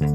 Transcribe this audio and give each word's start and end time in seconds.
The 0.00 0.06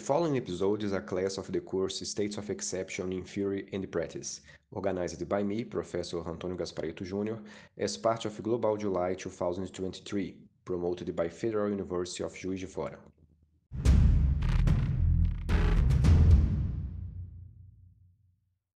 following 0.00 0.36
episode 0.36 0.82
is 0.82 0.92
a 0.92 1.00
class 1.00 1.38
of 1.38 1.52
the 1.52 1.60
course 1.60 2.00
States 2.00 2.36
of 2.36 2.50
Exception 2.50 3.12
in 3.12 3.22
Theory 3.22 3.68
and 3.72 3.88
Practice, 3.92 4.40
organized 4.72 5.28
by 5.28 5.44
me, 5.44 5.62
Professor 5.62 6.28
Antonio 6.28 6.56
Gasparetto 6.56 7.04
Jr., 7.04 7.40
as 7.78 7.96
part 7.96 8.24
of 8.24 8.42
Global 8.42 8.76
July 8.76 9.14
2023, 9.14 10.36
promoted 10.64 11.14
by 11.14 11.28
Federal 11.28 11.70
University 11.70 12.24
of 12.24 12.34
Juiz 12.34 12.62
de 12.62 12.66
Fora. 12.66 12.98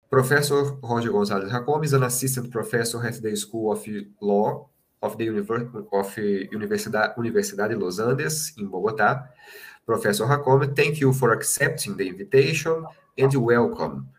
Professor 0.09 0.73
Roger 0.84 1.14
Gonzalez 1.14 1.54
Racome 1.54 1.86
is 1.86 1.93
an 1.93 2.04
assistant 2.04 2.52
professor 2.52 3.05
at 3.05 3.21
the 3.21 3.34
School 3.38 3.71
of 3.71 3.88
Law 4.20 4.68
of 5.02 5.18
the 5.18 5.27
Univer 5.27 5.70
of 5.93 6.16
Universidade, 6.16 7.16
Universidade 7.17 7.80
Los 7.80 7.99
Andes 7.99 8.53
in 8.58 8.70
Bogotá. 8.70 9.30
Professor 9.85 10.26
Jácome, 10.26 10.76
thank 10.76 10.99
you 10.99 11.13
for 11.13 11.31
accepting 11.31 11.95
the 11.95 12.08
invitation 12.08 12.85
and 13.18 13.34
welcome. 13.35 14.09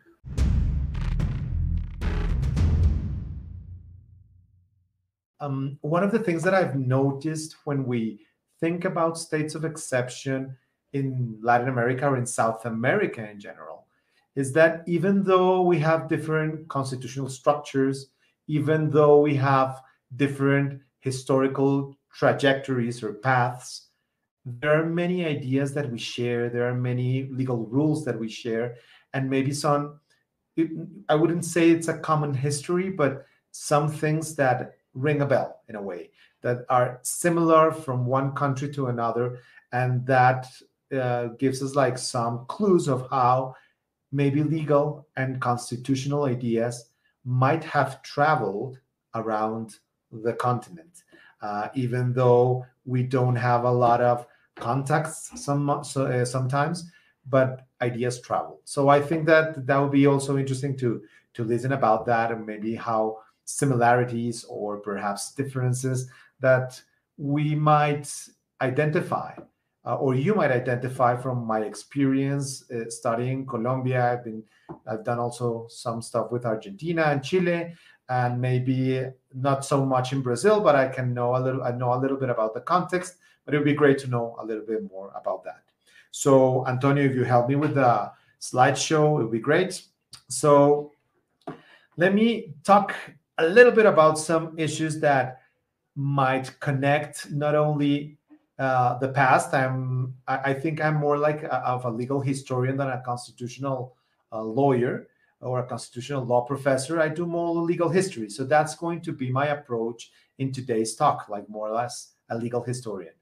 Um, 5.41 5.79
one 5.83 6.02
of 6.02 6.11
the 6.11 6.19
things 6.19 6.43
that 6.43 6.55
I've 6.55 6.77
noticed 6.77 7.57
when 7.65 7.85
we 7.85 8.21
think 8.60 8.85
about 8.85 9.19
states 9.19 9.55
of 9.55 9.65
exception 9.65 10.57
in 10.93 11.38
Latin 11.43 11.69
America 11.69 12.09
or 12.09 12.16
in 12.16 12.27
South 12.27 12.65
America 12.65 13.29
in 13.29 13.38
general 13.38 13.87
is 14.35 14.52
that 14.52 14.83
even 14.87 15.23
though 15.23 15.63
we 15.63 15.79
have 15.80 16.09
different 16.09 16.69
constitutional 16.69 17.29
structures, 17.29 18.09
even 18.47 18.91
though 18.91 19.21
we 19.21 19.35
have 19.35 19.80
different 20.17 20.80
historical 21.01 21.97
trajectories 22.12 23.03
or 23.03 23.15
paths, 23.15 23.89
there 24.45 24.80
are 24.80 24.87
many 24.87 25.24
ideas 25.24 25.74
that 25.74 25.91
we 25.91 25.99
share, 25.99 26.49
there 26.49 26.69
are 26.69 26.74
many 26.74 27.29
legal 27.30 27.66
rules 27.66 28.05
that 28.05 28.19
we 28.19 28.29
share, 28.29 28.77
and 29.13 29.29
maybe 29.29 29.52
some, 29.52 30.01
I 31.09 31.15
wouldn't 31.15 31.45
say 31.45 31.71
it's 31.71 31.88
a 31.88 31.99
common 31.99 32.35
history, 32.35 32.91
but 32.91 33.27
some 33.51 33.91
things 33.91 34.35
that 34.37 34.74
ring 34.95 35.21
a 35.21 35.27
bell 35.27 35.60
in 35.69 35.77
a 35.77 35.82
way 35.82 36.10
that 36.43 36.65
are 36.69 37.01
similar 37.02 37.73
from 37.73 38.07
one 38.07 38.32
country 38.32 38.73
to 38.73 38.87
another 38.87 39.41
and 39.73 40.07
that 40.07 40.47
uh, 40.93 41.27
gives 41.38 41.63
us 41.63 41.75
like 41.75 41.99
some 41.99 42.47
clues 42.47 42.88
of 42.88 43.09
how 43.10 43.54
maybe 44.13 44.43
legal 44.43 45.07
and 45.16 45.41
constitutional 45.41 46.25
ideas 46.25 46.91
might 47.25 47.63
have 47.63 48.02
traveled 48.02 48.79
around 49.15 49.77
the 50.12 50.32
continent 50.34 51.04
uh, 51.42 51.68
even 51.74 52.12
though 52.12 52.64
we 52.84 53.02
don't 53.02 53.37
have 53.37 53.64
a 53.64 53.70
lot 53.70 54.01
of 54.01 54.26
contacts 54.56 55.30
some 55.37 55.82
so, 55.84 56.06
uh, 56.06 56.24
sometimes 56.24 56.90
but 57.28 57.66
ideas 57.80 58.20
travel 58.20 58.60
so 58.64 58.88
i 58.88 59.01
think 59.01 59.26
that 59.26 59.66
that 59.66 59.79
would 59.79 59.92
be 59.92 60.06
also 60.06 60.36
interesting 60.36 60.76
to 60.76 61.02
to 61.34 61.45
listen 61.45 61.73
about 61.73 62.06
that 62.06 62.32
and 62.32 62.45
maybe 62.45 62.74
how 62.74 63.18
similarities 63.45 64.44
or 64.44 64.78
perhaps 64.78 65.32
differences 65.34 66.10
that 66.41 66.81
we 67.16 67.54
might 67.54 68.10
identify 68.60 69.32
uh, 69.88 69.94
or 69.94 70.14
you 70.14 70.34
might 70.34 70.50
identify 70.50 71.16
from 71.16 71.47
my 71.47 71.60
experience 71.60 72.70
uh, 72.70 72.91
studying 72.91 73.47
Colombia. 73.47 74.12
I've 74.12 74.25
been 74.25 74.42
I've 74.86 75.03
done 75.03 75.19
also 75.19 75.66
some 75.70 76.03
stuff 76.03 76.31
with 76.31 76.44
Argentina 76.44 77.04
and 77.04 77.25
Chile, 77.25 77.75
and 78.09 78.41
maybe 78.41 79.04
not 79.34 79.64
so 79.64 79.84
much 79.84 80.12
in 80.12 80.22
Brazil, 80.22 80.60
but 80.60 80.75
I 80.75 80.88
can 80.88 81.12
know 81.12 81.37
a 81.37 81.41
little. 81.41 81.62
I 81.62 81.72
know 81.72 81.92
a 81.94 82.00
little 82.00 82.16
bit 82.16 82.31
about 82.31 82.54
the 82.54 82.60
context, 82.60 83.16
but 83.44 83.54
it 83.54 83.59
would 83.59 83.64
be 83.64 83.75
great 83.75 83.98
to 83.98 84.09
know 84.09 84.37
a 84.41 84.44
little 84.44 84.64
bit 84.64 84.91
more 84.91 85.12
about 85.14 85.44
that. 85.44 85.62
So, 86.10 86.66
Antonio, 86.66 87.04
if 87.04 87.14
you 87.14 87.25
help 87.25 87.48
me 87.48 87.56
with 87.56 87.75
the 87.75 88.10
slideshow, 88.41 89.20
it 89.20 89.24
would 89.24 89.32
be 89.32 89.41
great. 89.41 89.82
So, 90.28 90.92
let 91.97 92.14
me 92.14 92.54
talk 92.64 92.94
a 93.38 93.47
little 93.47 93.72
bit 93.72 93.86
about 93.86 94.18
some 94.18 94.58
issues 94.58 95.00
that 95.00 95.42
might 95.94 96.58
connect 96.60 97.30
not 97.30 97.54
only 97.54 98.16
uh, 98.58 98.98
the 98.98 99.08
past. 99.08 99.52
I'm, 99.52 100.14
I, 100.26 100.54
think 100.54 100.80
I'm 100.80 100.97
more 100.97 101.18
like 101.18 101.42
a, 101.42 101.56
of 101.56 101.84
a 101.84 101.91
legal 101.91 102.20
historian 102.20 102.76
than 102.76 102.88
a 102.88 103.02
constitutional 103.04 103.97
uh, 104.32 104.42
lawyer 104.42 105.08
or 105.41 105.60
a 105.60 105.66
constitutional 105.66 106.25
law 106.25 106.43
professor. 106.43 107.00
I 107.00 107.09
do 107.09 107.26
more 107.26 107.54
legal 107.54 107.88
history, 107.88 108.28
so 108.31 108.44
that's 108.44 108.75
going 108.75 109.00
to 109.03 109.12
be 109.12 109.31
my 109.31 109.49
approach 109.49 110.10
in 110.38 110.53
today's 110.53 110.94
talk, 110.94 111.28
like 111.28 111.49
more 111.49 111.69
or 111.69 111.75
less 111.75 112.15
a 112.31 112.37
legal 112.37 112.62
historian. 112.62 113.15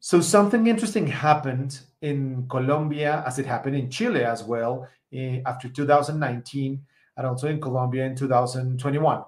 So 0.00 0.20
something 0.20 0.66
interesting 0.66 1.06
happened 1.06 1.80
in 2.00 2.46
Colombia, 2.48 3.22
as 3.26 3.38
it 3.38 3.44
happened 3.44 3.76
in 3.76 3.90
Chile 3.90 4.24
as 4.24 4.42
well, 4.42 4.88
in, 5.12 5.42
after 5.44 5.68
2019 5.68 6.80
and 7.16 7.26
also 7.26 7.48
in 7.48 7.60
Colombia 7.60 8.06
in 8.06 8.16
2021. 8.16 9.22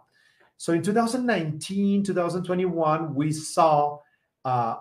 So 0.56 0.72
in 0.72 0.82
2019, 0.82 2.04
2021, 2.04 3.14
we 3.14 3.32
saw 3.32 3.98
uh, 4.44 4.76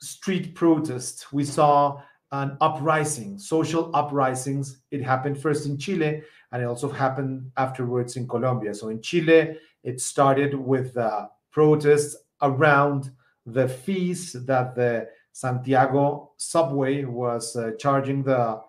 street 0.00 0.54
protests. 0.54 1.32
We 1.32 1.44
saw 1.44 2.02
an 2.32 2.56
uprising, 2.60 3.38
social 3.38 3.94
uprisings. 3.94 4.78
It 4.90 5.02
happened 5.02 5.40
first 5.40 5.66
in 5.66 5.78
Chile, 5.78 6.22
and 6.52 6.62
it 6.62 6.66
also 6.66 6.88
happened 6.88 7.50
afterwards 7.56 8.16
in 8.16 8.28
Colombia. 8.28 8.74
So 8.74 8.88
in 8.88 9.00
Chile, 9.02 9.56
it 9.82 10.00
started 10.00 10.54
with 10.54 10.96
uh, 10.96 11.28
protests 11.50 12.16
around 12.42 13.10
the 13.44 13.68
fees 13.68 14.32
that 14.32 14.74
the 14.74 15.08
Santiago 15.32 16.32
subway 16.36 17.04
was 17.04 17.56
uh, 17.56 17.72
charging 17.78 18.22
the 18.22 18.60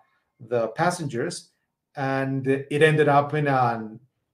the 0.48 0.68
passengers 0.68 1.50
and 1.96 2.46
it 2.46 2.82
ended 2.82 3.08
up 3.08 3.34
in 3.34 3.48
a 3.48 3.88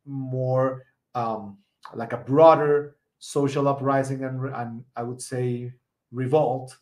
more 0.05 0.85
um, 1.15 1.57
like 1.95 2.13
a 2.13 2.19
broader 2.19 2.97
social 3.19 3.69
uprising 3.69 4.25
and, 4.25 4.55
and 4.55 4.85
I 4.97 5.03
would 5.03 5.23
say 5.23 5.73
revolt, 6.13 6.77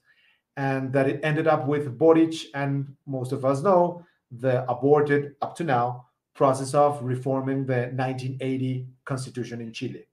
and 0.57 0.93
that 0.93 1.09
it 1.09 1.21
ended 1.23 1.47
up 1.47 1.67
with 1.67 1.97
Boric 1.97 2.35
and 2.55 2.97
most 3.07 3.31
of 3.33 3.45
us 3.45 3.63
know 3.63 4.05
the 4.33 4.69
aborted 4.69 5.37
up 5.41 5.55
to 5.57 5.65
now 5.65 6.07
process 6.35 6.75
of 6.75 7.03
reforming 7.03 7.67
the 7.67 7.91
1980 7.95 8.87
constitution 9.05 9.61
in 9.61 9.73
Chile. 9.73 10.07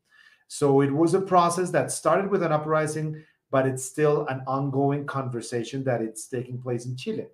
So 0.47 0.81
it 0.81 0.91
was 0.91 1.13
a 1.13 1.21
process 1.21 1.69
that 1.71 1.91
started 1.91 2.29
with 2.29 2.43
an 2.43 2.51
uprising, 2.51 3.23
but 3.51 3.67
it's 3.67 3.85
still 3.85 4.25
an 4.27 4.41
ongoing 4.47 5.05
conversation 5.05 5.83
that 5.83 6.01
it's 6.01 6.27
taking 6.27 6.61
place 6.61 6.85
in 6.85 6.97
Chile. 6.97 7.27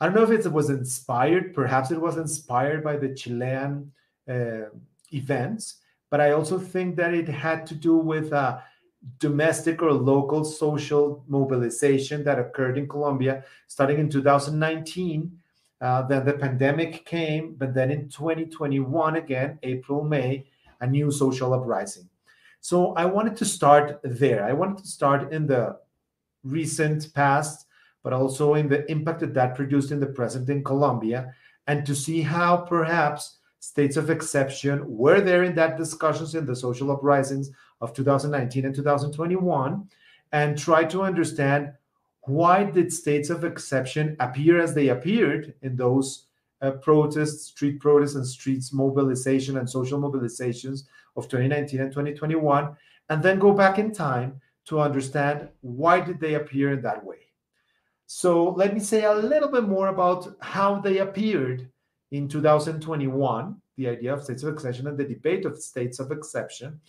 I 0.00 0.06
don't 0.06 0.14
know 0.14 0.30
if 0.30 0.46
it 0.46 0.52
was 0.52 0.70
inspired, 0.70 1.54
perhaps 1.54 1.90
it 1.90 2.00
was 2.00 2.16
inspired 2.16 2.82
by 2.82 2.96
the 2.96 3.14
Chilean 3.14 3.92
uh, 4.28 4.68
events, 5.12 5.76
but 6.10 6.20
I 6.20 6.32
also 6.32 6.58
think 6.58 6.96
that 6.96 7.14
it 7.14 7.28
had 7.28 7.66
to 7.66 7.74
do 7.74 7.96
with 7.96 8.32
a 8.32 8.62
domestic 9.18 9.82
or 9.82 9.92
local 9.92 10.44
social 10.44 11.24
mobilization 11.28 12.24
that 12.24 12.38
occurred 12.38 12.78
in 12.78 12.88
Colombia 12.88 13.44
starting 13.68 13.98
in 13.98 14.08
2019. 14.08 15.38
Uh, 15.84 16.02
then 16.02 16.24
the 16.24 16.32
pandemic 16.32 17.04
came, 17.04 17.54
but 17.54 17.74
then 17.74 17.90
in 17.90 18.08
2021, 18.08 19.16
again, 19.16 19.58
April, 19.62 20.02
May, 20.02 20.46
a 20.80 20.86
new 20.86 21.10
social 21.10 21.52
uprising. 21.52 22.08
So 22.60 22.94
I 22.94 23.04
wanted 23.04 23.36
to 23.36 23.44
start 23.44 24.00
there. 24.02 24.44
I 24.44 24.54
wanted 24.54 24.78
to 24.78 24.88
start 24.88 25.32
in 25.32 25.46
the 25.46 25.76
recent 26.42 27.12
past 27.14 27.66
but 28.04 28.12
also 28.12 28.54
in 28.54 28.68
the 28.68 28.88
impact 28.90 29.20
that 29.20 29.34
that 29.34 29.56
produced 29.56 29.90
in 29.90 29.98
the 29.98 30.06
present 30.06 30.48
in 30.50 30.62
Colombia, 30.62 31.34
and 31.66 31.84
to 31.86 31.94
see 31.94 32.20
how 32.20 32.58
perhaps 32.58 33.38
states 33.58 33.96
of 33.96 34.10
exception 34.10 34.84
were 34.86 35.22
there 35.22 35.42
in 35.42 35.54
that 35.54 35.78
discussions 35.78 36.34
in 36.34 36.44
the 36.44 36.54
social 36.54 36.92
uprisings 36.92 37.50
of 37.80 37.94
2019 37.94 38.66
and 38.66 38.74
2021, 38.74 39.88
and 40.32 40.58
try 40.58 40.84
to 40.84 41.02
understand 41.02 41.72
why 42.26 42.64
did 42.64 42.92
states 42.92 43.30
of 43.30 43.44
exception 43.44 44.16
appear 44.20 44.60
as 44.60 44.74
they 44.74 44.88
appeared 44.88 45.54
in 45.62 45.76
those 45.76 46.26
uh, 46.62 46.72
protests, 46.72 47.46
street 47.46 47.80
protests, 47.80 48.14
and 48.14 48.26
streets 48.26 48.72
mobilization 48.72 49.58
and 49.58 49.68
social 49.68 50.00
mobilizations 50.00 50.84
of 51.16 51.28
2019 51.28 51.80
and 51.80 51.92
2021, 51.92 52.74
and 53.10 53.22
then 53.22 53.38
go 53.38 53.52
back 53.52 53.78
in 53.78 53.92
time 53.92 54.40
to 54.64 54.80
understand 54.80 55.48
why 55.60 56.00
did 56.00 56.18
they 56.18 56.34
appear 56.34 56.72
in 56.72 56.80
that 56.80 57.04
way. 57.04 57.18
So 58.06 58.50
let 58.50 58.72
me 58.72 58.80
say 58.80 59.04
a 59.04 59.14
little 59.14 59.50
bit 59.50 59.64
more 59.64 59.88
about 59.88 60.36
how 60.40 60.80
they 60.80 60.98
appeared 60.98 61.68
in 62.12 62.28
2021, 62.28 63.56
the 63.76 63.88
idea 63.88 64.14
of 64.14 64.22
states 64.22 64.42
of 64.42 64.54
exception 64.54 64.86
and 64.86 64.96
the 64.96 65.04
debate 65.04 65.44
of 65.44 65.58
states 65.58 65.98
of 65.98 66.12
exception, 66.12 66.80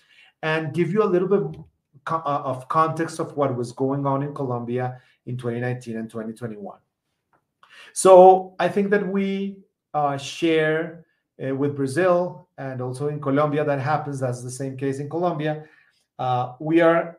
and 0.43 0.73
give 0.73 0.91
you 0.91 1.03
a 1.03 1.05
little 1.05 1.27
bit 1.27 1.59
uh, 2.07 2.21
of 2.23 2.67
context 2.69 3.19
of 3.19 3.35
what 3.35 3.55
was 3.55 3.71
going 3.71 4.05
on 4.05 4.21
in 4.23 4.33
Colombia 4.33 5.01
in 5.25 5.37
2019 5.37 5.97
and 5.97 6.09
2021. 6.09 6.77
So 7.93 8.55
I 8.59 8.67
think 8.67 8.89
that 8.91 9.07
we 9.07 9.57
uh, 9.93 10.17
share 10.17 11.05
uh, 11.43 11.55
with 11.55 11.75
Brazil 11.75 12.47
and 12.57 12.81
also 12.81 13.07
in 13.07 13.19
Colombia, 13.19 13.63
that 13.65 13.79
happens. 13.79 14.19
That's 14.19 14.43
the 14.43 14.51
same 14.51 14.77
case 14.77 14.99
in 14.99 15.09
Colombia. 15.09 15.65
Uh, 16.17 16.53
we 16.59 16.81
are 16.81 17.17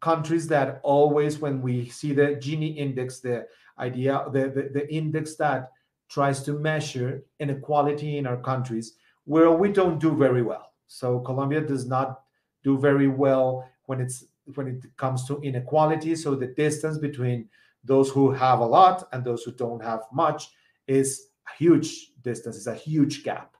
countries 0.00 0.46
that 0.48 0.80
always, 0.82 1.38
when 1.38 1.60
we 1.60 1.88
see 1.88 2.12
the 2.12 2.36
Gini 2.36 2.76
index, 2.76 3.20
the 3.20 3.46
idea, 3.78 4.24
the, 4.32 4.48
the, 4.48 4.70
the 4.72 4.94
index 4.94 5.34
that 5.36 5.70
tries 6.08 6.42
to 6.44 6.52
measure 6.52 7.22
inequality 7.40 8.18
in 8.18 8.26
our 8.26 8.36
countries, 8.36 8.94
where 9.24 9.50
we 9.50 9.72
don't 9.72 9.98
do 9.98 10.14
very 10.14 10.42
well. 10.42 10.72
So 10.86 11.18
Colombia 11.20 11.60
does 11.60 11.86
not 11.86 12.20
do 12.62 12.78
very 12.78 13.08
well 13.08 13.68
when 13.86 14.00
it's 14.00 14.24
when 14.54 14.68
it 14.68 14.96
comes 14.96 15.26
to 15.26 15.40
inequality. 15.40 16.14
So 16.16 16.34
the 16.34 16.48
distance 16.48 16.98
between 16.98 17.48
those 17.84 18.10
who 18.10 18.30
have 18.32 18.60
a 18.60 18.66
lot 18.66 19.08
and 19.12 19.24
those 19.24 19.42
who 19.42 19.52
don't 19.52 19.82
have 19.82 20.00
much 20.12 20.48
is 20.86 21.28
a 21.48 21.56
huge 21.56 22.12
distance, 22.22 22.56
it's 22.56 22.66
a 22.66 22.74
huge 22.74 23.24
gap. 23.24 23.56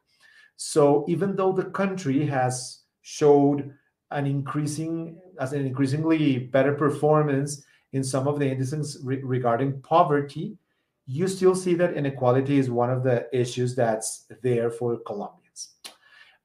So 0.56 1.04
even 1.08 1.36
though 1.36 1.52
the 1.52 1.66
country 1.66 2.24
has 2.26 2.82
showed 3.02 3.72
an 4.10 4.26
increasing 4.26 5.18
as 5.40 5.52
an 5.52 5.66
increasingly 5.66 6.38
better 6.38 6.72
performance 6.72 7.64
in 7.92 8.02
some 8.02 8.26
of 8.26 8.38
the 8.38 8.48
indices 8.48 9.00
re- 9.04 9.22
regarding 9.22 9.80
poverty, 9.82 10.56
you 11.06 11.28
still 11.28 11.54
see 11.54 11.74
that 11.74 11.94
inequality 11.94 12.58
is 12.58 12.70
one 12.70 12.90
of 12.90 13.02
the 13.02 13.28
issues 13.32 13.74
that's 13.74 14.26
there 14.42 14.70
for 14.70 14.98
Colombians. 15.06 15.74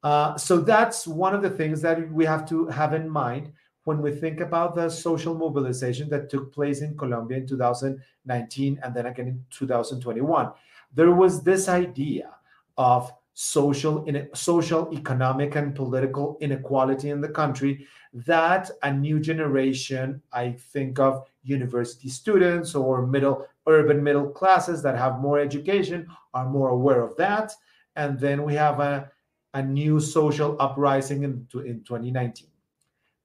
Uh, 0.04 0.36
so 0.38 0.60
that's 0.60 1.08
one 1.08 1.34
of 1.34 1.42
the 1.42 1.50
things 1.50 1.82
that 1.82 2.12
we 2.12 2.26
have 2.26 2.48
to 2.50 2.68
have 2.68 2.94
in 2.94 3.10
mind 3.10 3.52
when 3.84 4.02
we 4.02 4.12
think 4.12 4.40
about 4.40 4.76
the 4.76 4.90
social 4.90 5.34
mobilization 5.34 6.10
that 6.10 6.30
took 6.30 6.54
place 6.54 6.82
in 6.82 6.98
Colombia 6.98 7.38
in 7.38 7.48
2019 7.48 8.80
and 8.84 8.94
then 8.94 9.06
again 9.08 9.28
in 9.28 9.46
2021. 9.50 10.52
There 10.94 11.12
was 11.12 11.42
this 11.42 11.68
idea 11.68 12.36
of 12.78 13.12
social 13.34 14.04
in 14.06 14.28
social 14.34 14.94
economic 14.94 15.56
and 15.56 15.74
political 15.74 16.38
inequality 16.42 17.10
in 17.10 17.22
the 17.22 17.30
country 17.30 17.88
that 18.14 18.70
a 18.84 18.94
new 18.94 19.22
generation 19.22 20.22
i 20.34 20.52
think 20.52 21.00
of 21.00 21.26
university 21.44 22.10
students 22.10 22.76
or 22.76 23.08
middle 23.08 23.48
urban 23.68 24.04
middle 24.04 24.28
classes 24.28 24.84
that 24.84 24.98
have 24.98 25.20
more 25.20 25.40
education 25.40 26.06
are 26.34 26.50
more 26.50 26.70
aware 26.70 27.02
of 27.02 27.16
that 27.16 27.54
and 27.96 28.20
then 28.20 28.44
we 28.44 28.54
have 28.54 28.82
a, 28.82 29.10
a 29.54 29.64
new 29.64 30.00
social 30.00 30.58
uprising 30.60 31.24
in, 31.24 31.48
in 31.66 31.82
2019 31.86 32.51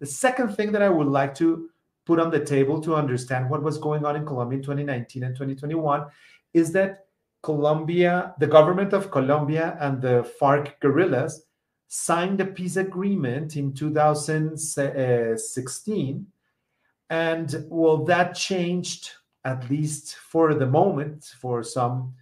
the 0.00 0.06
second 0.06 0.54
thing 0.54 0.72
that 0.72 0.82
i 0.82 0.88
would 0.88 1.06
like 1.06 1.34
to 1.34 1.69
put 2.04 2.20
on 2.20 2.31
the 2.31 2.44
table 2.44 2.81
to 2.81 2.94
understand 2.94 3.50
what 3.50 3.62
was 3.62 3.78
going 3.78 4.04
on 4.04 4.16
in 4.16 4.25
colombia 4.25 4.58
in 4.58 4.62
2019 4.62 5.25
and 5.25 5.34
2021 5.34 6.06
is 6.54 6.72
that 6.72 7.06
Colombia, 7.46 8.34
the 8.40 8.46
government 8.48 8.93
of 8.93 9.12
Colombia 9.12 9.78
and 9.81 10.02
the 10.02 10.28
FARC 10.40 10.81
guerrillas 10.81 11.46
signed 11.87 12.40
a 12.40 12.44
peace 12.44 12.76
agreement 12.76 13.54
in 13.54 13.72
2016. 13.72 16.26
And 17.08 17.64
well, 17.69 18.04
that 18.04 18.34
changed, 18.34 19.12
at 19.44 19.70
least 19.70 20.16
for 20.16 20.54
the 20.54 20.66
moment, 20.66 21.25
for 21.40 21.62
some 21.62 22.16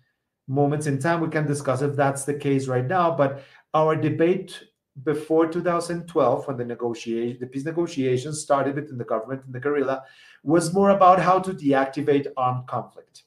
moments 0.46 0.86
in 0.86 0.98
time. 0.98 1.22
We 1.22 1.28
can 1.28 1.46
discuss 1.46 1.80
if 1.80 1.96
that's 1.96 2.26
the 2.26 2.34
case 2.34 2.68
right 2.68 2.86
now. 2.86 3.16
But 3.16 3.42
our 3.72 3.96
debate 3.96 4.62
before 5.02 5.48
2012, 5.48 6.46
when 6.46 6.56
the 6.56 6.64
negotiation, 6.64 7.38
the 7.40 7.46
peace 7.46 7.64
negotiations 7.64 8.40
started 8.40 8.76
between 8.76 8.98
the 8.98 9.04
government 9.04 9.42
and 9.44 9.54
the 9.54 9.60
guerrilla, 9.60 10.04
was 10.44 10.72
more 10.72 10.90
about 10.90 11.18
how 11.18 11.38
to 11.40 11.52
deactivate 11.52 12.28
armed 12.36 12.66
conflict. 12.68 13.24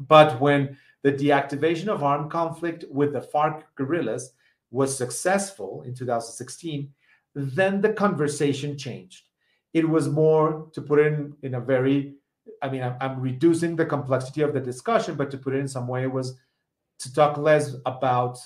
But 0.00 0.40
when 0.40 0.76
the 1.02 1.12
deactivation 1.12 1.88
of 1.88 2.02
armed 2.02 2.30
conflict 2.30 2.84
with 2.90 3.12
the 3.12 3.20
FARC 3.20 3.62
guerrillas 3.76 4.32
was 4.70 4.96
successful 4.96 5.82
in 5.82 5.94
2016, 5.94 6.92
then 7.34 7.80
the 7.80 7.92
conversation 7.92 8.76
changed. 8.76 9.28
It 9.72 9.88
was 9.88 10.08
more, 10.08 10.68
to 10.72 10.82
put 10.82 10.98
in, 10.98 11.34
in 11.42 11.54
a 11.54 11.60
very, 11.60 12.14
I 12.62 12.68
mean, 12.68 12.82
I'm, 12.82 12.96
I'm 13.00 13.20
reducing 13.20 13.76
the 13.76 13.86
complexity 13.86 14.42
of 14.42 14.52
the 14.52 14.60
discussion, 14.60 15.14
but 15.14 15.30
to 15.30 15.38
put 15.38 15.54
it 15.54 15.58
in 15.58 15.68
some 15.68 15.86
way, 15.86 16.06
was 16.08 16.36
to 16.98 17.14
talk 17.14 17.38
less 17.38 17.76
about 17.86 18.38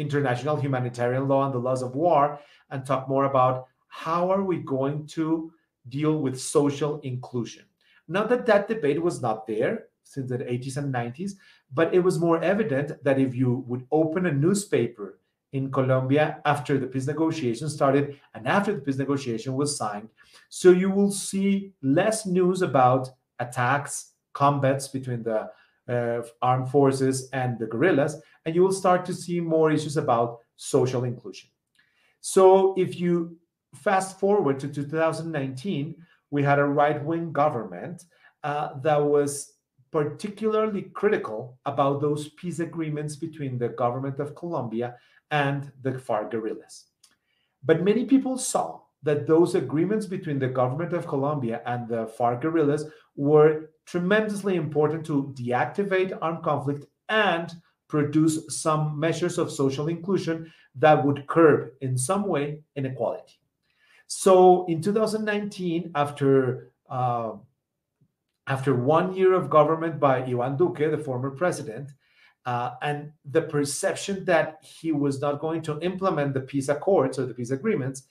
international 0.00 0.56
humanitarian 0.56 1.28
law 1.28 1.44
and 1.44 1.54
the 1.54 1.58
laws 1.58 1.82
of 1.82 1.94
war 1.94 2.40
and 2.70 2.84
talk 2.84 3.08
more 3.08 3.24
about 3.24 3.66
how 3.88 4.30
are 4.30 4.42
we 4.42 4.58
going 4.58 5.06
to 5.06 5.52
deal 5.88 6.18
with 6.18 6.40
social 6.40 7.00
inclusion. 7.00 7.64
Not 8.08 8.28
that 8.28 8.46
that 8.46 8.68
debate 8.68 9.02
was 9.02 9.20
not 9.20 9.46
there 9.46 9.86
since 10.04 10.30
the 10.30 10.38
80s 10.38 10.76
and 10.76 10.92
90s, 10.92 11.32
but 11.72 11.94
it 11.94 12.00
was 12.00 12.18
more 12.18 12.42
evident 12.42 13.02
that 13.04 13.18
if 13.18 13.34
you 13.34 13.64
would 13.68 13.86
open 13.92 14.26
a 14.26 14.32
newspaper 14.32 15.18
in 15.52 15.70
Colombia 15.70 16.40
after 16.44 16.78
the 16.78 16.86
peace 16.86 17.06
negotiation 17.06 17.68
started 17.68 18.18
and 18.34 18.46
after 18.46 18.72
the 18.72 18.80
peace 18.80 18.98
negotiation 18.98 19.54
was 19.54 19.76
signed, 19.76 20.08
so 20.48 20.70
you 20.70 20.90
will 20.90 21.10
see 21.10 21.72
less 21.82 22.26
news 22.26 22.62
about 22.62 23.10
attacks, 23.38 24.12
combats 24.32 24.88
between 24.88 25.22
the 25.22 25.50
uh, 25.88 26.22
armed 26.40 26.68
forces 26.68 27.28
and 27.32 27.58
the 27.58 27.66
guerrillas, 27.66 28.20
and 28.44 28.54
you 28.54 28.62
will 28.62 28.72
start 28.72 29.04
to 29.06 29.14
see 29.14 29.40
more 29.40 29.70
issues 29.70 29.96
about 29.96 30.38
social 30.56 31.04
inclusion. 31.04 31.50
So 32.20 32.74
if 32.76 33.00
you 33.00 33.38
fast 33.74 34.18
forward 34.18 34.60
to 34.60 34.68
2019, 34.68 35.94
we 36.30 36.42
had 36.42 36.58
a 36.58 36.64
right 36.64 37.02
wing 37.04 37.32
government 37.32 38.04
uh, 38.42 38.78
that 38.82 39.02
was 39.02 39.52
particularly 39.90 40.82
critical 40.82 41.58
about 41.66 42.00
those 42.00 42.28
peace 42.30 42.60
agreements 42.60 43.16
between 43.16 43.58
the 43.58 43.68
government 43.68 44.20
of 44.20 44.36
Colombia 44.36 44.96
and 45.30 45.70
the 45.82 45.92
FARC 45.92 46.30
guerrillas. 46.30 46.86
But 47.64 47.82
many 47.82 48.04
people 48.04 48.38
saw 48.38 48.80
that 49.02 49.26
those 49.26 49.54
agreements 49.54 50.06
between 50.06 50.38
the 50.38 50.48
government 50.48 50.92
of 50.92 51.06
Colombia 51.06 51.62
and 51.66 51.88
the 51.88 52.06
FARC 52.18 52.42
guerrillas 52.42 52.86
were 53.16 53.70
tremendously 53.86 54.56
important 54.56 55.04
to 55.06 55.34
deactivate 55.36 56.16
armed 56.22 56.42
conflict 56.42 56.86
and 57.08 57.52
produce 57.90 58.38
some 58.62 58.98
measures 58.98 59.36
of 59.36 59.50
social 59.50 59.88
inclusion 59.88 60.50
that 60.76 61.04
would 61.04 61.26
curb 61.26 61.72
in 61.80 61.98
some 61.98 62.26
way 62.26 62.62
inequality. 62.76 63.34
So 64.06 64.64
in 64.66 64.80
2019, 64.80 65.90
after 65.94 66.72
uh, 66.88 67.32
after 68.46 68.74
one 68.74 69.14
year 69.14 69.34
of 69.34 69.50
government 69.50 70.00
by 70.00 70.24
Ivan 70.24 70.56
Duque, 70.56 70.90
the 70.90 70.98
former 70.98 71.30
president, 71.30 71.92
uh, 72.46 72.70
and 72.82 73.12
the 73.24 73.42
perception 73.42 74.24
that 74.24 74.58
he 74.62 74.90
was 74.92 75.20
not 75.20 75.40
going 75.40 75.62
to 75.62 75.78
implement 75.80 76.34
the 76.34 76.40
peace 76.40 76.68
accords 76.68 77.18
or 77.18 77.26
the 77.26 77.34
peace 77.34 77.50
agreements, 77.50 78.04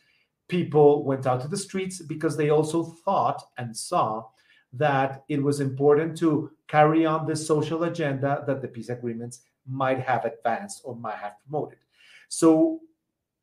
people 0.48 1.04
went 1.04 1.26
out 1.26 1.42
to 1.42 1.48
the 1.48 1.58
streets 1.58 2.02
because 2.02 2.38
they 2.38 2.50
also 2.50 2.84
thought 3.04 3.42
and 3.58 3.76
saw 3.76 4.24
that 4.72 5.24
it 5.28 5.42
was 5.42 5.60
important 5.60 6.18
to 6.18 6.52
carry 6.68 7.06
on 7.06 7.26
the 7.26 7.36
social 7.36 7.84
agenda 7.84 8.44
that 8.48 8.62
the 8.62 8.68
peace 8.68 8.90
agreements 8.90 9.42
might 9.70 10.00
have 10.00 10.26
advanced 10.26 10.82
or 10.84 10.96
might 10.96 11.18
have 11.18 11.34
promoted. 11.44 11.80
So, 12.28 12.82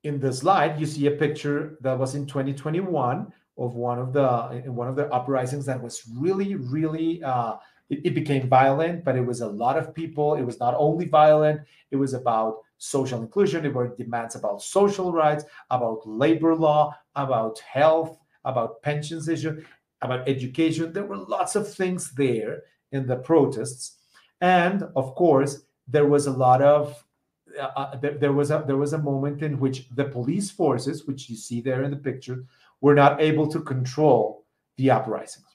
in 0.02 0.20
the 0.20 0.32
slide, 0.32 0.78
you 0.78 0.86
see 0.86 1.06
a 1.06 1.10
picture 1.10 1.78
that 1.80 1.98
was 1.98 2.14
in 2.14 2.26
2021 2.26 3.32
of 3.58 3.74
one 3.74 3.98
of 3.98 4.12
the 4.12 4.62
one 4.66 4.88
of 4.88 4.96
the 4.96 5.12
uprisings 5.12 5.66
that 5.66 5.82
was 5.82 6.02
really 6.14 6.56
really 6.56 7.22
uh, 7.22 7.54
it, 7.88 8.00
it, 8.04 8.14
became 8.14 8.48
violent 8.48 9.04
but 9.04 9.16
it 9.16 9.24
was 9.24 9.40
a 9.40 9.48
lot 9.48 9.78
of 9.78 9.94
people. 9.94 10.34
It 10.34 10.42
was 10.42 10.60
not 10.60 10.74
only 10.76 11.06
violent 11.06 11.62
it 11.90 11.96
was 11.96 12.14
about 12.14 12.58
social 12.78 13.22
inclusion. 13.22 13.64
It 13.64 13.72
were 13.72 13.96
demands 13.96 14.34
about 14.36 14.62
social 14.62 15.12
rights 15.12 15.44
about 15.70 16.06
labor 16.06 16.54
law 16.54 16.94
about 17.14 17.58
health 17.60 18.18
about 18.44 18.82
pensions 18.82 19.28
issue 19.28 19.62
about 20.02 20.28
education. 20.28 20.92
There 20.92 21.06
were 21.06 21.16
lots 21.16 21.56
of 21.56 21.72
things 21.72 22.12
there 22.12 22.62
in 22.92 23.06
the 23.06 23.16
protests. 23.16 23.96
And 24.40 24.82
of 24.94 25.14
course 25.14 25.62
there 25.86 26.06
was 26.06 26.26
a 26.26 26.30
lot 26.30 26.62
of 26.62 27.02
uh, 27.60 27.70
uh 27.76 27.96
there, 27.96 28.18
there 28.18 28.32
was 28.32 28.50
a 28.50 28.64
there 28.66 28.76
was 28.76 28.92
a 28.92 28.98
moment 28.98 29.42
in 29.42 29.58
which 29.58 29.88
the 29.90 30.04
police 30.04 30.50
forces 30.50 31.06
which 31.06 31.30
you 31.30 31.36
see 31.36 31.60
there 31.60 31.82
in 31.84 31.90
the 31.90 31.96
picture 31.96 32.44
were 32.80 32.94
not 32.94 33.20
able 33.20 33.46
to 33.48 33.60
control 33.60 34.44
the 34.76 34.90
uprisings. 34.90 35.46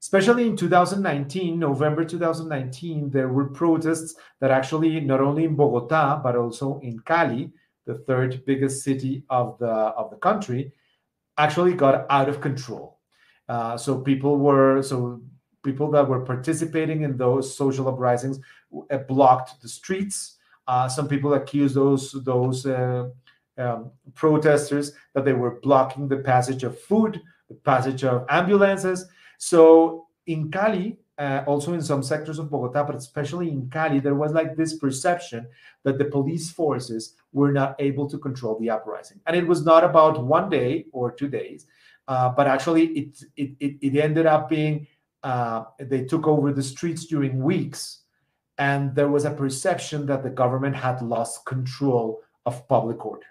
Especially 0.00 0.46
in 0.46 0.56
2019, 0.56 1.58
November 1.58 2.04
2019, 2.04 3.10
there 3.10 3.28
were 3.28 3.46
protests 3.46 4.14
that 4.40 4.50
actually 4.50 5.00
not 5.00 5.20
only 5.20 5.44
in 5.44 5.56
Bogota 5.56 6.20
but 6.22 6.36
also 6.36 6.78
in 6.80 6.98
Cali, 7.00 7.50
the 7.86 7.94
third 7.94 8.44
biggest 8.44 8.84
city 8.84 9.24
of 9.30 9.58
the 9.58 9.66
of 9.66 10.10
the 10.10 10.16
country, 10.16 10.72
actually 11.38 11.74
got 11.74 12.06
out 12.10 12.28
of 12.28 12.40
control. 12.40 12.98
Uh, 13.48 13.76
so 13.76 14.00
people 14.00 14.38
were 14.38 14.82
so 14.82 15.20
people 15.62 15.90
that 15.90 16.06
were 16.06 16.20
participating 16.20 17.02
in 17.02 17.16
those 17.16 17.56
social 17.56 17.88
uprisings 17.88 18.38
blocked 19.08 19.60
the 19.62 19.68
streets. 19.68 20.38
Uh, 20.66 20.88
some 20.88 21.06
people 21.08 21.34
accused 21.34 21.74
those 21.74 22.12
those 22.24 22.66
uh, 22.66 23.08
um, 23.58 23.90
protesters 24.14 24.92
that 25.14 25.24
they 25.24 25.32
were 25.32 25.60
blocking 25.62 26.08
the 26.08 26.16
passage 26.18 26.64
of 26.64 26.80
food, 26.80 27.20
the 27.48 27.54
passage 27.54 28.04
of 28.04 28.24
ambulances. 28.28 29.04
So 29.38 30.06
in 30.26 30.50
Cali, 30.50 30.98
uh, 31.18 31.42
also 31.46 31.74
in 31.74 31.82
some 31.82 32.02
sectors 32.02 32.38
of 32.38 32.50
Bogota, 32.50 32.82
but 32.84 32.96
especially 32.96 33.48
in 33.50 33.68
Cali, 33.70 34.00
there 34.00 34.14
was 34.14 34.32
like 34.32 34.56
this 34.56 34.78
perception 34.78 35.46
that 35.84 35.98
the 35.98 36.06
police 36.06 36.50
forces 36.50 37.14
were 37.32 37.52
not 37.52 37.76
able 37.78 38.08
to 38.08 38.18
control 38.18 38.58
the 38.58 38.70
uprising. 38.70 39.20
And 39.26 39.36
it 39.36 39.46
was 39.46 39.64
not 39.64 39.84
about 39.84 40.24
one 40.24 40.48
day 40.50 40.86
or 40.92 41.12
two 41.12 41.28
days. 41.28 41.66
uh, 42.08 42.28
but 42.30 42.46
actually 42.46 42.86
it, 42.86 43.22
it, 43.36 43.50
it, 43.60 43.76
it 43.80 43.96
ended 44.00 44.26
up 44.26 44.48
being 44.48 44.86
uh, 45.22 45.64
they 45.78 46.04
took 46.04 46.26
over 46.26 46.52
the 46.52 46.62
streets 46.62 47.06
during 47.06 47.42
weeks, 47.42 48.02
and 48.58 48.94
there 48.94 49.08
was 49.08 49.24
a 49.24 49.30
perception 49.30 50.06
that 50.06 50.22
the 50.22 50.30
government 50.30 50.76
had 50.76 51.02
lost 51.02 51.44
control 51.44 52.22
of 52.46 52.66
public 52.68 53.04
order. 53.04 53.26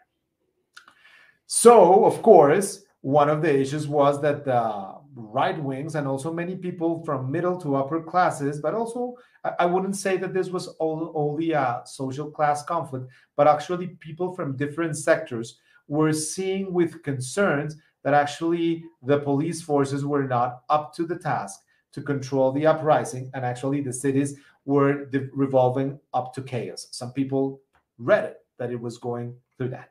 So, 1.46 2.06
of 2.06 2.22
course, 2.22 2.84
one 3.02 3.30
of 3.30 3.42
the 3.42 3.60
issues 3.60 3.88
was 3.88 4.22
that 4.22 4.46
the 4.46 4.96
right 5.16 5.62
wings 5.62 5.96
and 5.96 6.08
also 6.08 6.34
many 6.34 6.56
people 6.56 7.04
from 7.04 7.32
middle 7.32 7.60
to 7.62 7.76
upper 7.76 8.02
classes, 8.02 8.60
but 8.60 8.74
also 8.74 9.16
I 9.60 9.66
wouldn't 9.66 9.98
say 9.98 10.18
that 10.18 10.34
this 10.34 10.50
was 10.50 10.76
only 10.80 11.52
a 11.52 11.82
social 11.86 12.32
class 12.32 12.64
conflict, 12.64 13.08
but 13.36 13.48
actually 13.48 13.88
people 14.00 14.34
from 14.34 14.56
different 14.56 14.98
sectors 14.98 15.60
were 15.88 16.14
seeing 16.14 16.74
with 16.74 17.04
concerns 17.04 17.76
that 18.04 18.14
actually 18.14 18.86
the 19.04 19.20
police 19.20 19.62
forces 19.62 20.06
were 20.06 20.24
not 20.24 20.62
up 20.70 20.94
to 20.96 21.06
the 21.06 21.18
task 21.18 21.62
to 21.94 22.02
control 22.02 22.52
the 22.52 22.66
uprising, 22.66 23.30
and 23.34 23.46
actually 23.46 23.82
the 23.82 23.94
cities 23.94 24.36
were 24.66 25.10
revolving 25.34 26.00
up 26.14 26.34
to 26.34 26.42
chaos. 26.42 26.88
Some 26.92 27.12
people 27.14 27.62
read 27.98 28.26
it 28.26 28.38
that 28.58 28.72
it 28.72 28.80
was 28.80 28.98
going 28.98 29.36
through 29.58 29.70
that. 29.70 29.90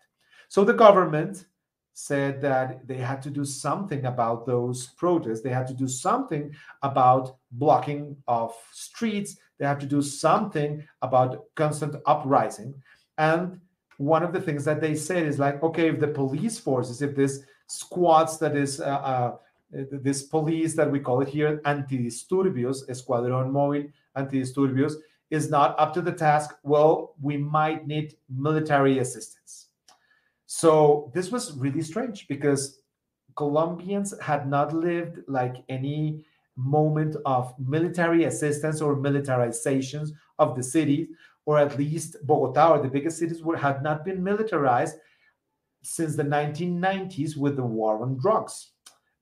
So 0.48 0.64
the 0.64 0.72
government 0.72 1.46
said 1.94 2.40
that 2.40 2.86
they 2.86 2.96
had 2.96 3.20
to 3.22 3.30
do 3.30 3.44
something 3.44 4.06
about 4.06 4.46
those 4.46 4.88
protests. 4.96 5.42
They 5.42 5.50
had 5.50 5.66
to 5.68 5.74
do 5.74 5.86
something 5.86 6.54
about 6.82 7.36
blocking 7.52 8.16
of 8.26 8.54
streets. 8.72 9.36
They 9.58 9.66
had 9.66 9.80
to 9.80 9.86
do 9.86 10.00
something 10.02 10.82
about 11.02 11.44
constant 11.54 11.96
uprising. 12.06 12.74
And 13.18 13.60
one 13.98 14.22
of 14.22 14.32
the 14.32 14.40
things 14.40 14.64
that 14.64 14.80
they 14.80 14.94
said 14.94 15.26
is 15.26 15.38
like, 15.38 15.62
okay, 15.62 15.88
if 15.90 16.00
the 16.00 16.08
police 16.08 16.58
forces, 16.58 17.02
if 17.02 17.14
this 17.14 17.44
squads 17.66 18.38
that 18.38 18.56
is 18.56 18.80
uh, 18.80 18.84
uh, 18.84 19.36
Eh, 19.76 19.84
this 19.90 20.22
police 20.22 20.74
that 20.74 20.90
we 20.90 21.00
call 21.00 21.20
it 21.20 21.28
here, 21.28 21.60
antidisturbios, 21.64 22.88
Escuadrón 22.88 23.50
Móvil 23.50 23.92
Antidisturbios, 24.16 24.94
is 25.30 25.48
not 25.48 25.78
up 25.78 25.94
to 25.94 26.02
the 26.02 26.12
task, 26.12 26.54
well, 26.62 27.14
we 27.20 27.36
might 27.36 27.86
need 27.86 28.14
military 28.28 28.98
assistance. 28.98 29.68
So 30.46 31.10
this 31.14 31.30
was 31.30 31.56
really 31.56 31.80
strange 31.80 32.28
because 32.28 32.80
Colombians 33.34 34.12
had 34.20 34.46
not 34.46 34.74
lived 34.74 35.20
like 35.26 35.64
any 35.70 36.26
moment 36.56 37.16
of 37.24 37.54
military 37.58 38.24
assistance 38.24 38.82
or 38.82 38.94
militarizations 38.94 40.10
of 40.38 40.54
the 40.54 40.62
cities, 40.62 41.08
or 41.46 41.58
at 41.58 41.78
least 41.78 42.16
Bogota 42.26 42.72
or 42.72 42.82
the 42.82 42.88
biggest 42.88 43.18
cities 43.18 43.42
were, 43.42 43.56
had 43.56 43.82
not 43.82 44.04
been 44.04 44.22
militarized 44.22 44.96
since 45.82 46.14
the 46.14 46.22
1990s 46.22 47.38
with 47.38 47.56
the 47.56 47.64
war 47.64 48.02
on 48.02 48.18
drugs. 48.18 48.71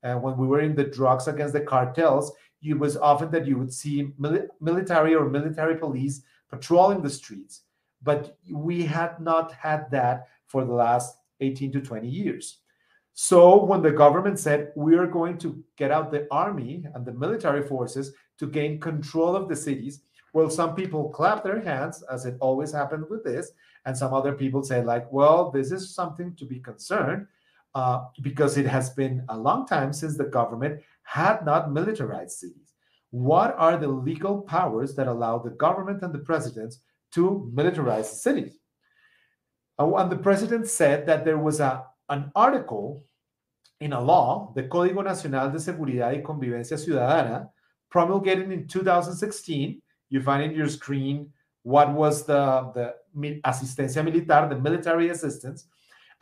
And 0.02 0.22
when 0.22 0.36
we 0.36 0.46
were 0.46 0.60
in 0.60 0.74
the 0.74 0.84
drugs 0.84 1.28
against 1.28 1.54
the 1.54 1.60
cartels, 1.60 2.32
it 2.62 2.78
was 2.78 2.96
often 2.96 3.30
that 3.30 3.46
you 3.46 3.58
would 3.58 3.72
see 3.72 4.12
mili- 4.20 4.48
military 4.60 5.14
or 5.14 5.28
military 5.28 5.76
police 5.76 6.22
patrolling 6.50 7.02
the 7.02 7.10
streets. 7.10 7.62
But 8.02 8.38
we 8.50 8.84
had 8.84 9.20
not 9.20 9.52
had 9.52 9.90
that 9.90 10.28
for 10.46 10.64
the 10.64 10.72
last 10.72 11.16
18 11.40 11.72
to 11.72 11.80
20 11.80 12.08
years. 12.08 12.58
So 13.12 13.62
when 13.64 13.82
the 13.82 13.90
government 13.90 14.38
said 14.38 14.72
we 14.76 14.96
are 14.96 15.06
going 15.06 15.36
to 15.38 15.62
get 15.76 15.90
out 15.90 16.10
the 16.10 16.26
army 16.30 16.84
and 16.94 17.04
the 17.04 17.12
military 17.12 17.62
forces 17.62 18.12
to 18.38 18.46
gain 18.46 18.80
control 18.80 19.36
of 19.36 19.48
the 19.48 19.56
cities, 19.56 20.00
well, 20.32 20.48
some 20.48 20.74
people 20.74 21.10
clap 21.10 21.42
their 21.42 21.60
hands, 21.60 22.02
as 22.10 22.24
it 22.24 22.36
always 22.40 22.72
happened 22.72 23.04
with 23.10 23.24
this, 23.24 23.50
and 23.84 23.96
some 23.96 24.14
other 24.14 24.32
people 24.32 24.62
say 24.62 24.82
like, 24.82 25.10
well, 25.10 25.50
this 25.50 25.72
is 25.72 25.94
something 25.94 26.34
to 26.36 26.44
be 26.44 26.60
concerned 26.60 27.26
uh, 27.74 28.04
because 28.22 28.56
it 28.56 28.66
has 28.66 28.90
been 28.90 29.24
a 29.28 29.36
long 29.36 29.66
time 29.66 29.92
since 29.92 30.16
the 30.16 30.24
government 30.24 30.80
had 31.02 31.44
not 31.44 31.72
militarized 31.72 32.38
cities. 32.38 32.72
What 33.10 33.54
are 33.58 33.76
the 33.76 33.88
legal 33.88 34.42
powers 34.42 34.94
that 34.94 35.08
allow 35.08 35.38
the 35.38 35.50
government 35.50 36.02
and 36.02 36.14
the 36.14 36.18
presidents 36.18 36.80
to 37.12 37.50
militarize 37.54 38.06
cities? 38.06 38.58
Uh, 39.78 39.94
and 39.96 40.10
the 40.10 40.16
president 40.16 40.68
said 40.68 41.06
that 41.06 41.24
there 41.24 41.38
was 41.38 41.60
a, 41.60 41.84
an 42.08 42.30
article 42.34 43.04
in 43.80 43.92
a 43.92 44.00
law, 44.00 44.52
the 44.54 44.64
Código 44.64 45.02
Nacional 45.02 45.50
de 45.50 45.58
Seguridad 45.58 46.12
y 46.12 46.22
Convivencia 46.22 46.76
Ciudadana, 46.76 47.48
promulgated 47.90 48.50
in 48.52 48.68
2016. 48.68 49.80
You 50.10 50.22
find 50.22 50.42
in 50.42 50.56
your 50.56 50.68
screen 50.68 51.32
what 51.62 51.92
was 51.92 52.24
the, 52.24 52.70
the 53.14 53.40
asistencia 53.42 54.04
militar, 54.04 54.48
the 54.48 54.58
military 54.58 55.08
assistance, 55.08 55.66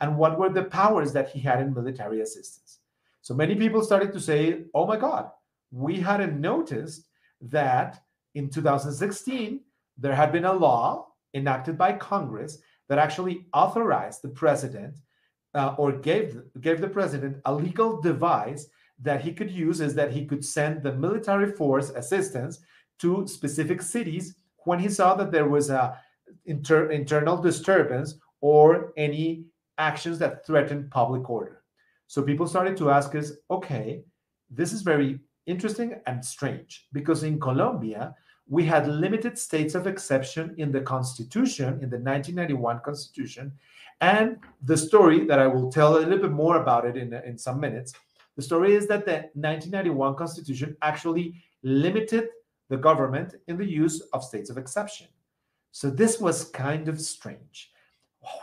and 0.01 0.17
what 0.17 0.37
were 0.39 0.49
the 0.49 0.63
powers 0.63 1.13
that 1.13 1.29
he 1.29 1.39
had 1.39 1.61
in 1.61 1.73
military 1.73 2.21
assistance. 2.21 2.79
So 3.21 3.33
many 3.33 3.55
people 3.55 3.83
started 3.83 4.13
to 4.13 4.19
say, 4.19 4.63
oh 4.73 4.85
my 4.85 4.97
God, 4.97 5.29
we 5.71 5.99
hadn't 5.99 6.39
noticed 6.39 7.05
that 7.41 8.01
in 8.35 8.49
2016, 8.49 9.61
there 9.97 10.15
had 10.15 10.31
been 10.31 10.45
a 10.45 10.53
law 10.53 11.07
enacted 11.33 11.77
by 11.77 11.93
Congress 11.93 12.59
that 12.87 12.97
actually 12.97 13.45
authorized 13.53 14.21
the 14.21 14.29
president 14.29 14.95
uh, 15.53 15.75
or 15.77 15.91
gave, 15.91 16.41
gave 16.61 16.79
the 16.81 16.87
president 16.87 17.37
a 17.45 17.53
legal 17.53 18.01
device 18.01 18.67
that 19.01 19.21
he 19.21 19.31
could 19.31 19.51
use 19.51 19.79
is 19.79 19.95
that 19.95 20.11
he 20.11 20.25
could 20.25 20.43
send 20.43 20.83
the 20.83 20.93
military 20.93 21.51
force 21.51 21.89
assistance 21.91 22.59
to 22.99 23.27
specific 23.27 23.81
cities 23.81 24.35
when 24.65 24.79
he 24.79 24.89
saw 24.89 25.15
that 25.15 25.31
there 25.31 25.47
was 25.47 25.69
a 25.69 25.97
inter- 26.45 26.91
internal 26.91 27.37
disturbance 27.37 28.15
or 28.41 28.93
any 28.97 29.45
actions 29.79 30.19
that 30.19 30.45
threaten 30.45 30.89
public 30.91 31.29
order. 31.29 31.63
So 32.07 32.21
people 32.21 32.47
started 32.47 32.77
to 32.77 32.91
ask 32.91 33.15
us, 33.15 33.31
okay, 33.49 34.03
this 34.49 34.73
is 34.73 34.81
very 34.81 35.19
interesting 35.45 35.95
and 36.05 36.23
strange 36.23 36.87
because 36.93 37.23
in 37.23 37.39
Colombia, 37.39 38.15
we 38.47 38.65
had 38.65 38.87
limited 38.87 39.37
states 39.37 39.75
of 39.75 39.87
exception 39.87 40.55
in 40.57 40.71
the 40.71 40.81
Constitution, 40.81 41.79
in 41.81 41.89
the 41.89 41.97
1991 41.97 42.81
Constitution. 42.83 43.51
And 44.01 44.37
the 44.63 44.77
story 44.77 45.25
that 45.25 45.39
I 45.39 45.47
will 45.47 45.71
tell 45.71 45.97
a 45.97 45.99
little 45.99 46.19
bit 46.19 46.31
more 46.31 46.61
about 46.61 46.85
it 46.85 46.97
in, 46.97 47.13
in 47.13 47.37
some 47.37 47.59
minutes 47.59 47.93
the 48.39 48.45
story 48.45 48.73
is 48.73 48.87
that 48.87 49.05
the 49.05 49.27
1991 49.33 50.15
Constitution 50.15 50.77
actually 50.81 51.43
limited 51.61 52.29
the 52.69 52.77
government 52.77 53.35
in 53.49 53.57
the 53.57 53.65
use 53.65 53.99
of 54.13 54.23
states 54.23 54.49
of 54.49 54.57
exception. 54.57 55.07
So 55.73 55.89
this 55.89 56.21
was 56.21 56.45
kind 56.45 56.87
of 56.87 57.01
strange. 57.01 57.73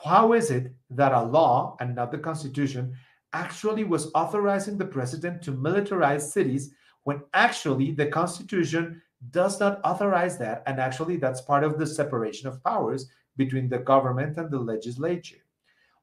How 0.05 0.33
is 0.33 0.51
it 0.51 0.73
that 0.91 1.13
a 1.13 1.23
law 1.23 1.77
and 1.81 1.95
not 1.95 2.11
the 2.11 2.19
Constitution 2.19 2.97
actually 3.33 3.85
was 3.85 4.11
authorizing 4.15 4.79
the 4.79 4.85
president 4.85 5.43
to 5.43 5.53
militarize 5.53 6.23
cities 6.23 6.73
when 7.05 7.23
actually 7.35 7.93
the 7.93 8.07
Constitution 8.07 9.03
does 9.31 9.61
not 9.61 9.81
authorize 9.85 10.39
that. 10.39 10.63
And 10.67 10.81
actually, 10.81 11.17
that's 11.17 11.41
part 11.41 11.65
of 11.65 11.79
the 11.79 11.87
separation 11.87 12.49
of 12.49 12.63
powers 12.65 13.09
between 13.37 13.69
the 13.69 13.79
government 13.79 14.37
and 14.37 14.51
the 14.51 14.59
legislature. 14.59 15.45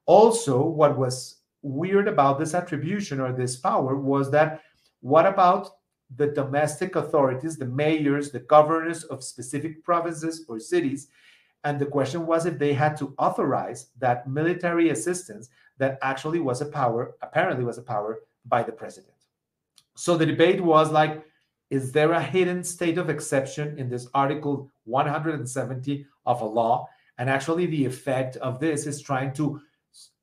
Also, 0.06 0.62
what 0.62 0.96
was 0.96 1.40
weird 1.62 2.08
about 2.08 2.38
this 2.38 2.54
attribution 2.54 3.20
or 3.20 3.32
this 3.32 3.56
power 3.56 3.96
was 3.96 4.30
that 4.30 4.60
what 5.00 5.26
about 5.26 5.70
the 6.16 6.28
domestic 6.28 6.96
authorities, 6.96 7.56
the 7.56 7.66
mayors, 7.66 8.30
the 8.30 8.40
governors 8.40 9.04
of 9.04 9.24
specific 9.24 9.82
provinces 9.82 10.44
or 10.48 10.60
cities? 10.60 11.08
And 11.64 11.78
the 11.78 11.86
question 11.86 12.26
was 12.26 12.44
if 12.44 12.58
they 12.58 12.74
had 12.74 12.96
to 12.98 13.14
authorize 13.18 13.88
that 13.98 14.28
military 14.28 14.90
assistance 14.90 15.48
that 15.78 15.98
actually 16.02 16.40
was 16.40 16.60
a 16.60 16.66
power, 16.66 17.16
apparently 17.22 17.64
was 17.64 17.78
a 17.78 17.82
power 17.82 18.20
by 18.44 18.62
the 18.62 18.72
president. 18.72 19.14
So 19.96 20.16
the 20.16 20.26
debate 20.26 20.60
was 20.60 20.90
like, 20.90 21.24
is 21.70 21.90
there 21.90 22.12
a 22.12 22.22
hidden 22.22 22.62
state 22.62 22.98
of 22.98 23.08
exception 23.08 23.78
in 23.78 23.88
this 23.88 24.06
Article 24.14 24.70
170 24.84 26.06
of 26.26 26.40
a 26.42 26.44
law? 26.44 26.86
And 27.16 27.30
actually, 27.30 27.66
the 27.66 27.84
effect 27.86 28.36
of 28.36 28.60
this 28.60 28.86
is 28.86 29.00
trying 29.00 29.32
to 29.34 29.60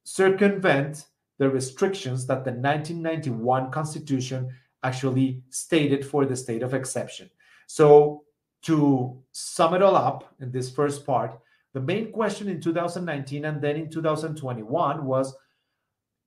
circumvent 0.03 1.07
the 1.39 1.49
restrictions 1.49 2.27
that 2.27 2.43
the 2.43 2.51
1991 2.51 3.71
Constitution 3.71 4.53
actually 4.83 5.41
stated 5.49 6.05
for 6.05 6.25
the 6.25 6.35
state 6.35 6.63
of 6.63 6.73
exception. 6.73 7.29
So, 7.67 8.23
to 8.63 9.17
sum 9.31 9.73
it 9.73 9.81
all 9.81 9.95
up 9.95 10.33
in 10.39 10.51
this 10.51 10.69
first 10.69 11.05
part, 11.05 11.39
the 11.73 11.81
main 11.81 12.11
question 12.11 12.49
in 12.49 12.59
2019 12.61 13.45
and 13.45 13.61
then 13.61 13.75
in 13.75 13.89
2021 13.89 15.05
was 15.05 15.35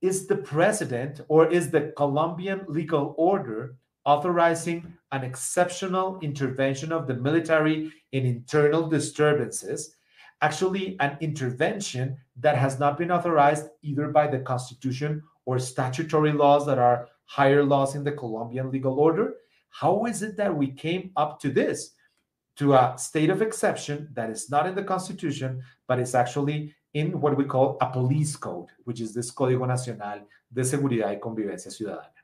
Is 0.01 0.27
the 0.27 0.37
president 0.37 1.21
or 1.27 1.47
is 1.47 1.69
the 1.69 1.93
Colombian 1.95 2.65
legal 2.67 3.15
order 3.17 3.75
authorizing 4.05 4.93
an 5.11 5.23
exceptional 5.23 6.19
intervention 6.21 6.91
of 6.91 7.07
the 7.07 7.15
military 7.15 7.91
in 8.11 8.25
internal 8.25 8.87
disturbances, 8.87 9.95
actually, 10.41 10.95
an 10.99 11.17
intervention 11.21 12.17
that 12.39 12.57
has 12.57 12.79
not 12.79 12.97
been 12.97 13.11
authorized 13.11 13.67
either 13.81 14.09
by 14.09 14.27
the 14.27 14.39
Constitution 14.39 15.23
or 15.45 15.57
statutory 15.57 16.31
laws 16.31 16.65
that 16.65 16.77
are 16.77 17.07
higher 17.25 17.63
laws 17.63 17.95
in 17.95 18.03
the 18.03 18.11
Colombian 18.11 18.69
legal 18.71 18.99
order. 18.99 19.35
How 19.69 20.05
is 20.05 20.21
it 20.21 20.37
that 20.37 20.55
we 20.55 20.67
came 20.71 21.11
up 21.15 21.39
to 21.41 21.49
this? 21.49 21.91
To 22.57 22.73
a 22.73 22.95
state 22.97 23.29
of 23.29 23.41
exception 23.41 24.09
that 24.13 24.29
is 24.29 24.49
not 24.49 24.65
in 24.65 24.75
the 24.75 24.83
Constitution, 24.83 25.61
but 25.87 25.99
is 25.99 26.15
actually 26.15 26.73
in 26.93 27.19
what 27.19 27.35
we 27.35 27.43
call 27.43 27.77
a 27.81 27.89
police 27.89 28.37
code, 28.37 28.69
which 28.85 29.01
is 29.01 29.13
this 29.13 29.29
Código 29.29 29.67
Nacional 29.67 30.21
de 30.51 30.61
Seguridad 30.61 31.09
y 31.09 31.19
Convivencia 31.21 31.69
Ciudadana. 31.69 32.15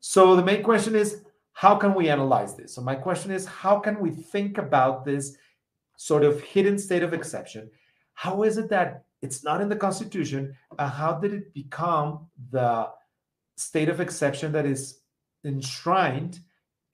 So 0.00 0.34
the 0.34 0.42
main 0.42 0.62
question 0.62 0.96
is 0.96 1.22
how 1.52 1.76
can 1.76 1.94
we 1.94 2.08
analyze 2.08 2.54
this? 2.56 2.74
So 2.74 2.80
my 2.80 2.94
question 2.94 3.30
is 3.30 3.44
how 3.44 3.78
can 3.78 4.00
we 4.00 4.10
think 4.10 4.56
about 4.56 5.04
this 5.04 5.36
sort 5.98 6.24
of 6.24 6.40
hidden 6.40 6.78
state 6.78 7.02
of 7.02 7.12
exception? 7.12 7.70
How 8.14 8.42
is 8.44 8.56
it 8.56 8.70
that 8.70 9.04
it's 9.20 9.44
not 9.44 9.60
in 9.60 9.68
the 9.68 9.76
Constitution? 9.76 10.56
And 10.78 10.90
how 10.90 11.18
did 11.18 11.34
it 11.34 11.52
become 11.52 12.28
the 12.50 12.88
state 13.58 13.90
of 13.90 14.00
exception 14.00 14.52
that 14.52 14.64
is 14.64 15.00
enshrined 15.44 16.40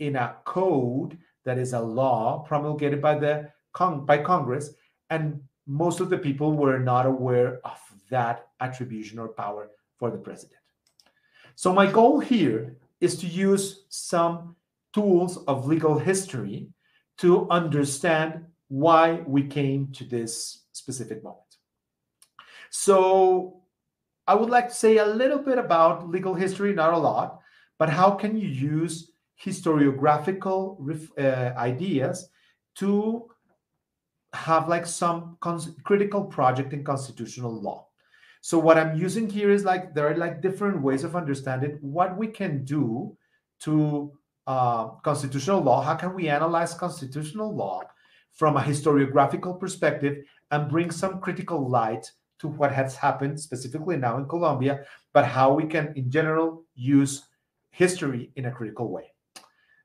in 0.01 0.17
a 0.17 0.35
code 0.45 1.17
that 1.47 1.59
is 1.59 1.73
a 1.73 1.81
law 1.81 2.45
promulgated 2.47 3.01
by 3.01 3.19
the 3.19 3.49
by 4.07 4.19
Congress, 4.19 4.75
and 5.11 5.41
most 5.67 6.01
of 6.01 6.11
the 6.11 6.19
people 6.19 6.53
were 6.53 6.79
not 6.79 7.07
aware 7.07 7.61
of 7.65 7.79
that 8.11 8.49
attribution 8.61 9.19
or 9.19 9.29
power 9.29 9.71
for 9.99 10.11
the 10.11 10.19
president. 10.19 10.61
So 11.55 11.73
my 11.73 11.91
goal 11.91 12.21
here 12.21 12.77
is 13.01 13.17
to 13.19 13.27
use 13.27 13.85
some 13.89 14.57
tools 14.93 15.39
of 15.45 15.67
legal 15.67 15.99
history 15.99 16.69
to 17.19 17.49
understand 17.51 18.45
why 18.69 19.23
we 19.27 19.43
came 19.43 19.93
to 19.93 20.05
this 20.05 20.65
specific 20.73 21.23
moment. 21.23 21.43
So 22.71 23.63
I 24.27 24.35
would 24.35 24.51
like 24.51 24.69
to 24.69 24.75
say 24.75 24.99
a 24.99 25.07
little 25.07 25.39
bit 25.39 25.59
about 25.59 26.09
legal 26.09 26.35
history, 26.35 26.73
not 26.75 26.93
a 26.93 26.99
lot, 26.99 27.41
but 27.79 27.91
how 27.91 28.11
can 28.11 28.37
you 28.37 28.49
use 28.49 29.13
historiographical 29.43 30.79
uh, 31.19 31.59
ideas 31.59 32.29
to 32.77 33.29
have 34.33 34.69
like 34.69 34.87
some 34.87 35.39
critical 35.85 36.25
project 36.25 36.73
in 36.73 36.85
constitutional 36.85 37.61
law. 37.61 37.87
So 38.41 38.59
what 38.59 38.79
I'm 38.79 38.97
using 38.97 39.29
here 39.29 39.51
is 39.51 39.65
like 39.65 39.95
there 39.95 40.09
are 40.09 40.17
like 40.17 40.41
different 40.41 40.83
ways 40.83 41.05
of 41.05 41.17
understanding 41.17 41.79
what 41.81 42.17
we 42.17 42.29
can 42.29 42.65
do 42.65 43.17
to 43.61 44.13
uh, 44.47 44.89
constitutional 45.03 45.61
law. 45.61 45.83
How 45.83 45.95
can 45.97 46.15
we 46.15 46.29
analyze 46.29 46.75
constitutional 46.75 47.55
law 47.55 47.83
from 48.33 48.57
a 48.57 48.61
historiographical 48.61 49.59
perspective 49.59 50.19
and 50.51 50.71
bring 50.71 50.91
some 50.91 51.21
critical 51.21 51.69
light 51.69 52.11
to 52.39 52.49
what 52.49 52.73
has 52.73 52.95
happened 52.95 53.41
specifically 53.41 53.97
now 53.97 54.19
in 54.19 54.29
Colombia, 54.29 54.85
but 55.13 55.25
how 55.25 55.53
we 55.55 55.65
can 55.65 55.93
in 55.97 56.11
general 56.11 56.65
use 56.75 57.27
history 57.71 58.31
in 58.37 58.47
a 58.47 58.53
critical 58.53 58.91
way. 58.91 59.11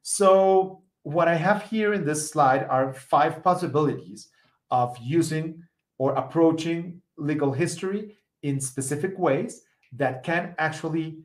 So 0.01 0.83
what 1.03 1.27
I 1.27 1.35
have 1.35 1.63
here 1.63 1.93
in 1.93 2.05
this 2.05 2.29
slide 2.29 2.65
are 2.69 2.93
five 2.93 3.43
possibilities 3.43 4.29
of 4.69 4.97
using 5.01 5.63
or 5.97 6.13
approaching 6.15 7.01
legal 7.17 7.51
history 7.51 8.17
in 8.43 8.59
specific 8.59 9.17
ways 9.17 9.63
that 9.93 10.23
can 10.23 10.55
actually 10.57 11.19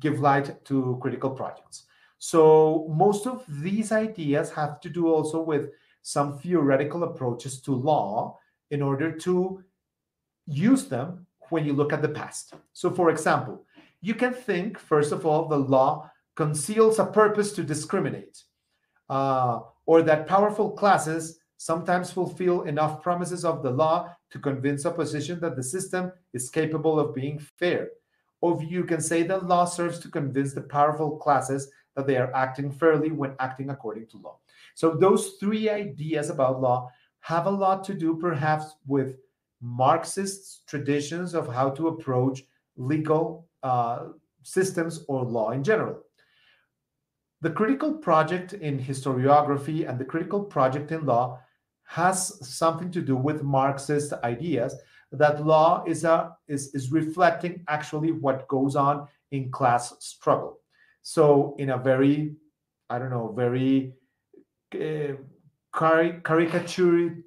give 0.00 0.20
light 0.20 0.64
to 0.66 0.98
critical 1.00 1.30
projects. 1.30 1.84
So 2.18 2.86
most 2.90 3.26
of 3.26 3.44
these 3.48 3.92
ideas 3.92 4.50
have 4.50 4.80
to 4.80 4.88
do 4.88 5.08
also 5.08 5.42
with 5.42 5.70
some 6.02 6.38
theoretical 6.38 7.04
approaches 7.04 7.60
to 7.62 7.74
law 7.74 8.38
in 8.70 8.82
order 8.82 9.12
to 9.12 9.62
use 10.46 10.86
them 10.86 11.26
when 11.50 11.64
you 11.64 11.72
look 11.72 11.92
at 11.92 12.02
the 12.02 12.08
past. 12.08 12.54
So 12.72 12.90
for 12.90 13.10
example, 13.10 13.64
you 14.00 14.14
can 14.14 14.32
think, 14.32 14.78
first 14.78 15.12
of 15.12 15.26
all, 15.26 15.48
the 15.48 15.58
law 15.58 16.10
conceals 16.38 17.00
a 17.00 17.04
purpose 17.04 17.50
to 17.50 17.64
discriminate, 17.64 18.44
uh, 19.10 19.58
or 19.86 20.02
that 20.02 20.28
powerful 20.28 20.70
classes 20.70 21.40
sometimes 21.56 22.12
fulfill 22.12 22.62
enough 22.62 23.02
promises 23.02 23.44
of 23.44 23.60
the 23.64 23.70
law 23.84 24.14
to 24.30 24.38
convince 24.38 24.86
opposition 24.86 25.40
that 25.40 25.56
the 25.56 25.62
system 25.62 26.12
is 26.32 26.48
capable 26.48 27.00
of 27.00 27.12
being 27.12 27.40
fair. 27.40 27.88
Or 28.40 28.62
you 28.62 28.84
can 28.84 29.00
say 29.00 29.24
that 29.24 29.48
law 29.48 29.64
serves 29.64 29.98
to 29.98 30.08
convince 30.08 30.54
the 30.54 30.60
powerful 30.60 31.16
classes 31.16 31.72
that 31.96 32.06
they 32.06 32.16
are 32.16 32.32
acting 32.36 32.70
fairly 32.70 33.10
when 33.10 33.34
acting 33.40 33.70
according 33.70 34.06
to 34.10 34.18
law. 34.18 34.38
So 34.76 34.94
those 34.94 35.32
three 35.40 35.68
ideas 35.68 36.30
about 36.30 36.60
law 36.60 36.88
have 37.18 37.46
a 37.46 37.58
lot 37.64 37.82
to 37.86 37.94
do 37.94 38.16
perhaps 38.16 38.76
with 38.86 39.16
Marxist 39.60 40.68
traditions 40.68 41.34
of 41.34 41.52
how 41.52 41.70
to 41.70 41.88
approach 41.88 42.44
legal 42.76 43.48
uh, 43.64 44.10
systems 44.44 45.04
or 45.08 45.24
law 45.24 45.50
in 45.50 45.64
general. 45.64 46.04
The 47.40 47.50
critical 47.50 47.94
project 47.94 48.52
in 48.52 48.78
historiography 48.78 49.88
and 49.88 49.98
the 49.98 50.04
critical 50.04 50.42
project 50.42 50.90
in 50.90 51.06
law 51.06 51.40
has 51.84 52.46
something 52.46 52.90
to 52.90 53.00
do 53.00 53.16
with 53.16 53.42
Marxist 53.42 54.12
ideas 54.24 54.74
that 55.12 55.44
law 55.44 55.84
is 55.86 56.04
a 56.04 56.36
is, 56.48 56.74
is 56.74 56.92
reflecting 56.92 57.64
actually 57.68 58.12
what 58.12 58.46
goes 58.48 58.76
on 58.76 59.08
in 59.30 59.50
class 59.50 59.94
struggle. 60.00 60.60
So 61.02 61.54
in 61.58 61.70
a 61.70 61.78
very, 61.78 62.34
I 62.90 62.98
don't 62.98 63.10
know, 63.10 63.32
very 63.34 63.94
uh, 64.74 65.14
caricature 65.72 67.24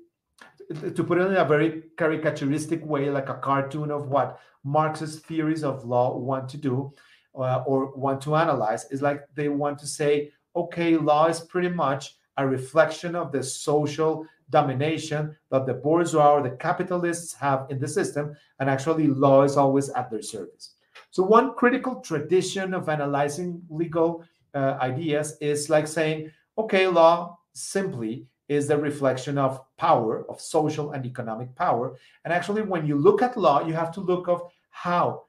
to 0.96 1.04
put 1.04 1.18
it 1.18 1.28
in 1.28 1.36
a 1.36 1.46
very 1.46 1.84
caricaturistic 1.98 2.86
way, 2.86 3.10
like 3.10 3.30
a 3.30 3.36
cartoon 3.36 3.92
of 3.92 4.10
what 4.10 4.40
Marxist 4.64 5.26
theories 5.26 5.64
of 5.64 5.86
law 5.86 6.16
want 6.18 6.48
to 6.50 6.58
do 6.58 6.92
uh, 7.36 7.64
or 7.66 7.92
want 7.96 8.22
to 8.22 8.36
analyze, 8.36 8.86
is 8.92 9.02
like 9.02 9.28
they 9.36 9.50
want 9.50 9.80
to 9.80 9.88
say, 9.88 10.32
okay, 10.56 10.98
law 10.98 11.28
is 11.28 11.40
pretty 11.40 11.70
much 11.70 12.16
a 12.38 12.48
reflection 12.48 13.16
of 13.16 13.32
the 13.32 13.44
social 13.44 14.26
domination 14.50 15.36
that 15.50 15.66
the 15.66 15.74
bourgeois 15.74 16.34
or 16.34 16.42
the 16.42 16.52
capitalists 16.58 17.34
have 17.34 17.68
in 17.70 17.80
the 17.80 17.88
system, 17.88 18.36
and 18.60 18.70
actually 18.70 19.08
law 19.08 19.44
is 19.44 19.58
always 19.58 19.90
at 19.90 20.10
their 20.12 20.22
service. 20.22 20.76
So 21.10 21.24
one 21.24 21.54
critical 21.56 21.96
tradition 22.02 22.74
of 22.74 22.90
analyzing 22.90 23.62
legal 23.70 24.24
uh, 24.54 24.78
ideas 24.82 25.38
is 25.42 25.70
like 25.70 25.88
saying, 25.88 26.32
okay, 26.58 26.88
law 26.88 27.38
simply 27.54 28.26
is 28.48 28.68
the 28.68 28.78
reflection 28.78 29.38
of 29.38 29.62
power, 29.78 30.26
of 30.30 30.42
social 30.42 30.92
and 30.92 31.06
economic 31.06 31.56
power. 31.56 31.96
And 32.26 32.34
actually, 32.34 32.62
when 32.62 32.86
you 32.86 32.98
look 32.98 33.22
at 33.22 33.38
law, 33.38 33.66
you 33.66 33.74
have 33.74 33.94
to 33.94 34.02
look 34.02 34.28
of 34.28 34.42
how 34.70 35.24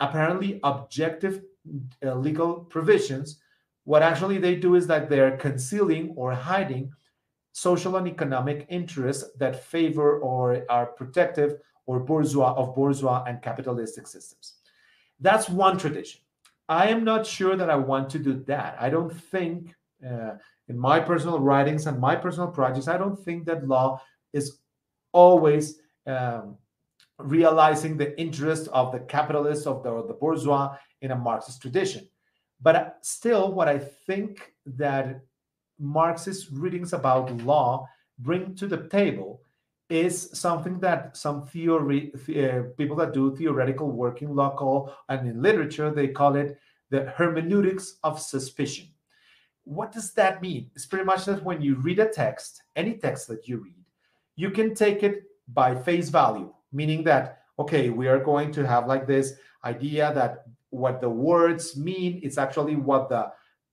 apparently 0.00 0.60
objective 0.62 1.42
uh, 2.04 2.14
legal 2.14 2.60
provisions, 2.60 3.40
what 3.84 4.02
actually 4.02 4.38
they 4.38 4.54
do 4.54 4.74
is 4.74 4.86
that 4.86 5.08
they're 5.08 5.36
concealing 5.36 6.12
or 6.16 6.32
hiding 6.32 6.92
social 7.52 7.96
and 7.96 8.06
economic 8.06 8.66
interests 8.68 9.24
that 9.38 9.64
favor 9.64 10.18
or 10.20 10.64
are 10.68 10.86
protective 10.86 11.58
or 11.86 11.98
bourgeois 11.98 12.54
of 12.54 12.74
bourgeois 12.74 13.24
and 13.26 13.42
capitalistic 13.42 14.06
systems. 14.06 14.54
That's 15.20 15.48
one 15.48 15.78
tradition. 15.78 16.20
I 16.68 16.88
am 16.88 17.02
not 17.02 17.26
sure 17.26 17.56
that 17.56 17.70
I 17.70 17.76
want 17.76 18.10
to 18.10 18.18
do 18.18 18.44
that. 18.46 18.76
I 18.78 18.90
don't 18.90 19.12
think, 19.12 19.74
uh, 20.06 20.34
in 20.68 20.78
my 20.78 21.00
personal 21.00 21.40
writings 21.40 21.86
and 21.86 21.98
my 21.98 22.14
personal 22.14 22.48
projects, 22.48 22.88
I 22.88 22.98
don't 22.98 23.18
think 23.18 23.46
that 23.46 23.66
law 23.66 24.00
is 24.32 24.58
always 25.12 25.80
um, 26.06 26.56
realizing 27.18 27.96
the 27.96 28.18
interest 28.20 28.68
of 28.72 28.92
the 28.92 29.00
capitalists 29.00 29.66
of 29.66 29.82
the, 29.82 30.06
the 30.06 30.14
bourgeois 30.14 30.76
in 31.02 31.10
a 31.10 31.16
Marxist 31.16 31.60
tradition. 31.60 32.08
But 32.60 32.98
still, 33.02 33.52
what 33.52 33.68
I 33.68 33.78
think 33.78 34.52
that 34.66 35.20
Marxist 35.78 36.48
readings 36.52 36.92
about 36.92 37.36
law 37.38 37.86
bring 38.18 38.54
to 38.56 38.66
the 38.66 38.88
table 38.88 39.42
is 39.88 40.30
something 40.32 40.78
that 40.80 41.16
some 41.16 41.46
theory 41.46 42.12
uh, 42.14 42.68
people 42.76 42.96
that 42.96 43.14
do 43.14 43.34
theoretical 43.36 43.90
work 43.90 44.22
in 44.22 44.34
law 44.34 44.54
call, 44.54 44.92
and 45.08 45.28
in 45.28 45.40
literature 45.40 45.90
they 45.90 46.08
call 46.08 46.36
it 46.36 46.58
the 46.90 47.04
hermeneutics 47.16 47.98
of 48.02 48.20
suspicion. 48.20 48.86
What 49.64 49.92
does 49.92 50.12
that 50.14 50.42
mean? 50.42 50.70
It's 50.74 50.86
pretty 50.86 51.04
much 51.04 51.24
that 51.26 51.44
when 51.44 51.62
you 51.62 51.76
read 51.76 52.00
a 52.00 52.08
text, 52.08 52.62
any 52.76 52.94
text 52.94 53.28
that 53.28 53.48
you 53.48 53.58
read, 53.58 53.84
you 54.36 54.50
can 54.50 54.74
take 54.74 55.02
it 55.02 55.24
by 55.48 55.74
face 55.74 56.08
value, 56.08 56.52
meaning 56.72 57.04
that 57.04 57.38
okay, 57.58 57.90
we 57.90 58.06
are 58.08 58.20
going 58.20 58.52
to 58.52 58.66
have 58.66 58.86
like 58.86 59.06
this 59.06 59.34
idea 59.64 60.12
that 60.14 60.44
what 60.70 61.00
the 61.00 61.10
words 61.10 61.76
mean 61.76 62.18
is 62.18 62.38
actually 62.38 62.76
what 62.76 63.08
the 63.08 63.30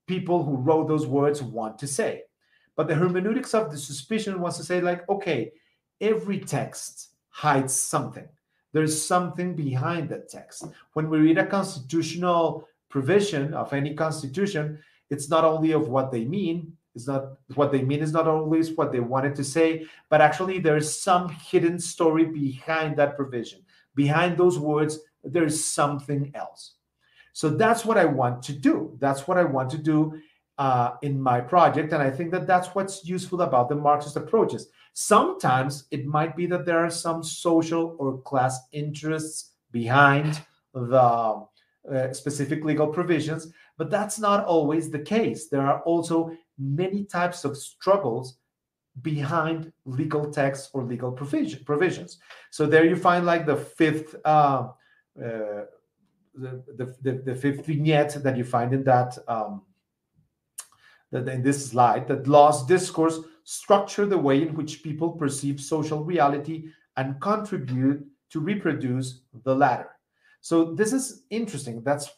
people 0.07 0.43
who 0.43 0.55
wrote 0.57 0.87
those 0.87 1.05
words 1.05 1.41
want 1.41 1.77
to 1.79 1.87
say. 1.87 2.23
But 2.75 2.87
the 2.87 2.95
hermeneutics 2.95 3.53
of 3.53 3.71
the 3.71 3.77
suspicion 3.77 4.39
wants 4.39 4.57
to 4.57 4.63
say, 4.63 4.81
like, 4.81 5.07
okay, 5.09 5.51
every 6.01 6.39
text 6.39 7.09
hides 7.29 7.73
something. 7.73 8.27
There's 8.73 9.01
something 9.01 9.55
behind 9.55 10.09
that 10.09 10.29
text. 10.29 10.65
When 10.93 11.09
we 11.09 11.19
read 11.19 11.37
a 11.37 11.45
constitutional 11.45 12.67
provision 12.89 13.53
of 13.53 13.71
any 13.71 13.93
constitution, 13.93 14.79
it's 15.09 15.29
not 15.29 15.45
only 15.45 15.71
of 15.71 15.87
what 15.87 16.11
they 16.11 16.25
mean, 16.25 16.73
it's 16.95 17.07
not 17.07 17.33
what 17.55 17.71
they 17.71 17.81
mean 17.81 18.01
is 18.01 18.13
not 18.13 18.27
always 18.27 18.71
what 18.71 18.91
they 18.91 19.01
wanted 19.01 19.35
to 19.35 19.43
say, 19.43 19.85
but 20.09 20.21
actually 20.21 20.59
there's 20.59 20.99
some 20.99 21.29
hidden 21.29 21.77
story 21.77 22.25
behind 22.25 22.95
that 22.97 23.15
provision. 23.15 23.61
Behind 23.95 24.37
those 24.37 24.57
words, 24.57 24.99
there's 25.23 25.63
something 25.63 26.31
else. 26.35 26.75
So 27.33 27.49
that's 27.49 27.83
what 27.83 27.97
I 27.97 28.05
want 28.05 28.41
to 28.43 28.53
do. 28.53 28.95
That's 28.99 29.27
what 29.27 29.37
I 29.37 29.43
want 29.43 29.69
to 29.71 29.77
do 29.77 30.19
uh, 30.57 30.91
in 31.01 31.19
my 31.19 31.41
project. 31.41 31.91
And 31.91 32.01
I 32.01 32.09
think 32.09 32.31
that 32.31 32.47
that's 32.47 32.69
what's 32.69 33.05
useful 33.05 33.41
about 33.41 33.67
the 33.67 33.75
Marxist 33.75 34.15
approaches. 34.15 34.69
Sometimes 34.93 35.85
it 35.91 36.05
might 36.05 36.37
be 36.37 36.45
that 36.45 36.65
there 36.65 36.79
are 36.79 36.89
some 36.89 37.23
social 37.23 37.97
or 37.99 38.19
class 38.19 38.57
interests 38.71 39.51
behind 39.71 40.39
the 40.73 41.45
uh, 41.91 42.13
specific 42.13 42.63
legal 42.63 42.87
provisions, 42.87 43.51
But 43.77 43.89
that's 43.91 44.19
not 44.19 44.45
always 44.45 44.89
the 44.89 44.99
case. 44.99 45.49
There 45.49 45.61
are 45.61 45.81
also 45.81 46.31
many 46.57 47.03
types 47.03 47.45
of 47.45 47.57
struggles 47.57 48.37
behind 49.01 49.71
legal 49.85 50.31
texts 50.31 50.69
or 50.73 50.83
legal 50.83 51.11
provision, 51.11 51.63
provisions. 51.65 52.19
So 52.49 52.65
there 52.65 52.85
you 52.85 52.95
find 52.95 53.25
like 53.25 53.45
the 53.45 53.57
fifth 53.57 54.15
uh, 54.23 54.69
uh, 55.17 55.65
the, 56.37 56.61
the, 56.75 56.95
the, 57.01 57.21
the, 57.23 57.35
fifth 57.35 57.65
vignette 57.65 58.21
that 58.21 58.35
you 58.35 58.43
find 58.43 58.73
in 58.73 58.83
that 58.83 59.17
um, 59.29 59.61
that 61.11 61.27
in 61.29 61.41
this 61.41 61.69
slide 61.69 62.07
that 62.09 62.27
laws 62.27 62.65
discourse 62.65 63.19
structure 63.45 64.05
the 64.05 64.17
way 64.17 64.41
in 64.41 64.53
which 64.53 64.83
people 64.83 65.11
perceive 65.11 65.61
social 65.61 66.03
reality 66.03 66.65
and 66.97 67.19
contribute 67.21 68.05
to 68.29 68.39
reproduce 68.39 69.21
the 69.43 69.55
latter. 69.55 69.89
So 70.41 70.73
this 70.73 70.91
is 70.91 71.23
interesting. 71.29 71.81
That's 71.83 72.09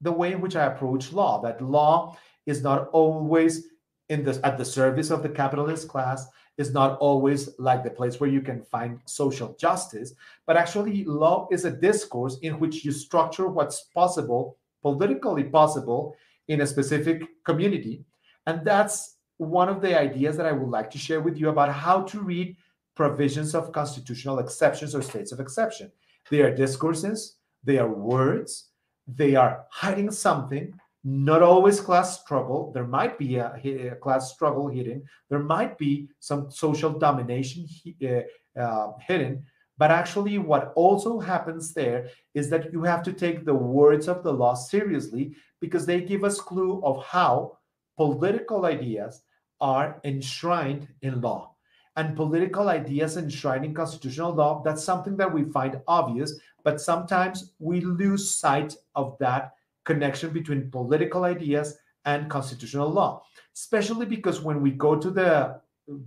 the 0.00 0.12
way 0.12 0.32
in 0.32 0.40
which 0.40 0.56
I 0.56 0.64
approach 0.64 1.12
law. 1.12 1.40
That 1.40 1.62
law 1.62 2.16
is 2.46 2.62
not 2.62 2.88
always 2.88 3.68
in 4.10 4.24
the 4.24 4.38
at 4.44 4.58
the 4.58 4.64
service 4.64 5.10
of 5.10 5.22
the 5.22 5.28
capitalist 5.28 5.88
class 5.88 6.28
is 6.58 6.74
not 6.74 6.98
always 6.98 7.48
like 7.58 7.82
the 7.82 7.90
place 7.90 8.20
where 8.20 8.28
you 8.28 8.42
can 8.42 8.60
find 8.60 9.00
social 9.06 9.56
justice, 9.58 10.12
but 10.46 10.56
actually, 10.56 11.04
law 11.04 11.48
is 11.50 11.64
a 11.64 11.70
discourse 11.70 12.36
in 12.42 12.60
which 12.60 12.84
you 12.84 12.92
structure 12.92 13.48
what's 13.48 13.84
possible, 13.94 14.58
politically 14.82 15.44
possible, 15.44 16.14
in 16.48 16.60
a 16.60 16.66
specific 16.66 17.22
community. 17.44 18.04
And 18.46 18.64
that's 18.64 19.16
one 19.38 19.68
of 19.68 19.80
the 19.80 19.98
ideas 19.98 20.36
that 20.36 20.46
I 20.46 20.52
would 20.52 20.68
like 20.68 20.90
to 20.90 20.98
share 20.98 21.20
with 21.20 21.38
you 21.38 21.48
about 21.48 21.72
how 21.72 22.02
to 22.02 22.20
read 22.20 22.56
provisions 22.94 23.54
of 23.54 23.72
constitutional 23.72 24.40
exceptions 24.40 24.94
or 24.94 25.00
states 25.00 25.32
of 25.32 25.40
exception. 25.40 25.90
They 26.30 26.42
are 26.42 26.54
discourses, 26.54 27.36
they 27.64 27.78
are 27.78 27.88
words, 27.88 28.70
they 29.06 29.34
are 29.36 29.64
hiding 29.70 30.10
something, 30.10 30.78
not 31.02 31.42
always 31.42 31.80
class 31.80 32.20
struggle. 32.20 32.72
There 32.72 32.86
might 32.86 33.18
be 33.18 33.36
a, 33.36 33.54
a 33.64 33.96
class 33.96 34.32
struggle 34.32 34.68
hidden. 34.68 35.02
There 35.28 35.38
might 35.38 35.78
be 35.78 36.08
some 36.18 36.50
social 36.50 36.90
domination 36.90 37.66
uh, 38.04 38.60
uh, 38.60 38.92
hidden. 39.00 39.44
But 39.78 39.90
actually, 39.90 40.36
what 40.36 40.72
also 40.76 41.18
happens 41.18 41.72
there 41.72 42.08
is 42.34 42.50
that 42.50 42.70
you 42.70 42.82
have 42.82 43.02
to 43.04 43.14
take 43.14 43.46
the 43.46 43.54
words 43.54 44.08
of 44.08 44.22
the 44.22 44.32
law 44.32 44.54
seriously 44.54 45.34
because 45.58 45.86
they 45.86 46.02
give 46.02 46.22
us 46.22 46.38
clue 46.38 46.82
of 46.84 47.02
how 47.04 47.56
political 47.96 48.66
ideas 48.66 49.22
are 49.60 50.00
enshrined 50.04 50.86
in 51.00 51.22
law. 51.22 51.54
And 51.96 52.16
political 52.16 52.68
ideas 52.68 53.16
enshrined 53.16 53.64
in 53.64 53.74
constitutional 53.74 54.34
law, 54.34 54.62
that's 54.62 54.84
something 54.84 55.16
that 55.16 55.32
we 55.32 55.44
find 55.44 55.80
obvious, 55.88 56.38
but 56.62 56.80
sometimes 56.80 57.52
we 57.58 57.80
lose 57.80 58.34
sight 58.34 58.76
of 58.94 59.16
that 59.18 59.52
connection 59.90 60.30
between 60.30 60.70
political 60.70 61.24
ideas 61.24 61.76
and 62.04 62.30
constitutional 62.30 62.88
law, 62.88 63.22
especially 63.54 64.06
because 64.06 64.40
when 64.40 64.60
we 64.60 64.70
go 64.70 64.96
to 64.96 65.10
the 65.10 65.60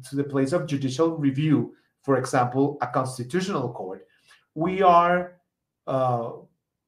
to 0.10 0.16
the 0.16 0.24
place 0.24 0.54
of 0.54 0.66
judicial 0.66 1.18
review, 1.18 1.76
for 2.02 2.18
example, 2.18 2.78
a 2.82 2.88
constitutional 2.88 3.74
court, 3.74 4.08
we 4.56 4.82
are 4.82 5.18
uh, 5.88 6.32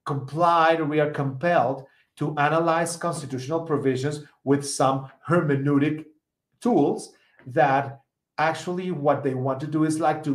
complied 0.06 0.82
we 0.96 1.00
are 1.00 1.12
compelled 1.12 1.86
to 2.16 2.34
analyze 2.38 2.96
constitutional 2.96 3.62
provisions 3.72 4.24
with 4.44 4.64
some 4.64 4.98
hermeneutic 5.30 6.06
tools 6.62 7.14
that 7.48 8.00
actually 8.38 8.92
what 8.92 9.24
they 9.24 9.34
want 9.34 9.60
to 9.60 9.68
do 9.68 9.84
is 9.84 10.00
like 10.00 10.24
to 10.24 10.34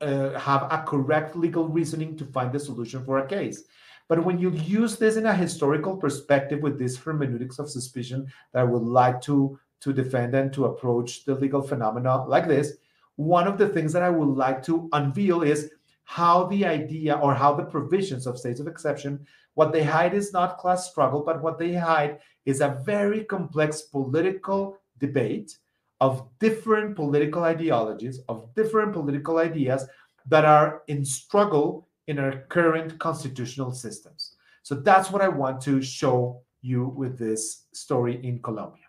uh, 0.00 0.38
have 0.38 0.62
a 0.70 0.82
correct 0.86 1.36
legal 1.36 1.68
reasoning 1.68 2.16
to 2.16 2.24
find 2.24 2.52
the 2.52 2.58
solution 2.58 3.04
for 3.04 3.18
a 3.18 3.26
case. 3.26 3.64
But 4.08 4.24
when 4.24 4.38
you 4.38 4.50
use 4.50 4.96
this 4.96 5.16
in 5.16 5.26
a 5.26 5.34
historical 5.34 5.96
perspective 5.96 6.60
with 6.60 6.78
this 6.78 6.96
hermeneutics 6.96 7.58
of 7.58 7.70
suspicion 7.70 8.26
that 8.52 8.60
I 8.60 8.64
would 8.64 8.82
like 8.82 9.20
to, 9.22 9.58
to 9.80 9.92
defend 9.92 10.34
and 10.34 10.52
to 10.52 10.66
approach 10.66 11.24
the 11.24 11.34
legal 11.34 11.62
phenomena 11.62 12.24
like 12.24 12.46
this, 12.46 12.74
one 13.16 13.46
of 13.46 13.58
the 13.58 13.68
things 13.68 13.92
that 13.92 14.02
I 14.02 14.10
would 14.10 14.36
like 14.36 14.62
to 14.64 14.88
unveil 14.92 15.42
is 15.42 15.70
how 16.04 16.44
the 16.46 16.66
idea 16.66 17.14
or 17.14 17.34
how 17.34 17.54
the 17.54 17.64
provisions 17.64 18.26
of 18.26 18.38
states 18.38 18.60
of 18.60 18.66
exception, 18.66 19.26
what 19.54 19.72
they 19.72 19.82
hide 19.82 20.14
is 20.14 20.32
not 20.32 20.58
class 20.58 20.90
struggle, 20.90 21.22
but 21.22 21.40
what 21.40 21.58
they 21.58 21.72
hide 21.72 22.18
is 22.44 22.60
a 22.60 22.80
very 22.84 23.24
complex 23.24 23.82
political 23.82 24.78
debate 24.98 25.56
of 26.00 26.28
different 26.40 26.94
political 26.94 27.44
ideologies, 27.44 28.20
of 28.28 28.54
different 28.54 28.92
political 28.92 29.38
ideas 29.38 29.86
that 30.26 30.44
are 30.44 30.82
in 30.88 31.04
struggle 31.04 31.88
in 32.06 32.18
our 32.18 32.44
current 32.48 32.98
constitutional 32.98 33.72
systems. 33.72 34.36
So 34.62 34.74
that's 34.74 35.10
what 35.10 35.22
I 35.22 35.28
want 35.28 35.60
to 35.62 35.82
show 35.82 36.42
you 36.62 36.86
with 36.86 37.18
this 37.18 37.66
story 37.72 38.24
in 38.24 38.40
Colombia. 38.42 38.84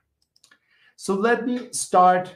So 0.95 1.13
let 1.13 1.45
me 1.45 1.71
start 1.71 2.36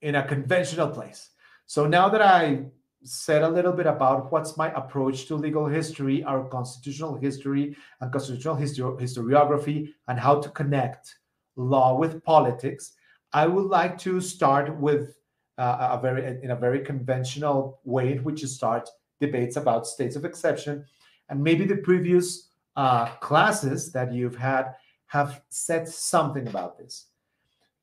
in 0.00 0.14
a 0.14 0.26
conventional 0.26 0.88
place. 0.88 1.30
So 1.66 1.86
now 1.86 2.08
that 2.08 2.22
I 2.22 2.66
said 3.04 3.42
a 3.42 3.48
little 3.48 3.72
bit 3.72 3.86
about 3.86 4.30
what's 4.30 4.56
my 4.56 4.72
approach 4.74 5.26
to 5.26 5.34
legal 5.34 5.66
history, 5.66 6.22
our 6.22 6.44
constitutional 6.48 7.16
history, 7.16 7.76
and 8.00 8.12
constitutional 8.12 8.56
histori- 8.56 9.00
historiography, 9.00 9.92
and 10.06 10.18
how 10.18 10.40
to 10.40 10.48
connect 10.50 11.16
law 11.56 11.96
with 11.96 12.22
politics, 12.22 12.92
I 13.32 13.46
would 13.46 13.66
like 13.66 13.98
to 13.98 14.20
start 14.20 14.76
with 14.78 15.16
uh, 15.58 15.98
a 15.98 16.00
very 16.00 16.40
in 16.42 16.52
a 16.52 16.56
very 16.56 16.80
conventional 16.80 17.80
way 17.84 18.12
in 18.12 18.24
which 18.24 18.42
you 18.42 18.48
start 18.48 18.88
debates 19.26 19.56
about 19.56 19.86
states 19.86 20.16
of 20.16 20.24
exception. 20.24 20.84
And 21.28 21.42
maybe 21.48 21.64
the 21.64 21.80
previous 21.90 22.50
uh, 22.76 23.06
classes 23.28 23.92
that 23.92 24.12
you've 24.12 24.40
had 24.50 24.74
have 25.06 25.42
said 25.48 25.88
something 25.88 26.46
about 26.48 26.72
this. 26.78 26.94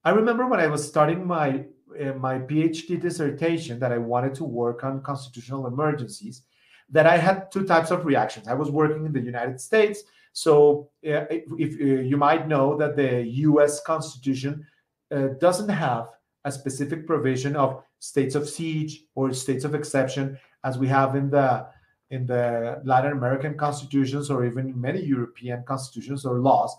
I 0.03 0.11
remember 0.11 0.45
when 0.47 0.59
I 0.59 0.67
was 0.67 0.87
starting 0.87 1.25
my 1.25 1.65
uh, 2.03 2.13
my 2.29 2.35
PhD 2.49 2.89
dissertation 3.07 3.79
that 3.79 3.91
I 3.91 3.97
wanted 4.13 4.33
to 4.35 4.43
work 4.43 4.83
on 4.83 5.01
constitutional 5.01 5.65
emergencies, 5.73 6.43
that 6.95 7.07
I 7.07 7.17
had 7.17 7.51
two 7.51 7.65
types 7.65 7.89
of 7.91 8.05
reactions. 8.05 8.47
I 8.47 8.53
was 8.61 8.69
working 8.69 9.05
in 9.07 9.13
the 9.13 9.27
United 9.33 9.59
States, 9.59 9.97
so 10.33 10.89
uh, 11.05 11.25
if, 11.65 11.71
uh, 11.81 12.01
you 12.11 12.17
might 12.27 12.47
know 12.47 12.77
that 12.77 12.95
the 12.95 13.11
U.S. 13.49 13.81
Constitution 13.91 14.53
uh, 15.15 15.29
doesn't 15.45 15.73
have 15.87 16.05
a 16.45 16.51
specific 16.51 17.05
provision 17.05 17.55
of 17.55 17.83
states 17.99 18.35
of 18.35 18.47
siege 18.47 19.03
or 19.15 19.33
states 19.33 19.65
of 19.65 19.75
exception 19.75 20.37
as 20.63 20.77
we 20.77 20.87
have 20.87 21.15
in 21.15 21.29
the 21.29 21.67
in 22.11 22.25
the 22.25 22.81
Latin 22.83 23.11
American 23.11 23.55
constitutions 23.55 24.31
or 24.31 24.45
even 24.45 24.79
many 24.79 25.01
European 25.01 25.63
constitutions 25.63 26.25
or 26.25 26.39
laws. 26.39 26.75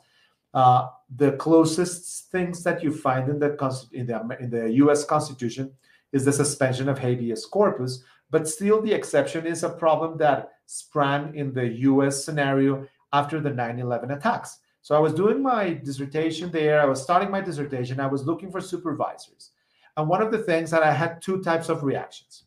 Uh, 0.52 0.88
the 1.16 1.32
closest 1.32 2.30
things 2.32 2.64
that 2.64 2.82
you 2.82 2.92
find 2.92 3.28
in 3.28 3.38
the 3.38 3.50
in 3.92 4.06
the 4.06 4.36
in 4.40 4.50
the 4.50 4.72
U.S. 4.84 5.04
Constitution 5.04 5.70
is 6.12 6.24
the 6.24 6.32
suspension 6.32 6.88
of 6.88 6.98
habeas 6.98 7.46
corpus, 7.46 8.02
but 8.30 8.48
still 8.48 8.82
the 8.82 8.92
exception 8.92 9.46
is 9.46 9.62
a 9.62 9.68
problem 9.68 10.18
that 10.18 10.50
sprang 10.66 11.34
in 11.36 11.52
the 11.52 11.68
U.S. 11.90 12.24
scenario 12.24 12.88
after 13.12 13.40
the 13.40 13.50
9/11 13.50 14.16
attacks. 14.16 14.58
So 14.82 14.94
I 14.94 14.98
was 14.98 15.12
doing 15.12 15.42
my 15.42 15.74
dissertation 15.74 16.50
there. 16.50 16.80
I 16.80 16.86
was 16.86 17.02
starting 17.02 17.30
my 17.30 17.40
dissertation. 17.40 18.00
I 18.00 18.06
was 18.06 18.26
looking 18.26 18.50
for 18.50 18.60
supervisors, 18.60 19.50
and 19.96 20.08
one 20.08 20.22
of 20.22 20.30
the 20.32 20.38
things 20.38 20.70
that 20.70 20.82
I 20.82 20.92
had 20.92 21.20
two 21.20 21.42
types 21.42 21.68
of 21.68 21.82
reactions. 21.82 22.44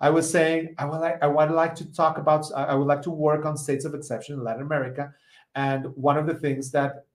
I 0.00 0.10
was 0.10 0.28
saying 0.28 0.74
I 0.78 0.84
would 0.84 0.98
like 0.98 1.22
I 1.22 1.26
would 1.26 1.50
like 1.50 1.74
to 1.76 1.92
talk 1.92 2.18
about 2.18 2.52
I 2.54 2.74
would 2.74 2.86
like 2.86 3.02
to 3.02 3.10
work 3.10 3.44
on 3.46 3.56
states 3.56 3.84
of 3.84 3.94
exception 3.94 4.38
in 4.38 4.44
Latin 4.44 4.62
America, 4.62 5.12
and 5.54 5.86
one 5.96 6.18
of 6.18 6.26
the 6.26 6.34
things 6.34 6.70
that 6.72 7.06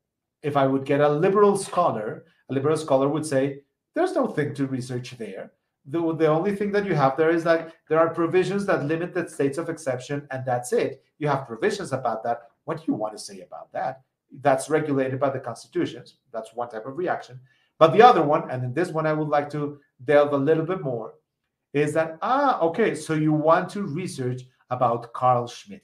if 0.42 0.56
I 0.56 0.66
would 0.68 0.86
get 0.86 1.02
a 1.02 1.10
liberal 1.10 1.58
scholar, 1.58 2.26
a 2.50 2.54
liberal 2.54 2.78
scholar 2.78 3.08
would 3.08 3.26
say 3.26 3.62
there's 3.94 4.16
no 4.16 4.28
thing 4.28 4.54
to 4.56 4.68
research 4.68 5.12
there. 5.18 5.52
The, 5.86 6.16
the 6.16 6.28
only 6.28 6.56
thing 6.56 6.72
that 6.74 6.86
you 6.86 6.94
have 6.94 7.18
there 7.18 7.32
is 7.32 7.44
that 7.46 7.74
there 7.88 8.00
are 8.00 8.14
provisions 8.14 8.66
that 8.66 8.86
limit 8.86 9.14
the 9.14 9.28
states 9.28 9.58
of 9.58 9.70
exception, 9.70 10.28
and 10.32 10.46
that's 10.46 10.72
it. 10.72 11.04
You 11.18 11.28
have 11.28 11.48
provisions 11.48 11.92
about 11.92 12.24
that. 12.24 12.44
What 12.66 12.78
do 12.78 12.84
you 12.88 12.94
want 12.94 13.14
to 13.14 13.20
say 13.20 13.42
about 13.42 13.72
that? 13.74 14.02
That's 14.42 14.70
regulated 14.70 15.20
by 15.20 15.30
the 15.30 15.40
constitutions. 15.40 16.16
That's 16.32 16.54
one 16.54 16.70
type 16.70 16.86
of 16.86 16.98
reaction. 16.98 17.40
But 17.78 17.94
the 17.94 18.02
other 18.02 18.22
one, 18.22 18.50
and 18.52 18.64
in 18.64 18.74
this 18.74 18.90
one, 18.90 19.08
I 19.08 19.14
would 19.14 19.30
like 19.30 19.50
to 19.52 19.80
delve 20.06 20.34
a 20.34 20.38
little 20.38 20.66
bit 20.66 20.82
more, 20.82 21.14
is 21.74 21.94
that 21.94 22.18
ah 22.22 22.60
okay 22.62 22.96
so 22.96 23.14
you 23.14 23.34
want 23.34 23.70
to 23.70 23.84
research 23.84 24.42
about 24.70 25.12
carl 25.14 25.48
schmitt 25.48 25.84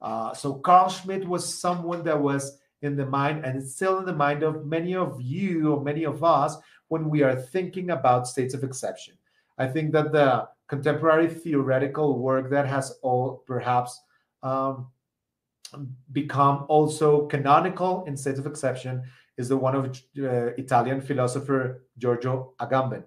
uh, 0.00 0.32
so 0.32 0.54
carl 0.54 0.88
schmitt 0.88 1.26
was 1.26 1.60
someone 1.60 2.02
that 2.02 2.20
was 2.20 2.58
in 2.82 2.96
the 2.96 3.06
mind 3.06 3.44
and 3.44 3.56
it's 3.56 3.74
still 3.74 3.98
in 3.98 4.04
the 4.04 4.12
mind 4.12 4.42
of 4.42 4.66
many 4.66 4.94
of 4.94 5.20
you 5.20 5.72
or 5.72 5.82
many 5.82 6.04
of 6.04 6.22
us 6.24 6.56
when 6.88 7.08
we 7.08 7.22
are 7.22 7.36
thinking 7.36 7.90
about 7.90 8.28
states 8.28 8.54
of 8.54 8.64
exception 8.64 9.14
i 9.58 9.66
think 9.66 9.92
that 9.92 10.12
the 10.12 10.46
contemporary 10.68 11.28
theoretical 11.28 12.18
work 12.18 12.50
that 12.50 12.66
has 12.66 12.98
all 13.02 13.42
perhaps 13.46 14.00
um, 14.42 14.88
become 16.12 16.64
also 16.68 17.26
canonical 17.26 18.04
in 18.06 18.16
states 18.16 18.38
of 18.38 18.46
exception 18.46 19.02
is 19.38 19.48
the 19.48 19.56
one 19.56 19.74
of 19.74 19.84
uh, 19.86 20.52
italian 20.56 21.00
philosopher 21.00 21.84
giorgio 21.98 22.54
agamben 22.60 23.04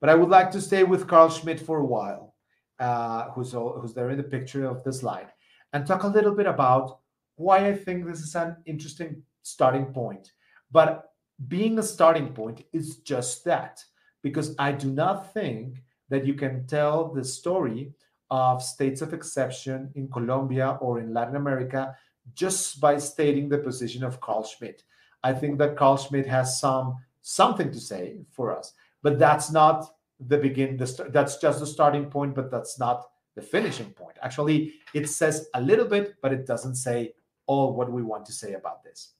but 0.00 0.10
I 0.10 0.14
would 0.14 0.28
like 0.28 0.50
to 0.52 0.60
stay 0.60 0.84
with 0.84 1.08
Carl 1.08 1.30
Schmitt 1.30 1.60
for 1.60 1.78
a 1.78 1.84
while, 1.84 2.34
uh, 2.78 3.30
who's, 3.30 3.52
who's 3.52 3.94
there 3.94 4.10
in 4.10 4.18
the 4.18 4.22
picture 4.22 4.66
of 4.66 4.84
the 4.84 4.92
slide, 4.92 5.28
and 5.72 5.86
talk 5.86 6.02
a 6.02 6.08
little 6.08 6.34
bit 6.34 6.46
about 6.46 7.00
why 7.36 7.68
I 7.68 7.74
think 7.74 8.06
this 8.06 8.20
is 8.20 8.34
an 8.34 8.56
interesting 8.66 9.22
starting 9.42 9.86
point. 9.86 10.32
But 10.70 11.10
being 11.48 11.78
a 11.78 11.82
starting 11.82 12.32
point 12.32 12.64
is 12.72 12.98
just 12.98 13.44
that, 13.44 13.82
because 14.22 14.54
I 14.58 14.72
do 14.72 14.90
not 14.90 15.32
think 15.32 15.82
that 16.08 16.24
you 16.26 16.34
can 16.34 16.66
tell 16.66 17.12
the 17.12 17.24
story 17.24 17.92
of 18.30 18.62
states 18.62 19.02
of 19.02 19.12
exception 19.12 19.90
in 19.94 20.08
Colombia 20.08 20.78
or 20.80 21.00
in 21.00 21.14
Latin 21.14 21.36
America 21.36 21.96
just 22.34 22.80
by 22.80 22.98
stating 22.98 23.48
the 23.48 23.58
position 23.58 24.02
of 24.02 24.20
Carl 24.20 24.44
Schmitt. 24.44 24.82
I 25.22 25.32
think 25.32 25.58
that 25.58 25.76
Carl 25.76 25.96
Schmitt 25.96 26.26
has 26.26 26.60
some 26.60 26.96
something 27.22 27.72
to 27.72 27.80
say 27.80 28.18
for 28.30 28.56
us, 28.56 28.72
but 29.02 29.18
that's 29.18 29.50
not 29.50 29.94
the 30.20 30.38
begin. 30.38 30.76
The, 30.76 31.08
that's 31.10 31.38
just 31.38 31.60
the 31.60 31.66
starting 31.66 32.06
point, 32.06 32.34
but 32.34 32.50
that's 32.50 32.78
not 32.78 33.08
the 33.34 33.42
finishing 33.42 33.90
point. 33.90 34.16
Actually, 34.22 34.74
it 34.94 35.08
says 35.08 35.48
a 35.54 35.60
little 35.60 35.86
bit, 35.86 36.16
but 36.22 36.32
it 36.32 36.46
doesn't 36.46 36.76
say 36.76 37.14
all 37.46 37.74
what 37.74 37.90
we 37.90 38.02
want 38.02 38.24
to 38.26 38.32
say 38.32 38.54
about 38.54 38.82
this. 38.82 39.12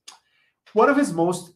One 0.73 0.89
of 0.89 0.97
his 0.97 1.13
most 1.13 1.53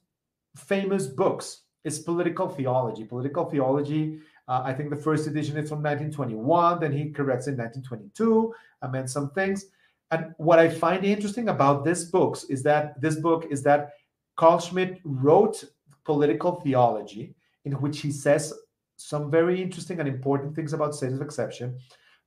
famous 0.57 1.07
books 1.07 1.63
is 1.85 1.99
Political 1.99 2.51
Theology. 2.51 3.05
Political 3.05 3.47
Theology, 3.47 4.21
uh, 4.51 4.63
I 4.65 4.75
think 4.75 4.91
the 4.91 4.97
first 4.97 5.29
edition 5.29 5.57
is 5.57 5.69
from 5.69 5.79
1921, 5.79 6.81
then 6.81 6.91
he 6.91 7.11
corrects 7.11 7.47
in 7.47 7.57
1922, 7.57 8.53
amends 8.83 9.13
some 9.13 9.31
things. 9.31 9.67
And 10.11 10.35
what 10.39 10.59
I 10.59 10.69
find 10.69 11.05
interesting 11.05 11.51
about 11.51 11.85
this 11.85 12.07
books 12.07 12.43
is 12.45 12.65
that 12.65 13.01
this 13.01 13.15
book 13.15 13.47
is 13.49 13.63
that 13.63 13.93
Carl 14.37 14.59
Schmitt 14.59 15.01
wrote 15.05 15.63
political 16.05 16.61
theology 16.63 17.37
in 17.65 17.75
which 17.75 18.01
he 18.01 18.11
says 18.11 18.53
some 18.97 19.31
very 19.31 19.63
interesting 19.63 20.01
and 20.01 20.09
important 20.09 20.57
things 20.57 20.73
about 20.73 20.97
states 20.97 21.15
of 21.15 21.23
exception 21.23 21.79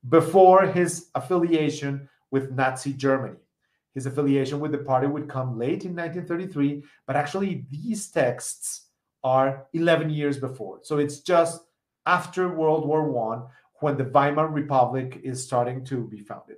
before 0.08 0.66
his 0.66 1.10
affiliation 1.16 2.08
with 2.32 2.52
Nazi 2.52 2.94
Germany. 2.94 3.36
His 3.96 4.06
affiliation 4.06 4.62
with 4.62 4.72
the 4.72 4.78
party 4.78 5.08
would 5.08 5.28
come 5.28 5.60
late 5.60 5.84
in 5.84 5.94
1933, 5.94 6.84
but 7.06 7.18
actually, 7.18 7.66
these 7.70 8.10
texts 8.10 8.88
are 9.26 9.68
11 9.74 10.10
years 10.10 10.38
before. 10.38 10.80
So 10.84 11.00
it's 11.00 11.20
just 11.20 11.60
after 12.06 12.50
World 12.50 12.88
War 12.88 13.10
One 13.10 13.44
when 13.80 13.98
the 13.98 14.06
Weimar 14.06 14.48
Republic 14.48 15.20
is 15.24 15.44
starting 15.44 15.84
to 15.86 16.08
be 16.08 16.22
founded. 16.22 16.58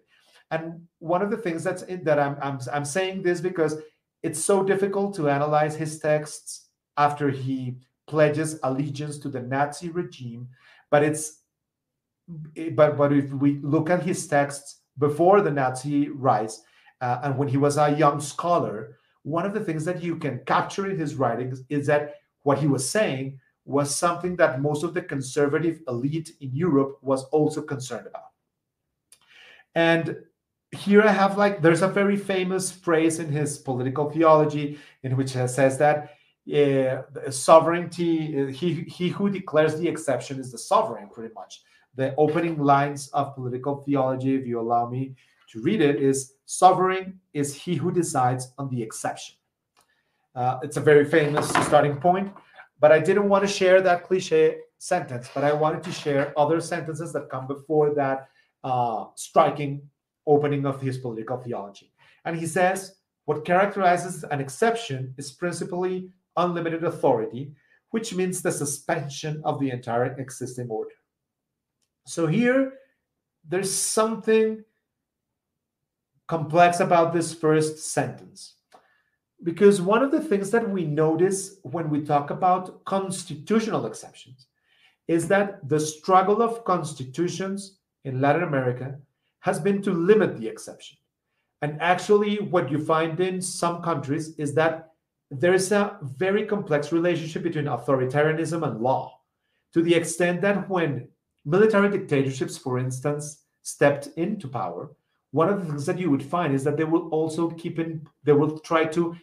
And 0.51 0.88
one 0.99 1.21
of 1.21 1.31
the 1.31 1.38
things 1.38 1.63
that's 1.63 1.81
in, 1.84 2.03
that 2.03 2.19
I'm, 2.19 2.38
I'm 2.41 2.60
I'm 2.71 2.86
saying 2.86 3.23
this 3.23 3.41
because 3.41 3.77
it's 4.21 4.43
so 4.43 4.63
difficult 4.63 5.15
to 5.15 5.29
analyze 5.29 5.75
his 5.75 5.99
texts 5.99 6.69
after 6.97 7.29
he 7.29 7.77
pledges 8.08 8.60
allegiance 8.63 9.17
to 9.19 9.29
the 9.29 9.41
Nazi 9.41 9.89
regime, 9.89 10.47
but 10.91 11.03
it's 11.03 11.41
but 12.73 12.97
but 12.97 13.12
if 13.13 13.31
we 13.34 13.60
look 13.62 13.89
at 13.89 14.03
his 14.03 14.27
texts 14.27 14.81
before 14.97 15.41
the 15.41 15.51
Nazi 15.51 16.10
rise, 16.10 16.62
uh, 17.01 17.19
and 17.23 17.38
when 17.38 17.47
he 17.47 17.58
was 17.58 17.77
a 17.77 17.95
young 17.97 18.19
scholar, 18.19 18.97
one 19.23 19.45
of 19.45 19.53
the 19.53 19.60
things 19.60 19.84
that 19.86 20.03
you 20.03 20.15
can 20.15 20.39
capture 20.45 20.89
in 20.89 20.97
his 20.97 21.15
writings 21.15 21.63
is 21.69 21.88
that 21.88 22.15
what 22.43 22.60
he 22.60 22.67
was 22.67 22.88
saying 22.88 23.39
was 23.65 23.95
something 23.95 24.36
that 24.36 24.62
most 24.62 24.84
of 24.84 24.93
the 24.93 25.01
conservative 25.01 25.82
elite 25.88 26.32
in 26.39 26.56
Europe 26.56 26.97
was 27.01 27.25
also 27.25 27.62
concerned 27.62 28.08
about. 28.08 28.32
And 29.73 30.17
here 30.71 31.01
I 31.01 31.12
have 31.12 31.38
like 31.38 31.62
there's 31.62 31.82
a 31.82 31.88
very 31.88 32.17
famous 32.17 32.71
phrase 32.71 33.19
in 33.19 33.30
his 33.32 33.58
political 33.58 34.10
theology 34.10 34.80
in 35.04 35.17
which 35.17 35.36
it 35.36 35.47
says 35.49 35.78
that 35.78 36.12
uh, 36.54 37.32
sovereignty 37.32 38.51
he 38.51 38.84
he 38.84 39.10
who 39.10 39.30
declares 39.30 39.80
the 39.80 39.88
exception 39.88 40.39
is 40.39 40.51
the 40.51 40.58
sovereign 40.58 41.10
pretty 41.10 41.34
much 41.34 41.63
the 41.95 42.13
opening 42.17 42.62
lines 42.62 43.08
of 43.10 43.34
political 43.36 43.84
theology 43.84 44.36
if 44.36 44.45
you 44.45 44.60
allow 44.60 44.88
me 44.88 45.15
to 45.56 45.62
read 45.62 45.82
it 45.82 46.01
is 46.01 46.34
sovereign 46.45 47.19
is 47.34 47.56
he 47.56 47.75
who 47.75 47.91
decides 47.91 48.51
on 48.58 48.69
the 48.69 48.82
exception. 48.82 49.36
Uh, 50.36 50.60
it's 50.63 50.78
a 50.78 50.82
very 50.82 51.06
famous 51.06 51.47
starting 51.65 51.95
point, 51.95 52.32
but 52.86 52.91
I 52.91 53.00
didn't 53.00 53.30
want 53.30 53.43
to 53.43 53.48
share 53.52 53.82
that 53.82 54.04
cliche 54.04 54.58
sentence, 54.78 55.28
but 55.34 55.43
I 55.43 55.52
wanted 55.54 55.82
to 55.86 55.91
share 55.91 56.32
other 56.38 56.62
sentences 56.62 57.12
that 57.13 57.32
come 57.32 57.48
before 57.48 57.95
that 57.95 58.30
uh, 58.63 59.06
striking 59.15 59.82
opening 60.28 60.67
of 60.67 60.80
his 60.80 61.00
political 61.00 61.38
theology. 61.38 61.91
And 62.26 62.38
he 62.38 62.45
says, 62.45 62.98
what 63.26 63.43
characterizes 63.43 64.24
an 64.26 64.39
exception 64.39 65.15
is 65.17 65.32
principally 65.32 66.12
unlimited 66.38 66.84
authority, 66.84 67.54
which 67.89 68.13
means 68.13 68.43
the 68.43 68.52
suspension 68.52 69.41
of 69.45 69.60
the 69.60 69.71
entire 69.71 70.06
existing 70.19 70.67
order. 70.69 70.93
So 72.06 72.28
here, 72.28 72.74
there's 73.50 73.74
something 73.74 74.63
complex 76.28 76.82
about 76.82 77.13
this 77.13 77.34
first 77.34 77.80
sentence. 77.80 78.55
Because 79.43 79.82
one 79.82 80.02
of 80.02 80.12
the 80.12 80.21
things 80.21 80.50
that 80.52 80.69
we 80.69 80.86
notice 80.86 81.58
when 81.63 81.89
we 81.89 82.02
talk 82.02 82.30
about 82.30 82.84
constitutional 82.86 83.86
exceptions 83.86 84.48
is 85.08 85.28
that 85.28 85.67
the 85.67 85.80
struggle 85.80 86.41
of 86.41 86.63
constitutions 86.65 87.80
in 88.06 88.21
Latin 88.21 88.43
America 88.43 88.98
has 89.39 89.60
been 89.60 89.82
to 89.84 89.91
limit 89.91 90.38
the 90.38 90.48
exception. 90.48 90.98
And 91.62 91.80
actually, 91.82 92.38
what 92.38 92.71
you 92.71 92.84
find 92.84 93.19
in 93.19 93.41
some 93.41 93.82
countries 93.82 94.36
is 94.38 94.54
that 94.56 94.93
there's 95.32 95.71
a 95.71 95.98
very 96.02 96.45
complex 96.45 96.91
relationship 96.91 97.43
between 97.43 97.65
authoritarianism 97.65 98.67
and 98.67 98.82
law, 98.82 99.19
to 99.74 99.82
the 99.82 99.93
extent 99.93 100.41
that 100.41 100.69
when 100.69 101.08
military 101.45 101.89
dictatorships, 101.89 102.58
for 102.58 102.80
instance, 102.80 103.43
stepped 103.62 104.08
into 104.15 104.48
power, 104.48 104.91
one 105.36 105.50
of 105.50 105.60
the 105.60 105.65
things 105.65 105.86
that 105.86 106.00
you 106.00 106.10
would 106.10 106.24
find 106.24 106.56
is 106.56 106.63
that 106.63 106.78
they 106.78 106.86
will 106.86 107.10
also 107.10 107.50
keep 107.50 107.78
in, 107.78 108.08
they 108.24 108.32
will 108.32 108.58
try 108.60 108.86
to 108.86 109.13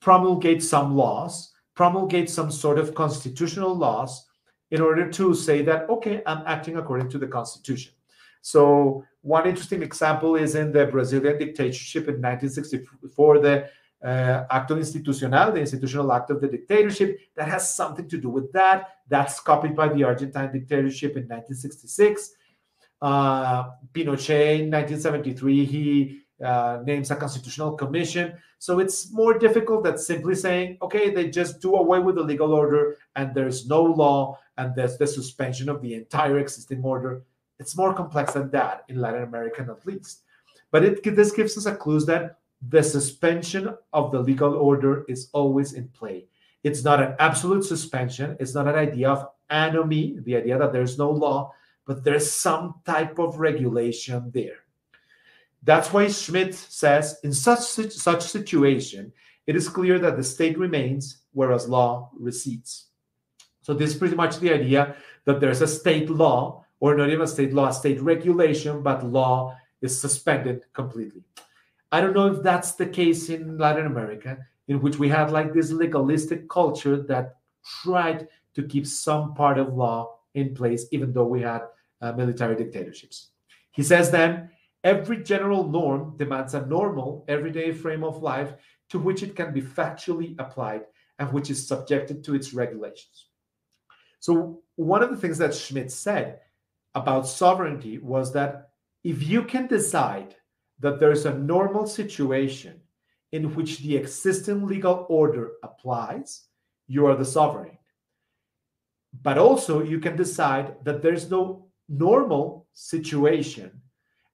promulgate 0.00 0.62
some 0.62 0.96
laws, 0.96 1.52
promulgate 1.74 2.30
some 2.30 2.52
sort 2.52 2.78
of 2.78 2.94
constitutional 2.94 3.74
laws 3.74 4.26
in 4.70 4.80
order 4.80 5.10
to 5.10 5.34
say 5.34 5.60
that, 5.62 5.90
okay, 5.90 6.22
I'm 6.24 6.44
acting 6.46 6.76
according 6.76 7.10
to 7.10 7.18
the 7.18 7.26
Constitution. 7.26 7.92
So, 8.42 9.04
one 9.22 9.48
interesting 9.48 9.82
example 9.82 10.36
is 10.36 10.54
in 10.54 10.70
the 10.70 10.86
Brazilian 10.86 11.36
dictatorship 11.36 12.04
in 12.04 12.22
1964, 12.22 13.38
the 13.40 13.68
uh, 14.04 14.56
Acto 14.56 14.78
Institucional, 14.78 15.52
the 15.52 15.60
institutional 15.60 16.12
act 16.12 16.30
of 16.30 16.40
the 16.40 16.46
dictatorship, 16.46 17.18
that 17.34 17.48
has 17.48 17.74
something 17.74 18.08
to 18.08 18.18
do 18.18 18.28
with 18.28 18.52
that. 18.52 18.98
That's 19.08 19.40
copied 19.40 19.74
by 19.74 19.88
the 19.88 20.04
Argentine 20.04 20.52
dictatorship 20.52 21.16
in 21.16 21.24
1966 21.24 22.36
uh, 23.02 23.70
Pinochet 23.92 24.60
in 24.60 24.70
1973, 24.70 25.64
he 25.64 26.20
uh, 26.44 26.80
names 26.84 27.10
a 27.10 27.16
constitutional 27.16 27.72
commission. 27.72 28.34
So 28.58 28.78
it's 28.78 29.12
more 29.12 29.38
difficult 29.38 29.84
than 29.84 29.98
simply 29.98 30.34
saying, 30.34 30.78
okay, 30.82 31.10
they 31.10 31.30
just 31.30 31.60
do 31.60 31.74
away 31.76 31.98
with 31.98 32.16
the 32.16 32.22
legal 32.22 32.52
order 32.52 32.96
and 33.16 33.34
there's 33.34 33.66
no 33.66 33.82
law 33.82 34.38
and 34.56 34.74
there's 34.74 34.98
the 34.98 35.06
suspension 35.06 35.68
of 35.68 35.80
the 35.82 35.94
entire 35.94 36.38
existing 36.38 36.82
order. 36.82 37.22
It's 37.58 37.76
more 37.76 37.94
complex 37.94 38.34
than 38.34 38.50
that 38.50 38.84
in 38.88 39.00
Latin 39.00 39.22
America, 39.22 39.66
at 39.68 39.86
least. 39.86 40.22
But 40.70 40.84
it, 40.84 41.16
this 41.16 41.32
gives 41.32 41.56
us 41.56 41.66
a 41.66 41.74
clue 41.74 42.00
that 42.00 42.38
the 42.68 42.82
suspension 42.82 43.74
of 43.92 44.12
the 44.12 44.20
legal 44.20 44.54
order 44.54 45.04
is 45.08 45.28
always 45.32 45.72
in 45.72 45.88
play. 45.88 46.26
It's 46.62 46.84
not 46.84 47.02
an 47.02 47.14
absolute 47.18 47.64
suspension. 47.64 48.36
It's 48.38 48.54
not 48.54 48.68
an 48.68 48.74
idea 48.74 49.10
of 49.10 49.28
anomie, 49.50 50.22
the 50.24 50.36
idea 50.36 50.58
that 50.58 50.72
there's 50.72 50.98
no 50.98 51.10
law, 51.10 51.52
but 51.86 52.04
there's 52.04 52.30
some 52.30 52.74
type 52.84 53.18
of 53.18 53.38
regulation 53.38 54.30
there. 54.32 54.64
That's 55.62 55.92
why 55.92 56.08
Schmitt 56.08 56.54
says 56.54 57.18
in 57.22 57.32
such 57.32 57.60
such 57.60 58.22
situation, 58.22 59.12
it 59.46 59.56
is 59.56 59.68
clear 59.68 59.98
that 59.98 60.16
the 60.16 60.24
state 60.24 60.58
remains, 60.58 61.22
whereas 61.32 61.68
law 61.68 62.10
recedes. 62.18 62.86
So 63.62 63.74
this 63.74 63.90
is 63.90 63.96
pretty 63.96 64.16
much 64.16 64.38
the 64.38 64.52
idea 64.52 64.96
that 65.24 65.40
there's 65.40 65.60
a 65.60 65.66
state 65.66 66.08
law, 66.08 66.64
or 66.80 66.96
not 66.96 67.10
even 67.10 67.26
state 67.26 67.52
law, 67.52 67.70
state 67.70 68.00
regulation, 68.00 68.82
but 68.82 69.04
law 69.04 69.56
is 69.82 70.00
suspended 70.00 70.64
completely. 70.72 71.24
I 71.92 72.00
don't 72.00 72.14
know 72.14 72.32
if 72.32 72.42
that's 72.42 72.72
the 72.72 72.86
case 72.86 73.28
in 73.28 73.58
Latin 73.58 73.86
America, 73.86 74.38
in 74.68 74.80
which 74.80 74.98
we 74.98 75.08
had 75.08 75.30
like 75.30 75.52
this 75.52 75.72
legalistic 75.72 76.48
culture 76.48 77.02
that 77.02 77.36
tried 77.82 78.28
to 78.54 78.62
keep 78.62 78.86
some 78.86 79.34
part 79.34 79.58
of 79.58 79.74
law 79.74 80.19
in 80.34 80.54
place, 80.54 80.86
even 80.92 81.12
though 81.12 81.26
we 81.26 81.42
had 81.42 81.62
uh, 82.00 82.12
military 82.12 82.56
dictatorships. 82.56 83.30
He 83.72 83.82
says 83.82 84.10
then, 84.10 84.50
every 84.84 85.22
general 85.22 85.68
norm 85.68 86.16
demands 86.16 86.54
a 86.54 86.66
normal, 86.66 87.24
everyday 87.28 87.72
frame 87.72 88.04
of 88.04 88.22
life 88.22 88.54
to 88.90 88.98
which 88.98 89.22
it 89.22 89.36
can 89.36 89.52
be 89.52 89.62
factually 89.62 90.34
applied 90.38 90.82
and 91.18 91.32
which 91.32 91.50
is 91.50 91.66
subjected 91.66 92.24
to 92.24 92.34
its 92.34 92.52
regulations. 92.52 93.26
So, 94.20 94.62
one 94.76 95.02
of 95.02 95.10
the 95.10 95.16
things 95.16 95.38
that 95.38 95.54
Schmitt 95.54 95.92
said 95.92 96.40
about 96.94 97.26
sovereignty 97.26 97.98
was 97.98 98.32
that 98.32 98.70
if 99.04 99.26
you 99.26 99.42
can 99.44 99.66
decide 99.66 100.34
that 100.80 100.98
there's 100.98 101.26
a 101.26 101.38
normal 101.38 101.86
situation 101.86 102.80
in 103.32 103.54
which 103.54 103.78
the 103.78 103.96
existing 103.96 104.66
legal 104.66 105.06
order 105.08 105.52
applies, 105.62 106.46
you 106.88 107.06
are 107.06 107.14
the 107.14 107.24
sovereign. 107.24 107.78
But 109.12 109.38
also, 109.38 109.82
you 109.82 109.98
can 110.00 110.16
decide 110.16 110.76
that 110.84 111.02
there's 111.02 111.30
no 111.30 111.66
normal 111.88 112.68
situation 112.72 113.80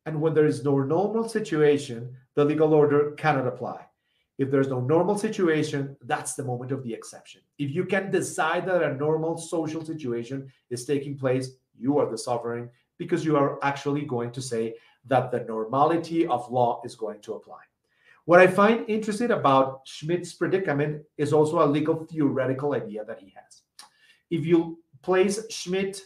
And 0.06 0.20
when 0.20 0.34
there 0.34 0.46
is 0.46 0.64
no 0.64 0.78
normal 0.78 1.28
situation, 1.28 2.16
the 2.36 2.44
legal 2.44 2.72
order 2.72 3.10
cannot 3.12 3.46
apply. 3.46 3.86
If 4.38 4.50
there's 4.50 4.68
no 4.68 4.80
normal 4.80 5.18
situation, 5.18 5.96
that's 6.02 6.34
the 6.34 6.44
moment 6.44 6.70
of 6.70 6.84
the 6.84 6.94
exception. 6.94 7.40
If 7.58 7.70
you 7.72 7.84
can 7.84 8.10
decide 8.10 8.66
that 8.66 8.82
a 8.82 8.94
normal 8.94 9.36
social 9.36 9.84
situation 9.84 10.52
is 10.70 10.84
taking 10.84 11.18
place, 11.18 11.50
you 11.76 11.98
are 11.98 12.08
the 12.08 12.18
sovereign 12.18 12.70
because 12.98 13.24
you 13.24 13.36
are 13.36 13.58
actually 13.62 14.02
going 14.02 14.30
to 14.32 14.42
say 14.42 14.74
that 15.06 15.30
the 15.30 15.40
normality 15.40 16.26
of 16.26 16.50
law 16.50 16.80
is 16.84 16.94
going 16.94 17.20
to 17.22 17.34
apply. 17.34 17.60
What 18.26 18.40
I 18.40 18.46
find 18.46 18.88
interesting 18.88 19.32
about 19.32 19.86
Schmitt's 19.86 20.34
predicament 20.34 21.02
is 21.16 21.32
also 21.32 21.64
a 21.64 21.66
legal 21.66 22.04
theoretical 22.04 22.74
idea 22.74 23.04
that 23.04 23.20
he 23.20 23.32
has. 23.36 23.62
If 24.30 24.44
you 24.44 24.78
place 25.02 25.40
Schmitt 25.50 26.02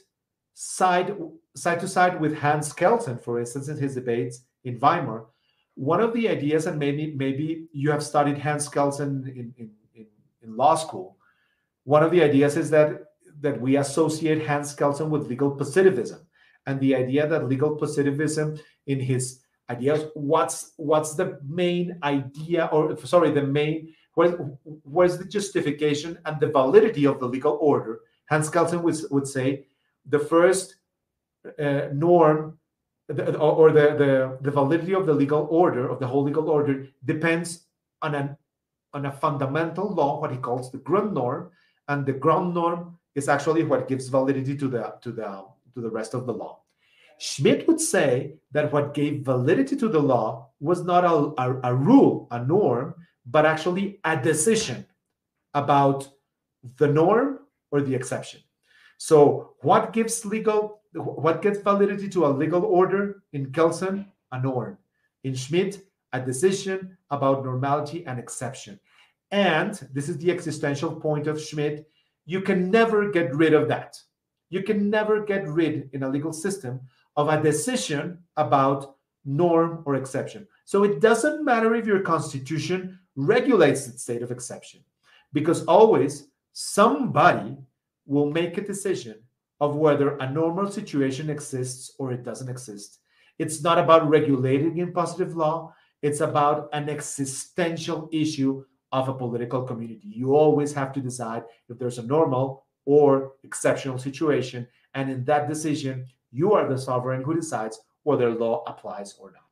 side, 0.54 1.16
side 1.56 1.80
to 1.80 1.88
side 1.88 2.20
with 2.20 2.36
Hans 2.36 2.72
Kelsen, 2.72 3.22
for 3.22 3.38
instance, 3.40 3.68
in 3.68 3.76
his 3.76 3.94
debates 3.94 4.44
in 4.64 4.78
Weimar, 4.78 5.26
one 5.74 6.00
of 6.00 6.12
the 6.12 6.28
ideas, 6.28 6.66
and 6.66 6.78
maybe 6.78 7.14
maybe 7.16 7.66
you 7.72 7.90
have 7.90 8.02
studied 8.02 8.36
Hans 8.36 8.68
Kelsen 8.68 9.26
in, 9.28 9.54
in, 9.56 9.70
in, 9.94 10.06
in 10.42 10.56
law 10.56 10.74
school, 10.74 11.16
one 11.84 12.02
of 12.02 12.10
the 12.10 12.22
ideas 12.22 12.56
is 12.56 12.70
that 12.70 13.04
that 13.40 13.58
we 13.58 13.78
associate 13.78 14.46
Hans 14.46 14.76
Kelsen 14.76 15.08
with 15.08 15.28
legal 15.28 15.52
positivism, 15.52 16.20
and 16.66 16.78
the 16.80 16.94
idea 16.94 17.26
that 17.26 17.48
legal 17.48 17.76
positivism, 17.76 18.58
in 18.86 19.00
his 19.00 19.40
ideas, 19.70 20.04
what's 20.14 20.72
what's 20.76 21.14
the 21.14 21.38
main 21.48 21.98
idea, 22.02 22.68
or 22.72 22.96
sorry, 23.06 23.30
the 23.30 23.42
main 23.42 23.94
what 24.14 25.06
is 25.06 25.16
the 25.16 25.24
justification 25.24 26.18
and 26.26 26.38
the 26.40 26.48
validity 26.48 27.06
of 27.06 27.20
the 27.20 27.26
legal 27.26 27.56
order? 27.60 28.00
Hans 28.30 28.48
Kelsen 28.50 28.82
would, 28.82 28.96
would 29.10 29.26
say 29.26 29.66
the 30.06 30.18
first 30.18 30.76
uh, 31.58 31.88
norm 31.92 32.58
or 33.38 33.72
the, 33.72 33.96
the, 33.98 34.38
the 34.40 34.50
validity 34.50 34.94
of 34.94 35.04
the 35.04 35.12
legal 35.12 35.48
order, 35.50 35.88
of 35.88 35.98
the 35.98 36.06
whole 36.06 36.22
legal 36.22 36.48
order, 36.48 36.86
depends 37.04 37.66
on, 38.02 38.14
an, 38.14 38.36
on 38.94 39.06
a 39.06 39.12
fundamental 39.12 39.92
law, 39.92 40.20
what 40.20 40.30
he 40.30 40.36
calls 40.36 40.70
the 40.70 40.78
Grundnorm, 40.78 41.50
and 41.88 42.06
the 42.06 42.12
Grundnorm 42.12 42.94
is 43.16 43.28
actually 43.28 43.64
what 43.64 43.88
gives 43.88 44.08
validity 44.08 44.56
to 44.56 44.68
the, 44.68 44.94
to, 45.02 45.10
the, 45.10 45.44
to 45.74 45.80
the 45.80 45.90
rest 45.90 46.14
of 46.14 46.26
the 46.26 46.32
law. 46.32 46.60
Schmitt 47.18 47.66
would 47.66 47.80
say 47.80 48.34
that 48.52 48.72
what 48.72 48.94
gave 48.94 49.24
validity 49.24 49.76
to 49.76 49.88
the 49.88 49.98
law 49.98 50.50
was 50.60 50.84
not 50.84 51.04
a, 51.04 51.42
a, 51.42 51.60
a 51.64 51.74
rule, 51.74 52.28
a 52.30 52.44
norm, 52.44 52.94
but 53.26 53.44
actually 53.44 53.98
a 54.04 54.16
decision 54.16 54.86
about 55.52 56.08
the 56.78 56.86
norm 56.86 57.40
or 57.70 57.82
the 57.82 57.94
exception. 57.94 58.40
So, 58.98 59.54
what 59.62 59.92
gives 59.92 60.24
legal 60.24 60.80
what 60.92 61.40
gives 61.40 61.60
validity 61.60 62.08
to 62.08 62.26
a 62.26 62.28
legal 62.28 62.64
order 62.64 63.22
in 63.32 63.52
Kelsen? 63.52 64.06
A 64.32 64.40
norm. 64.40 64.78
In 65.24 65.34
Schmitt, 65.34 65.86
a 66.12 66.20
decision 66.20 66.96
about 67.10 67.44
normality 67.44 68.04
and 68.06 68.18
exception. 68.18 68.78
And 69.30 69.74
this 69.92 70.08
is 70.08 70.18
the 70.18 70.30
existential 70.30 70.94
point 70.94 71.26
of 71.26 71.40
Schmitt. 71.40 71.88
You 72.26 72.40
can 72.40 72.70
never 72.70 73.10
get 73.10 73.34
rid 73.34 73.54
of 73.54 73.68
that. 73.68 73.96
You 74.50 74.62
can 74.62 74.90
never 74.90 75.24
get 75.24 75.46
rid 75.48 75.90
in 75.92 76.02
a 76.02 76.08
legal 76.08 76.32
system 76.32 76.80
of 77.16 77.28
a 77.28 77.42
decision 77.42 78.18
about 78.36 78.96
norm 79.24 79.82
or 79.86 79.94
exception. 79.94 80.46
So 80.64 80.84
it 80.84 81.00
doesn't 81.00 81.44
matter 81.44 81.74
if 81.74 81.86
your 81.86 82.00
constitution 82.00 82.98
regulates 83.16 83.86
the 83.86 83.98
state 83.98 84.22
of 84.22 84.30
exception, 84.30 84.80
because 85.32 85.64
always 85.64 86.28
somebody 86.52 87.56
will 88.06 88.30
make 88.30 88.58
a 88.58 88.64
decision 88.64 89.16
of 89.60 89.76
whether 89.76 90.16
a 90.16 90.30
normal 90.30 90.70
situation 90.70 91.30
exists 91.30 91.92
or 91.98 92.12
it 92.12 92.24
doesn't 92.24 92.48
exist. 92.48 92.98
It's 93.38 93.62
not 93.62 93.78
about 93.78 94.08
regulating 94.08 94.78
in 94.78 94.92
positive 94.92 95.36
law, 95.36 95.74
it's 96.02 96.20
about 96.20 96.68
an 96.72 96.88
existential 96.88 98.08
issue 98.12 98.64
of 98.92 99.08
a 99.08 99.14
political 99.14 99.62
community. 99.62 100.08
You 100.08 100.34
always 100.34 100.72
have 100.72 100.92
to 100.94 101.00
decide 101.00 101.44
if 101.68 101.78
there's 101.78 101.98
a 101.98 102.06
normal 102.06 102.64
or 102.84 103.32
exceptional 103.44 103.98
situation. 103.98 104.66
And 104.94 105.10
in 105.10 105.24
that 105.26 105.48
decision, 105.48 106.06
you 106.32 106.54
are 106.54 106.68
the 106.68 106.78
sovereign 106.78 107.22
who 107.22 107.34
decides 107.34 107.78
whether 108.02 108.30
law 108.30 108.64
applies 108.66 109.14
or 109.18 109.30
not. 109.30 109.42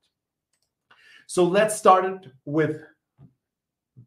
So 1.27 1.45
let's 1.45 1.77
start 1.77 2.27
with 2.45 2.81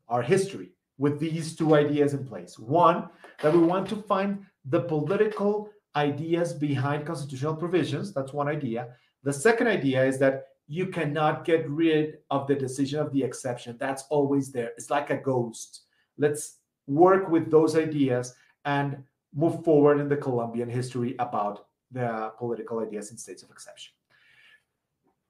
our 0.10 0.22
history 0.22 0.72
with 1.02 1.20
these 1.20 1.56
two 1.56 1.74
ideas 1.74 2.14
in 2.14 2.24
place. 2.24 2.60
One, 2.60 3.10
that 3.42 3.52
we 3.52 3.64
want 3.74 3.90
to 3.90 3.96
find 3.96 4.46
the 4.66 4.82
political 4.82 5.72
ideas 5.96 6.54
behind 6.54 7.08
constitutional 7.08 7.56
provisions. 7.56 8.14
That's 8.14 8.34
one 8.34 8.48
idea. 8.48 8.90
The 9.24 9.34
second 9.34 9.66
idea 9.66 10.06
is 10.06 10.20
that 10.20 10.44
you 10.68 10.86
cannot 10.98 11.44
get 11.44 11.68
rid 11.68 12.20
of 12.30 12.46
the 12.46 12.54
decision 12.54 13.00
of 13.00 13.12
the 13.14 13.24
exception. 13.24 13.78
That's 13.80 14.04
always 14.12 14.52
there. 14.52 14.74
It's 14.78 14.92
like 14.92 15.10
a 15.10 15.18
ghost. 15.18 15.82
Let's 16.20 16.60
work 16.86 17.30
with 17.30 17.50
those 17.50 17.76
ideas 17.76 18.36
and 18.66 19.04
move 19.34 19.64
forward 19.66 20.00
in 20.00 20.08
the 20.08 20.18
Colombian 20.18 20.70
history 20.70 21.16
about 21.18 21.66
the 21.92 22.32
political 22.38 22.78
ideas 22.78 23.10
in 23.10 23.18
states 23.18 23.42
of 23.42 23.50
exception. 23.50 23.94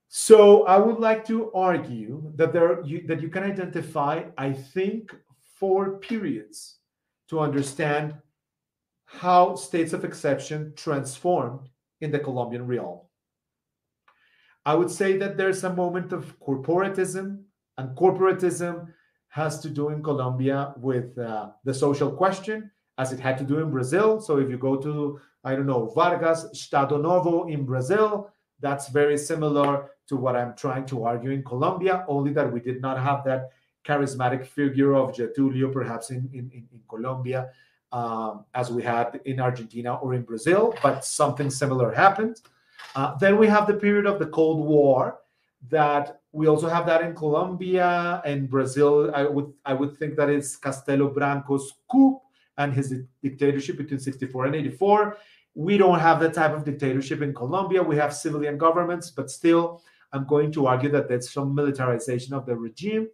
So 0.10 0.66
I 0.66 0.78
would 0.78 1.00
like 1.00 1.26
to 1.28 1.50
argue 1.54 2.34
that 2.36 2.52
there 2.52 2.82
you, 2.84 3.08
that 3.08 3.22
you 3.22 3.30
can 3.30 3.44
identify, 3.44 4.26
I 4.38 4.52
think, 4.52 5.16
four 5.62 6.00
periods 6.00 6.80
to 7.30 7.40
understand 7.40 8.16
how 9.06 9.56
states 9.56 9.94
of 9.94 10.04
exception 10.04 10.74
transformed 10.76 11.70
in 12.02 12.12
the 12.12 12.20
Colombian 12.20 12.66
realm. 12.66 13.00
I 14.66 14.74
would 14.74 14.90
say 14.90 15.18
that 15.18 15.38
there's 15.38 15.64
a 15.64 15.74
moment 15.84 16.14
of 16.14 16.40
corporatism, 16.40 17.44
and 17.78 17.96
corporatism 17.96 18.88
has 19.30 19.60
to 19.60 19.70
do 19.70 19.90
in 19.90 20.02
Colombia 20.02 20.74
with 20.78 21.16
uh, 21.18 21.52
the 21.64 21.74
social 21.74 22.12
question, 22.12 22.72
as 22.98 23.14
it 23.14 23.20
had 23.20 23.38
to 23.38 23.44
do 23.44 23.60
in 23.60 23.70
Brazil. 23.70 24.20
So 24.20 24.38
if 24.38 24.50
you 24.50 24.58
go 24.58 24.76
to, 24.78 25.20
I 25.44 25.56
don't 25.56 25.68
know, 25.68 25.92
Vargas, 25.96 26.46
Estado 26.52 26.98
Novo 26.98 27.48
in 27.48 27.66
Brazil, 27.66 28.34
that's 28.60 28.90
very 28.90 29.18
similar 29.18 29.92
to 30.10 30.16
what 30.18 30.36
I'm 30.36 30.56
trying 30.56 30.86
to 30.88 31.06
argue 31.06 31.32
in 31.32 31.44
Colombia, 31.44 32.04
only 32.08 32.34
that 32.34 32.52
we 32.52 32.60
did 32.60 32.82
not 32.82 32.98
have 33.00 33.24
that 33.26 33.52
charismatic 33.86 34.46
figure 34.46 34.96
of 34.96 35.14
Getulio, 35.14 35.72
perhaps 35.72 36.12
in, 36.12 36.30
in, 36.34 36.52
in 36.52 36.82
Colombia 36.88 37.50
um, 37.92 38.46
as 38.54 38.72
we 38.72 38.84
had 38.84 39.20
in 39.26 39.40
Argentina 39.40 39.96
or 39.96 40.14
in 40.14 40.24
Brazil, 40.24 40.76
but 40.82 41.04
something 41.04 41.50
similar 41.50 41.92
happened. 41.92 42.42
Uh, 42.96 43.16
then 43.18 43.38
we 43.38 43.48
have 43.48 43.68
the 43.68 43.74
period 43.74 44.06
of 44.06 44.20
the 44.20 44.28
Cold 44.28 44.66
War 44.66 45.20
that 45.70 46.22
we 46.32 46.48
also 46.48 46.68
have 46.68 46.86
that 46.86 47.02
in 47.02 47.14
Colombia 47.14 48.22
and 48.26 48.50
Brazil. 48.50 49.12
I 49.14 49.24
would 49.24 49.52
I 49.66 49.74
would 49.74 49.98
think 49.98 50.16
that 50.16 50.30
is 50.30 50.58
Castelo 50.62 51.14
Branco's 51.14 51.74
coup 51.90 52.20
and 52.58 52.74
his 52.74 52.94
dictatorship 53.22 53.78
between 53.78 54.00
64 54.00 54.46
and 54.46 54.56
84. 54.56 55.18
We 55.54 55.78
don't 55.78 56.00
have 56.00 56.20
that 56.22 56.34
type 56.34 56.54
of 56.54 56.64
dictatorship 56.64 57.22
in 57.22 57.34
Colombia. 57.34 57.84
We 57.84 57.98
have 57.98 58.14
civilian 58.14 58.58
governments, 58.58 59.12
but 59.12 59.30
still, 59.30 59.82
I'm 60.14 60.26
going 60.26 60.52
to 60.54 60.68
argue 60.68 60.90
that 60.92 61.10
there's 61.10 61.32
some 61.32 61.54
militarization 61.54 62.34
of 62.34 62.46
the 62.46 62.56
regime. 62.56 63.10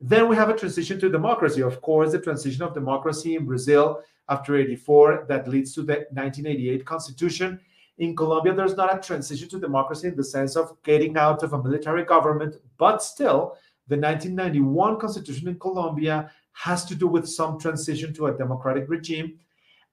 Then 0.00 0.28
we 0.28 0.36
have 0.36 0.50
a 0.50 0.56
transition 0.56 1.00
to 1.00 1.08
democracy. 1.08 1.62
Of 1.62 1.80
course, 1.80 2.12
the 2.12 2.20
transition 2.20 2.62
of 2.62 2.74
democracy 2.74 3.34
in 3.34 3.46
Brazil 3.46 4.02
after 4.28 4.56
84 4.56 5.26
that 5.28 5.48
leads 5.48 5.72
to 5.74 5.82
the 5.82 6.06
1988 6.12 6.84
constitution. 6.84 7.60
In 7.98 8.14
Colombia, 8.14 8.52
there's 8.52 8.76
not 8.76 8.94
a 8.94 9.00
transition 9.00 9.48
to 9.48 9.58
democracy 9.58 10.08
in 10.08 10.16
the 10.16 10.24
sense 10.24 10.54
of 10.54 10.76
getting 10.82 11.16
out 11.16 11.42
of 11.42 11.54
a 11.54 11.62
military 11.62 12.04
government, 12.04 12.56
but 12.76 13.02
still, 13.02 13.56
the 13.88 13.96
1991 13.96 14.98
constitution 14.98 15.48
in 15.48 15.58
Colombia 15.58 16.30
has 16.52 16.84
to 16.84 16.94
do 16.94 17.06
with 17.06 17.26
some 17.26 17.58
transition 17.58 18.12
to 18.14 18.26
a 18.26 18.36
democratic 18.36 18.88
regime. 18.88 19.38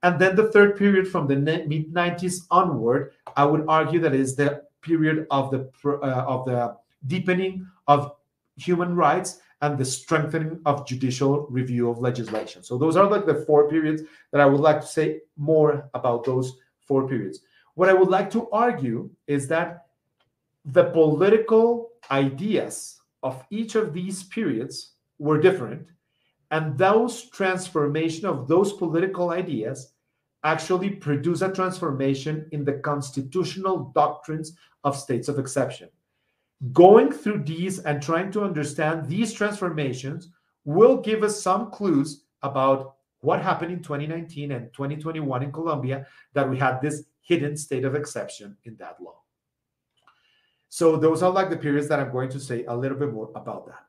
And 0.02 0.20
then 0.20 0.36
the 0.36 0.52
third 0.52 0.76
period 0.76 1.08
from 1.08 1.28
the 1.28 1.36
mid 1.36 1.94
90s 1.94 2.46
onward, 2.52 3.14
I 3.38 3.46
would 3.46 3.66
argue 3.70 4.02
that 4.02 4.14
is 4.14 4.36
the 4.36 4.64
period 4.82 5.28
of 5.32 5.50
the 5.50 5.70
uh, 5.86 6.26
of 6.28 6.46
the 6.46 6.76
deepening 7.08 7.66
of 7.88 8.14
human 8.58 8.96
rights 8.96 9.40
and 9.64 9.78
the 9.78 9.86
strengthening 9.86 10.60
of 10.66 10.86
judicial 10.86 11.48
review 11.50 11.90
of 11.90 11.98
legislation. 11.98 12.62
So 12.64 12.78
those 12.78 12.98
are 12.98 13.10
like 13.10 13.26
the 13.26 13.46
four 13.48 13.70
periods 13.70 14.04
that 14.34 14.42
I 14.42 14.46
would 14.46 14.60
like 14.60 14.82
to 14.82 14.86
say 14.86 15.22
more 15.38 15.90
about 15.94 16.26
those 16.26 16.58
four 16.82 17.08
periods. 17.08 17.40
What 17.76 17.88
I 17.88 17.94
would 17.94 18.10
like 18.10 18.30
to 18.32 18.50
argue 18.52 19.10
is 19.26 19.48
that 19.48 19.86
the 20.66 20.84
political 20.92 21.92
ideas 22.12 23.00
of 23.24 23.42
each 23.52 23.76
of 23.76 23.94
these 23.94 24.24
periods 24.24 24.96
were 25.18 25.40
different 25.40 25.88
and 26.52 26.78
those 26.78 27.30
transformation 27.30 28.26
of 28.26 28.50
those 28.50 28.74
political 28.74 29.30
ideas 29.30 29.94
actually 30.44 30.90
produce 30.90 31.42
a 31.42 31.54
transformation 31.54 32.50
in 32.52 32.66
the 32.66 32.74
constitutional 32.74 33.94
doctrines 33.96 34.58
of 34.84 34.98
states 34.98 35.30
of 35.30 35.40
exception 35.40 35.88
Going 36.72 37.12
through 37.12 37.44
these 37.44 37.80
and 37.80 38.02
trying 38.02 38.32
to 38.32 38.44
understand 38.44 39.08
these 39.08 39.34
transformations 39.34 40.30
will 40.66 40.98
give 40.98 41.24
us 41.24 41.42
some 41.42 41.72
clues 41.72 42.24
about 42.42 42.96
what 43.20 43.42
happened 43.42 43.72
in 43.72 43.82
2019 43.82 44.52
and 44.52 44.72
2021 44.74 45.44
in 45.44 45.52
Colombia 45.52 46.06
that 46.34 46.50
we 46.50 46.58
had 46.58 46.82
this 46.82 47.04
hidden 47.22 47.58
state 47.58 47.86
of 47.86 47.96
exception 47.96 48.56
in 48.66 48.76
that 48.78 48.98
law. 49.02 49.16
So 50.70 50.98
those 50.98 51.24
are 51.24 51.32
like 51.32 51.50
the 51.50 51.58
periods 51.58 51.88
that 51.88 52.00
I'm 52.00 52.12
going 52.12 52.30
to 52.30 52.40
say 52.40 52.66
a 52.66 52.76
little 52.76 52.98
bit 52.98 53.14
more 53.14 53.32
about 53.36 53.68
that. 53.68 53.86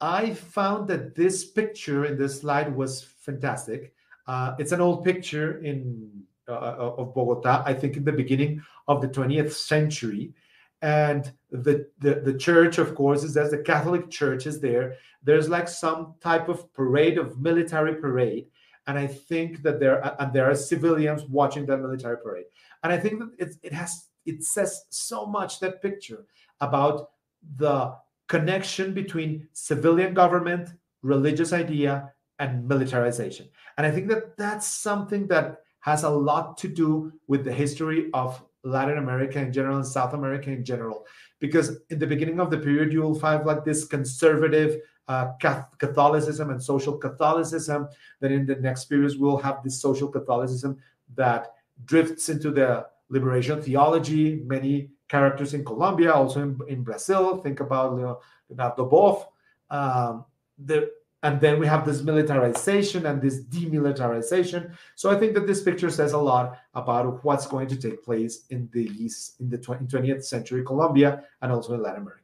I 0.00 0.34
found 0.34 0.88
that 0.88 1.14
this 1.14 1.44
picture 1.44 2.04
in 2.04 2.18
this 2.18 2.40
slide 2.40 2.74
was 2.74 3.02
fantastic. 3.02 3.94
Uh, 4.26 4.54
it's 4.58 4.72
an 4.72 4.80
old 4.80 5.04
picture 5.04 5.62
in 5.62 6.10
uh, 6.48 6.52
uh 6.52 6.94
of 6.98 7.14
Bogota, 7.14 7.62
I 7.64 7.72
think 7.72 7.96
in 7.96 8.04
the 8.04 8.12
beginning 8.12 8.62
of 8.86 9.00
the 9.00 9.08
20th 9.08 9.52
century. 9.52 10.34
And 10.82 11.32
the, 11.50 11.88
the, 11.98 12.16
the 12.16 12.34
church, 12.34 12.78
of 12.78 12.94
course, 12.94 13.24
is 13.24 13.36
as 13.36 13.50
the 13.50 13.58
Catholic 13.58 14.10
Church 14.10 14.46
is 14.46 14.60
there. 14.60 14.96
There's 15.22 15.48
like 15.48 15.68
some 15.68 16.14
type 16.20 16.48
of 16.48 16.72
parade 16.74 17.18
of 17.18 17.40
military 17.40 17.96
parade. 17.96 18.46
And 18.86 18.98
I 18.98 19.06
think 19.06 19.62
that 19.62 19.80
there 19.80 20.00
and 20.20 20.32
there 20.32 20.48
are 20.48 20.54
civilians 20.54 21.24
watching 21.24 21.66
that 21.66 21.78
military 21.78 22.18
parade. 22.18 22.44
And 22.84 22.92
I 22.92 22.98
think 22.98 23.18
that 23.18 23.30
it, 23.38 23.56
it 23.62 23.72
has 23.72 24.08
it 24.24 24.44
says 24.44 24.84
so 24.90 25.26
much 25.26 25.58
that 25.60 25.82
picture 25.82 26.26
about 26.60 27.10
the 27.56 27.94
connection 28.28 28.92
between 28.92 29.48
civilian 29.52 30.14
government, 30.14 30.70
religious 31.02 31.52
idea, 31.52 32.12
and 32.38 32.66
militarization. 32.68 33.48
And 33.78 33.86
I 33.86 33.90
think 33.90 34.08
that 34.08 34.36
that's 34.36 34.66
something 34.66 35.26
that 35.28 35.58
has 35.80 36.02
a 36.02 36.10
lot 36.10 36.58
to 36.58 36.68
do 36.68 37.12
with 37.28 37.44
the 37.44 37.52
history 37.52 38.10
of 38.12 38.42
Latin 38.62 38.98
America 38.98 39.38
in 39.38 39.52
general 39.52 39.76
and 39.76 39.86
South 39.86 40.14
America 40.14 40.50
in 40.50 40.64
general. 40.64 41.06
Because 41.38 41.78
in 41.90 41.98
the 41.98 42.06
beginning 42.06 42.40
of 42.40 42.50
the 42.50 42.58
period, 42.58 42.92
you 42.92 43.02
will 43.02 43.18
find 43.18 43.44
like 43.44 43.64
this 43.64 43.84
conservative 43.84 44.80
uh, 45.08 45.32
Catholicism 45.78 46.50
and 46.50 46.62
social 46.62 46.96
Catholicism. 46.96 47.88
Then 48.20 48.32
in 48.32 48.46
the 48.46 48.56
next 48.56 48.86
periods, 48.86 49.16
we'll 49.16 49.36
have 49.36 49.62
this 49.62 49.80
social 49.80 50.08
Catholicism 50.08 50.78
that 51.14 51.54
drifts 51.84 52.28
into 52.28 52.50
the 52.50 52.86
liberation 53.08 53.62
theology, 53.62 54.42
many 54.46 54.90
characters 55.08 55.54
in 55.54 55.64
Colombia, 55.64 56.12
also 56.12 56.42
in, 56.42 56.58
in 56.68 56.82
Brazil. 56.82 57.36
Think 57.36 57.60
about 57.60 57.96
you 57.96 58.02
know, 58.02 58.20
Leonardo 58.48 58.88
Boff. 58.90 59.26
Um, 59.70 60.24
the, 60.58 60.90
and 61.22 61.40
then 61.40 61.58
we 61.58 61.66
have 61.66 61.84
this 61.84 62.02
militarization 62.02 63.06
and 63.06 63.20
this 63.20 63.42
demilitarization. 63.44 64.76
So 64.94 65.10
I 65.10 65.18
think 65.18 65.34
that 65.34 65.46
this 65.46 65.62
picture 65.62 65.90
says 65.90 66.12
a 66.12 66.18
lot 66.18 66.58
about 66.74 67.24
what's 67.24 67.46
going 67.46 67.68
to 67.68 67.76
take 67.76 68.04
place 68.04 68.46
in 68.50 68.68
the 68.72 68.90
East, 68.98 69.40
in 69.40 69.48
the 69.48 69.58
20, 69.58 69.86
20th 69.86 70.24
century 70.24 70.64
Colombia 70.64 71.24
and 71.42 71.50
also 71.50 71.74
in 71.74 71.82
Latin 71.82 72.02
America. 72.02 72.22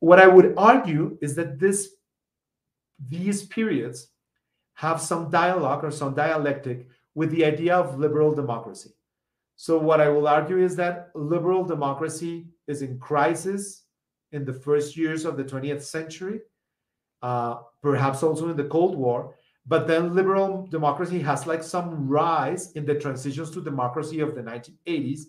What 0.00 0.18
I 0.18 0.26
would 0.26 0.54
argue 0.56 1.16
is 1.22 1.34
that 1.36 1.58
this 1.58 1.90
these 3.08 3.44
periods 3.46 4.08
have 4.74 5.00
some 5.00 5.30
dialogue 5.30 5.84
or 5.84 5.90
some 5.90 6.14
dialectic 6.14 6.88
with 7.14 7.30
the 7.30 7.44
idea 7.44 7.76
of 7.76 7.98
liberal 7.98 8.34
democracy. 8.34 8.90
So, 9.56 9.78
what 9.78 10.00
I 10.00 10.08
will 10.08 10.26
argue 10.26 10.58
is 10.58 10.76
that 10.76 11.10
liberal 11.14 11.64
democracy 11.64 12.46
is 12.66 12.82
in 12.82 12.98
crisis 12.98 13.84
in 14.32 14.44
the 14.44 14.52
first 14.52 14.96
years 14.96 15.24
of 15.24 15.36
the 15.36 15.44
20th 15.44 15.82
century, 15.82 16.40
uh, 17.22 17.56
perhaps 17.82 18.22
also 18.22 18.48
in 18.48 18.56
the 18.56 18.64
Cold 18.64 18.96
War. 18.96 19.34
But 19.66 19.86
then 19.86 20.14
liberal 20.14 20.66
democracy 20.66 21.20
has 21.20 21.46
like 21.46 21.62
some 21.62 22.08
rise 22.08 22.72
in 22.72 22.84
the 22.84 22.96
transitions 22.96 23.50
to 23.52 23.62
democracy 23.62 24.20
of 24.20 24.34
the 24.34 24.42
1980s. 24.42 25.22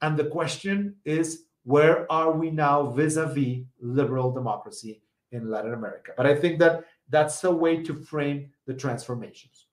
And 0.00 0.16
the 0.16 0.26
question 0.26 0.94
is, 1.04 1.44
where 1.64 2.10
are 2.10 2.32
we 2.32 2.50
now 2.50 2.86
vis 2.86 3.16
a 3.16 3.26
vis 3.26 3.64
liberal 3.80 4.30
democracy 4.32 5.02
in 5.32 5.50
Latin 5.50 5.74
America? 5.74 6.12
But 6.16 6.26
I 6.26 6.36
think 6.36 6.58
that 6.60 6.84
that's 7.08 7.42
a 7.44 7.50
way 7.50 7.82
to 7.82 7.94
frame 7.94 8.50
the 8.66 8.74
transformations 8.74 9.66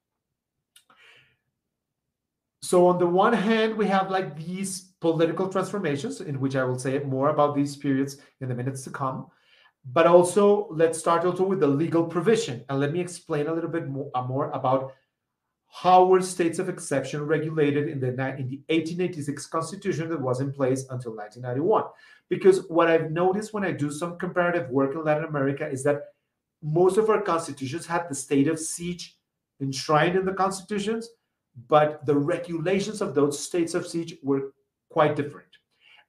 so 2.67 2.87
on 2.87 2.97
the 2.97 3.07
one 3.07 3.33
hand 3.33 3.77
we 3.77 3.87
have 3.87 4.11
like 4.11 4.35
these 4.35 4.93
political 4.99 5.47
transformations 5.47 6.21
in 6.21 6.39
which 6.39 6.55
i 6.55 6.63
will 6.63 6.79
say 6.79 6.99
more 6.99 7.29
about 7.29 7.55
these 7.55 7.75
periods 7.75 8.17
in 8.41 8.49
the 8.49 8.55
minutes 8.55 8.83
to 8.83 8.89
come 8.89 9.27
but 9.93 10.05
also 10.05 10.67
let's 10.71 10.99
start 10.99 11.25
also 11.25 11.43
with 11.43 11.59
the 11.59 11.67
legal 11.67 12.03
provision 12.03 12.63
and 12.69 12.79
let 12.79 12.91
me 12.91 12.99
explain 12.99 13.47
a 13.47 13.53
little 13.53 13.69
bit 13.69 13.87
more, 13.87 14.09
uh, 14.15 14.21
more 14.21 14.49
about 14.51 14.93
how 15.69 16.05
were 16.05 16.21
states 16.21 16.59
of 16.59 16.69
exception 16.69 17.25
regulated 17.25 17.87
in 17.89 17.99
the 17.99 18.07
in 18.07 18.47
the 18.47 18.61
1886 18.69 19.45
constitution 19.47 20.09
that 20.09 20.21
was 20.21 20.39
in 20.39 20.51
place 20.51 20.81
until 20.89 21.15
1991 21.15 21.83
because 22.29 22.65
what 22.69 22.87
i've 22.87 23.11
noticed 23.11 23.53
when 23.53 23.65
i 23.65 23.71
do 23.71 23.91
some 23.91 24.17
comparative 24.17 24.69
work 24.69 24.95
in 24.95 25.03
latin 25.03 25.25
america 25.25 25.67
is 25.67 25.83
that 25.83 26.03
most 26.63 26.97
of 26.97 27.09
our 27.09 27.21
constitutions 27.21 27.85
had 27.85 28.07
the 28.09 28.15
state 28.15 28.47
of 28.47 28.57
siege 28.57 29.17
enshrined 29.61 30.15
in 30.15 30.25
the 30.25 30.33
constitutions 30.33 31.09
but 31.67 32.05
the 32.05 32.15
regulations 32.15 33.01
of 33.01 33.15
those 33.15 33.43
states 33.43 33.73
of 33.73 33.87
siege 33.87 34.15
were 34.21 34.53
quite 34.89 35.15
different. 35.15 35.46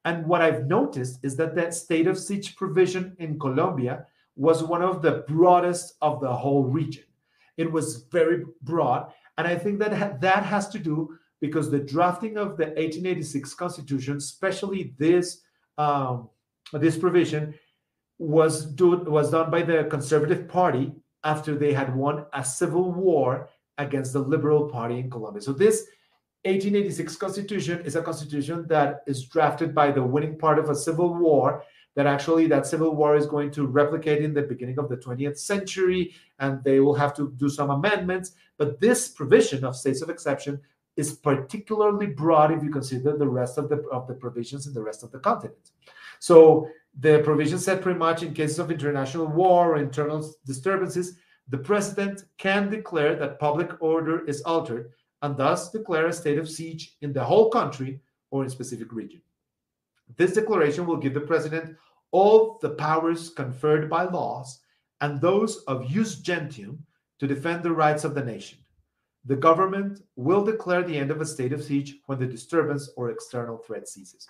And 0.09 0.27
what 0.27 0.41
I've 0.41 0.67
noticed 0.67 1.23
is 1.23 1.37
that 1.37 1.55
that 1.57 1.75
state 1.75 2.07
of 2.07 2.17
siege 2.17 2.57
provision 2.57 3.15
in 3.19 3.39
Colombia 3.39 4.07
was 4.37 4.65
one 4.65 4.81
of 4.81 5.03
the 5.03 5.23
broadest 5.29 5.97
of 6.01 6.23
the 6.23 6.33
whole 6.33 6.65
region. 6.65 7.05
It 7.59 7.71
was 7.71 8.07
very 8.11 8.47
broad. 8.63 9.13
And 9.37 9.47
I 9.47 9.57
think 9.57 9.79
that 9.81 10.23
that 10.23 10.45
has 10.45 10.71
to 10.71 10.79
do 10.79 11.19
because 11.43 11.71
the 11.71 11.81
drafting 11.95 12.39
of 12.39 12.57
the 12.57 12.69
1886 12.69 13.53
Constitution, 13.53 14.17
especially 14.17 14.95
this 14.97 15.43
um, 15.77 16.31
this 16.73 16.97
provision, 16.97 17.53
was 18.19 18.65
do, 18.65 18.97
was 19.17 19.31
done 19.31 19.51
by 19.51 19.61
the 19.61 19.85
Conservative 19.91 20.49
Party 20.49 20.91
after 21.23 21.55
they 21.55 21.75
had 21.75 21.95
won 21.95 22.25
a 22.33 22.43
civil 22.43 22.93
war 22.93 23.51
against 23.77 24.15
the 24.15 24.21
Liberal 24.21 24.71
Party 24.71 25.01
in 25.01 25.11
Colombia. 25.11 25.43
So 25.43 25.53
this 25.53 25.87
1886 26.45 27.17
constitution 27.17 27.81
is 27.85 27.97
a 27.97 28.03
constitution 28.03 28.65
that 28.69 29.03
is 29.07 29.25
drafted 29.25 29.75
by 29.75 29.91
the 29.91 30.03
winning 30.03 30.39
part 30.39 30.59
of 30.59 30.71
a 30.71 30.75
civil 30.75 31.15
war 31.15 31.65
that 31.97 32.07
actually 32.07 32.47
that 32.47 32.67
civil 32.67 32.95
war 32.95 33.17
is 33.17 33.27
going 33.27 33.51
to 33.51 33.67
replicate 33.67 34.23
in 34.23 34.33
the 34.33 34.43
beginning 34.43 34.79
of 34.79 34.89
the 34.89 34.97
20th 34.97 35.37
century 35.37 36.15
and 36.39 36.63
they 36.63 36.79
will 36.79 36.95
have 36.95 37.13
to 37.17 37.33
do 37.39 37.49
some 37.49 37.71
amendments. 37.71 38.33
But 38.57 38.81
this 38.81 39.09
provision 39.09 39.65
of 39.65 39.75
states 39.75 40.01
of 40.01 40.11
exception 40.11 40.61
is 40.97 41.13
particularly 41.13 42.07
broad 42.07 42.53
if 42.53 42.63
you 42.63 42.71
consider 42.71 43.17
the 43.17 43.27
rest 43.27 43.59
of 43.59 43.69
the 43.69 43.79
of 43.91 44.07
the 44.07 44.15
provisions 44.15 44.69
in 44.69 44.75
the 44.75 44.83
rest 44.83 45.03
of 45.03 45.11
the 45.11 45.19
continent. 45.19 45.73
So 46.21 46.69
the 47.01 47.21
provision 47.25 47.59
said 47.59 47.83
pretty 47.83 47.99
much 47.99 48.23
in 48.23 48.33
cases 48.33 48.61
of 48.61 48.71
international 48.71 49.27
war 49.27 49.75
or 49.75 49.79
internal 49.79 50.33
disturbances 50.47 51.19
the 51.49 51.59
president 51.59 52.25
can 52.37 52.69
declare 52.69 53.17
that 53.17 53.39
public 53.39 53.71
order 53.81 54.25
is 54.27 54.43
altered 54.43 54.93
and 55.23 55.37
thus 55.37 55.71
declare 55.71 56.07
a 56.07 56.13
state 56.13 56.39
of 56.39 56.49
siege 56.49 56.97
in 57.01 57.13
the 57.13 57.25
whole 57.25 57.51
country 57.51 58.01
or 58.31 58.45
in 58.45 58.51
specific 58.51 58.93
region. 58.93 59.21
This 60.17 60.35
declaration 60.35 60.87
will 60.87 60.97
give 60.97 61.15
the 61.15 61.21
president 61.21 61.77
all 62.11 62.59
the 62.63 62.71
powers 62.71 63.31
conferred 63.31 63.91
by 63.91 64.05
laws 64.05 64.61
and 65.01 65.21
those 65.21 65.59
of 65.65 65.89
jus 65.89 66.17
gentium 66.17 66.85
to 67.19 67.27
defend 67.27 67.63
the 67.63 67.73
rights 67.73 68.05
of 68.05 68.15
the 68.15 68.25
nation. 68.25 68.59
The 69.25 69.37
government 69.37 70.01
will 70.17 70.45
declare 70.45 70.83
the 70.83 70.97
end 70.97 71.11
of 71.11 71.21
a 71.21 71.27
state 71.27 71.53
of 71.53 71.63
siege 71.63 71.97
when 72.07 72.19
the 72.19 72.27
disturbance 72.27 72.91
or 72.97 73.11
external 73.11 73.59
threat 73.59 73.89
ceases. 73.89 74.27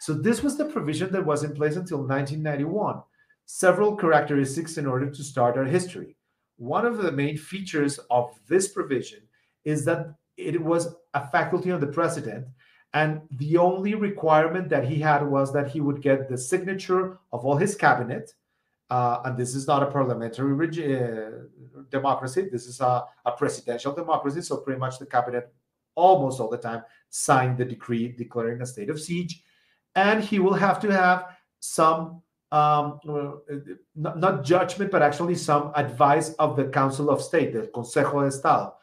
So, 0.00 0.14
this 0.14 0.42
was 0.42 0.56
the 0.56 0.64
provision 0.64 1.12
that 1.12 1.24
was 1.24 1.44
in 1.44 1.54
place 1.54 1.76
until 1.76 1.98
1991. 1.98 3.02
Several 3.44 3.94
characteristics 3.94 4.78
in 4.78 4.86
order 4.86 5.10
to 5.10 5.22
start 5.22 5.58
our 5.58 5.64
history 5.64 6.16
one 6.60 6.84
of 6.84 6.98
the 6.98 7.10
main 7.10 7.38
features 7.38 7.98
of 8.10 8.38
this 8.46 8.68
provision 8.68 9.20
is 9.64 9.86
that 9.86 10.14
it 10.48 10.60
was 10.60 10.94
a 11.14 11.26
faculty 11.28 11.70
of 11.70 11.80
the 11.80 11.86
president 11.86 12.46
and 12.92 13.20
the 13.38 13.56
only 13.56 13.94
requirement 13.94 14.68
that 14.68 14.84
he 14.84 14.98
had 14.98 15.22
was 15.22 15.52
that 15.52 15.70
he 15.70 15.80
would 15.80 16.02
get 16.02 16.28
the 16.28 16.36
signature 16.36 17.18
of 17.32 17.44
all 17.44 17.56
his 17.56 17.74
cabinet 17.74 18.32
uh, 18.90 19.20
and 19.24 19.36
this 19.36 19.54
is 19.54 19.66
not 19.66 19.82
a 19.82 19.86
parliamentary 19.86 20.52
uh, 20.52 21.30
democracy 21.90 22.48
this 22.50 22.66
is 22.66 22.80
a, 22.80 23.04
a 23.24 23.32
presidential 23.32 23.92
democracy 23.92 24.42
so 24.42 24.56
pretty 24.56 24.80
much 24.80 24.98
the 24.98 25.06
cabinet 25.06 25.52
almost 25.94 26.40
all 26.40 26.48
the 26.48 26.56
time 26.56 26.82
signed 27.10 27.58
the 27.58 27.64
decree 27.64 28.08
declaring 28.08 28.60
a 28.62 28.66
state 28.66 28.90
of 28.90 29.00
siege. 29.00 29.42
And 29.94 30.22
he 30.22 30.38
will 30.38 30.54
have 30.54 30.80
to 30.80 30.90
have 30.90 31.36
some 31.60 32.22
um, 32.52 32.98
not, 33.94 34.18
not, 34.18 34.44
judgment, 34.44 34.90
but 34.90 35.02
actually 35.02 35.36
some 35.36 35.70
advice 35.76 36.32
of 36.34 36.56
the 36.56 36.64
Council 36.64 37.08
of 37.08 37.22
State, 37.22 37.52
the 37.52 37.68
Consejo 37.68 38.22
de 38.22 38.26
Estado, 38.26 38.74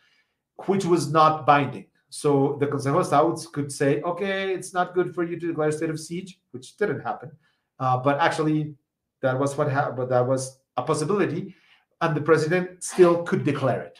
which 0.65 0.85
was 0.85 1.11
not 1.11 1.45
binding. 1.45 1.85
So 2.09 2.57
the 2.59 2.67
Consejo 2.67 2.95
de 2.95 3.01
Estado 3.01 3.35
could 3.51 3.71
say, 3.71 4.01
okay, 4.01 4.53
it's 4.53 4.73
not 4.73 4.95
good 4.95 5.13
for 5.13 5.23
you 5.23 5.39
to 5.39 5.47
declare 5.47 5.71
state 5.71 5.89
of 5.89 5.99
siege, 5.99 6.39
which 6.51 6.77
didn't 6.77 7.01
happen. 7.01 7.31
Uh, 7.79 7.97
but 7.97 8.19
actually, 8.19 8.75
that 9.21 9.37
was 9.37 9.57
what 9.57 9.69
happened, 9.69 9.97
but 9.97 10.09
that 10.09 10.25
was 10.25 10.59
a 10.77 10.81
possibility. 10.81 11.53
And 12.01 12.15
the 12.15 12.21
president 12.21 12.83
still 12.83 13.23
could 13.23 13.43
declare 13.43 13.81
it. 13.81 13.99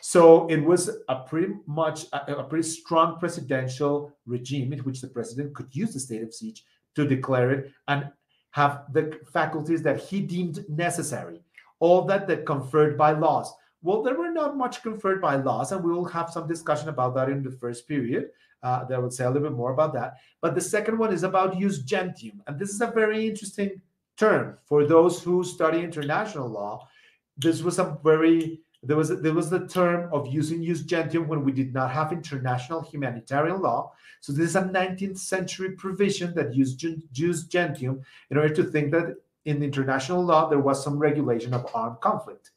So 0.00 0.46
it 0.48 0.58
was 0.62 0.90
a 1.08 1.16
pretty 1.20 1.54
much 1.66 2.06
a, 2.12 2.34
a 2.34 2.44
pretty 2.44 2.68
strong 2.68 3.18
presidential 3.18 4.12
regime 4.26 4.72
in 4.72 4.80
which 4.80 5.00
the 5.00 5.08
president 5.08 5.54
could 5.54 5.74
use 5.74 5.94
the 5.94 6.00
state 6.00 6.22
of 6.22 6.34
siege 6.34 6.64
to 6.96 7.06
declare 7.06 7.50
it 7.52 7.72
and 7.88 8.10
have 8.50 8.82
the 8.92 9.18
faculties 9.32 9.82
that 9.82 10.00
he 10.00 10.20
deemed 10.20 10.64
necessary, 10.68 11.40
all 11.80 12.02
that 12.02 12.26
that 12.28 12.44
conferred 12.44 12.98
by 12.98 13.12
laws. 13.12 13.52
Well, 13.82 14.02
they 14.02 14.12
were 14.12 14.30
not 14.30 14.56
much 14.56 14.82
conferred 14.82 15.20
by 15.20 15.36
laws, 15.36 15.72
and 15.72 15.82
we 15.84 15.92
will 15.92 16.04
have 16.04 16.30
some 16.30 16.46
discussion 16.46 16.88
about 16.88 17.14
that 17.16 17.28
in 17.28 17.42
the 17.42 17.50
first 17.50 17.88
period. 17.88 18.30
Uh, 18.62 18.84
that 18.84 19.02
would 19.02 19.12
say 19.12 19.24
a 19.24 19.30
little 19.30 19.48
bit 19.48 19.56
more 19.56 19.72
about 19.72 19.92
that. 19.92 20.18
But 20.40 20.54
the 20.54 20.60
second 20.60 20.96
one 20.96 21.12
is 21.12 21.24
about 21.24 21.58
jus 21.58 21.78
gentium, 21.78 22.42
and 22.46 22.58
this 22.58 22.70
is 22.70 22.80
a 22.80 22.86
very 22.86 23.26
interesting 23.26 23.82
term 24.16 24.56
for 24.64 24.86
those 24.86 25.20
who 25.20 25.42
study 25.42 25.80
international 25.80 26.48
law. 26.48 26.88
This 27.36 27.62
was 27.62 27.80
a 27.80 27.98
very 28.04 28.60
there 28.84 28.96
was 28.96 29.08
there 29.20 29.34
was 29.34 29.50
the 29.50 29.66
term 29.66 30.12
of 30.12 30.26
using 30.26 30.64
jus 30.64 30.82
gentium 30.82 31.26
when 31.26 31.44
we 31.44 31.50
did 31.52 31.72
not 31.72 31.90
have 31.90 32.12
international 32.12 32.82
humanitarian 32.82 33.60
law. 33.60 33.92
So 34.20 34.32
this 34.32 34.50
is 34.50 34.56
a 34.56 34.62
19th 34.62 35.18
century 35.18 35.72
provision 35.72 36.34
that 36.34 36.54
used 36.54 36.84
jus 37.12 37.44
gentium 37.44 38.02
in 38.30 38.36
order 38.36 38.54
to 38.54 38.64
think 38.64 38.92
that 38.92 39.16
in 39.44 39.62
international 39.62 40.24
law 40.24 40.48
there 40.48 40.58
was 40.58 40.82
some 40.82 40.98
regulation 40.98 41.54
of 41.54 41.66
armed 41.74 42.00
conflict. 42.00 42.50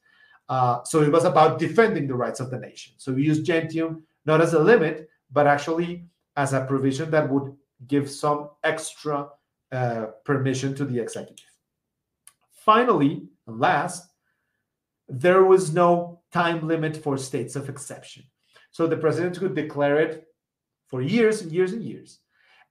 Uh, 0.48 0.82
so 0.84 1.02
it 1.02 1.10
was 1.10 1.24
about 1.24 1.58
defending 1.58 2.06
the 2.06 2.14
rights 2.14 2.40
of 2.40 2.50
the 2.50 2.58
nation. 2.58 2.94
So 2.98 3.12
we 3.12 3.24
use 3.24 3.42
gentium 3.42 4.04
not 4.24 4.40
as 4.40 4.54
a 4.54 4.58
limit, 4.58 5.08
but 5.30 5.46
actually 5.46 6.06
as 6.36 6.52
a 6.52 6.64
provision 6.64 7.10
that 7.10 7.28
would 7.28 7.54
give 7.86 8.10
some 8.10 8.50
extra 8.64 9.28
uh, 9.72 10.06
permission 10.24 10.74
to 10.74 10.84
the 10.84 10.98
executive. 10.98 11.50
Finally, 12.64 13.28
last, 13.46 14.08
there 15.08 15.44
was 15.44 15.72
no 15.72 16.20
time 16.32 16.66
limit 16.66 16.96
for 16.96 17.16
states 17.16 17.56
of 17.56 17.68
exception. 17.68 18.24
So 18.70 18.86
the 18.86 18.96
president 18.96 19.38
could 19.38 19.54
declare 19.54 20.00
it 20.00 20.26
for 20.88 21.00
years 21.00 21.42
and 21.42 21.52
years 21.52 21.72
and 21.72 21.82
years. 21.82 22.18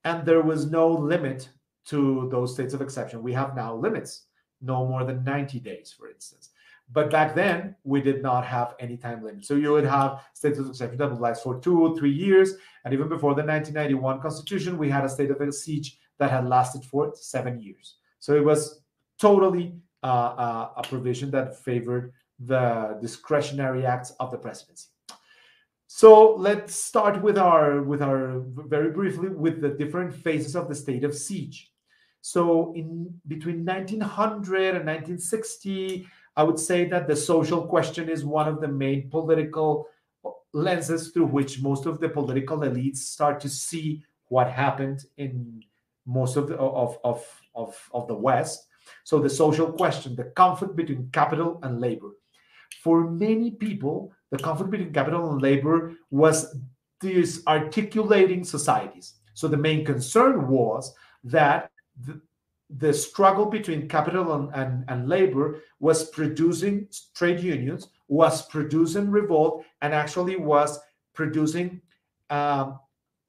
And 0.04 0.26
there 0.26 0.42
was 0.42 0.70
no 0.70 0.88
limit 0.90 1.50
to 1.86 2.28
those 2.32 2.54
states 2.54 2.74
of 2.74 2.82
exception. 2.82 3.24
We 3.24 3.34
have 3.34 3.56
now 3.56 3.76
limits, 3.76 4.28
no 4.62 4.86
more 4.86 5.04
than 5.04 5.24
90 5.24 5.60
days, 5.60 5.94
for 5.98 6.10
instance. 6.10 6.50
But 6.92 7.10
back 7.10 7.34
then, 7.34 7.76
we 7.84 8.02
did 8.02 8.22
not 8.22 8.46
have 8.46 8.76
any 8.80 8.96
time 8.96 9.24
limit. 9.24 9.46
So 9.46 9.56
you 9.56 9.72
would 9.72 9.86
have 9.86 10.24
states 10.34 10.60
of 10.60 10.70
exception 10.70 10.98
that 11.00 11.10
would 11.10 11.20
last 11.20 11.44
for 11.44 11.60
two 11.60 11.82
or 11.82 11.98
three 11.98 12.12
years. 12.12 12.54
And 12.84 12.94
even 12.94 13.10
before 13.10 13.34
the 13.34 13.44
1991 13.44 14.22
Constitution, 14.22 14.78
we 14.78 14.90
had 14.90 15.04
a 15.04 15.10
state 15.10 15.32
of 15.32 15.54
siege 15.54 15.98
that 16.20 16.30
had 16.30 16.48
lasted 16.48 16.86
for 16.86 17.12
seven 17.16 17.60
years. 17.60 17.96
So 18.20 18.36
it 18.36 18.46
was 18.46 18.82
totally 19.20 19.76
uh, 20.04 20.06
uh, 20.06 20.70
a 20.78 20.84
provision 20.84 21.32
that 21.32 21.58
favored 21.64 22.14
the 22.40 22.98
discretionary 23.02 23.86
acts 23.86 24.12
of 24.20 24.32
the 24.32 24.38
presidency. 24.38 24.88
So 25.88 26.36
let's 26.36 26.76
start 26.76 27.22
with 27.22 27.38
our 27.38 27.82
with 27.82 28.02
our 28.02 28.42
very 28.46 28.92
briefly 28.92 29.30
with 29.30 29.62
the 29.62 29.70
different 29.70 30.14
phases 30.14 30.56
of 30.56 30.68
the 30.68 30.76
state 30.76 31.04
of 31.04 31.16
siege. 31.16 31.72
So 32.22 32.74
in 32.76 33.14
between 33.28 33.64
1900 33.64 34.76
and 34.76 34.86
1960, 34.86 36.08
I 36.36 36.44
would 36.44 36.60
say 36.60 36.86
that 36.90 37.08
the 37.08 37.16
social 37.16 37.66
question 37.66 38.10
is 38.10 38.26
one 38.26 38.48
of 38.48 38.62
the 38.62 38.68
main 38.68 39.10
political 39.10 39.88
lenses 40.54 41.12
through 41.12 41.28
which 41.28 41.62
most 41.62 41.86
of 41.86 42.00
the 42.00 42.10
political 42.10 42.60
elites 42.60 42.98
start 42.98 43.40
to 43.42 43.50
see 43.50 44.04
what 44.28 44.50
happened 44.50 45.06
in 45.18 45.64
most 46.06 46.36
of 46.36 46.48
the, 46.48 46.56
of, 46.58 46.98
of, 47.04 47.26
of, 47.54 47.90
of 47.94 48.08
the 48.08 48.16
West. 48.16 48.68
So 49.04 49.20
the 49.20 49.30
social 49.30 49.72
question, 49.72 50.16
the 50.16 50.26
conflict 50.36 50.76
between 50.76 51.10
capital 51.12 51.60
and 51.64 51.80
labor. 51.80 52.12
For 52.84 53.10
many 53.10 53.52
people, 53.52 54.14
the 54.32 54.38
conflict 54.38 54.72
between 54.72 54.94
capital 54.94 55.32
and 55.32 55.42
labor 55.42 55.94
was 56.12 56.58
these 57.02 57.46
articulating 57.48 58.44
societies. 58.44 59.16
So 59.34 59.48
the 59.48 59.58
main 59.58 59.86
concern 59.86 60.48
was 60.48 60.94
that 61.24 61.72
the, 62.00 62.22
the 62.70 62.93
struggle 62.93 63.45
between 63.45 63.88
capital 63.88 64.34
and, 64.34 64.53
and, 64.55 64.86
and, 64.88 65.07
labor 65.07 65.61
was 65.80 66.09
producing 66.09 66.88
trade 67.13 67.39
unions, 67.39 67.89
was 68.07 68.47
producing 68.47 69.11
revolt, 69.11 69.63
and 69.82 69.93
actually 69.93 70.36
was 70.36 70.80
producing 71.13 71.80
um, 72.32 72.80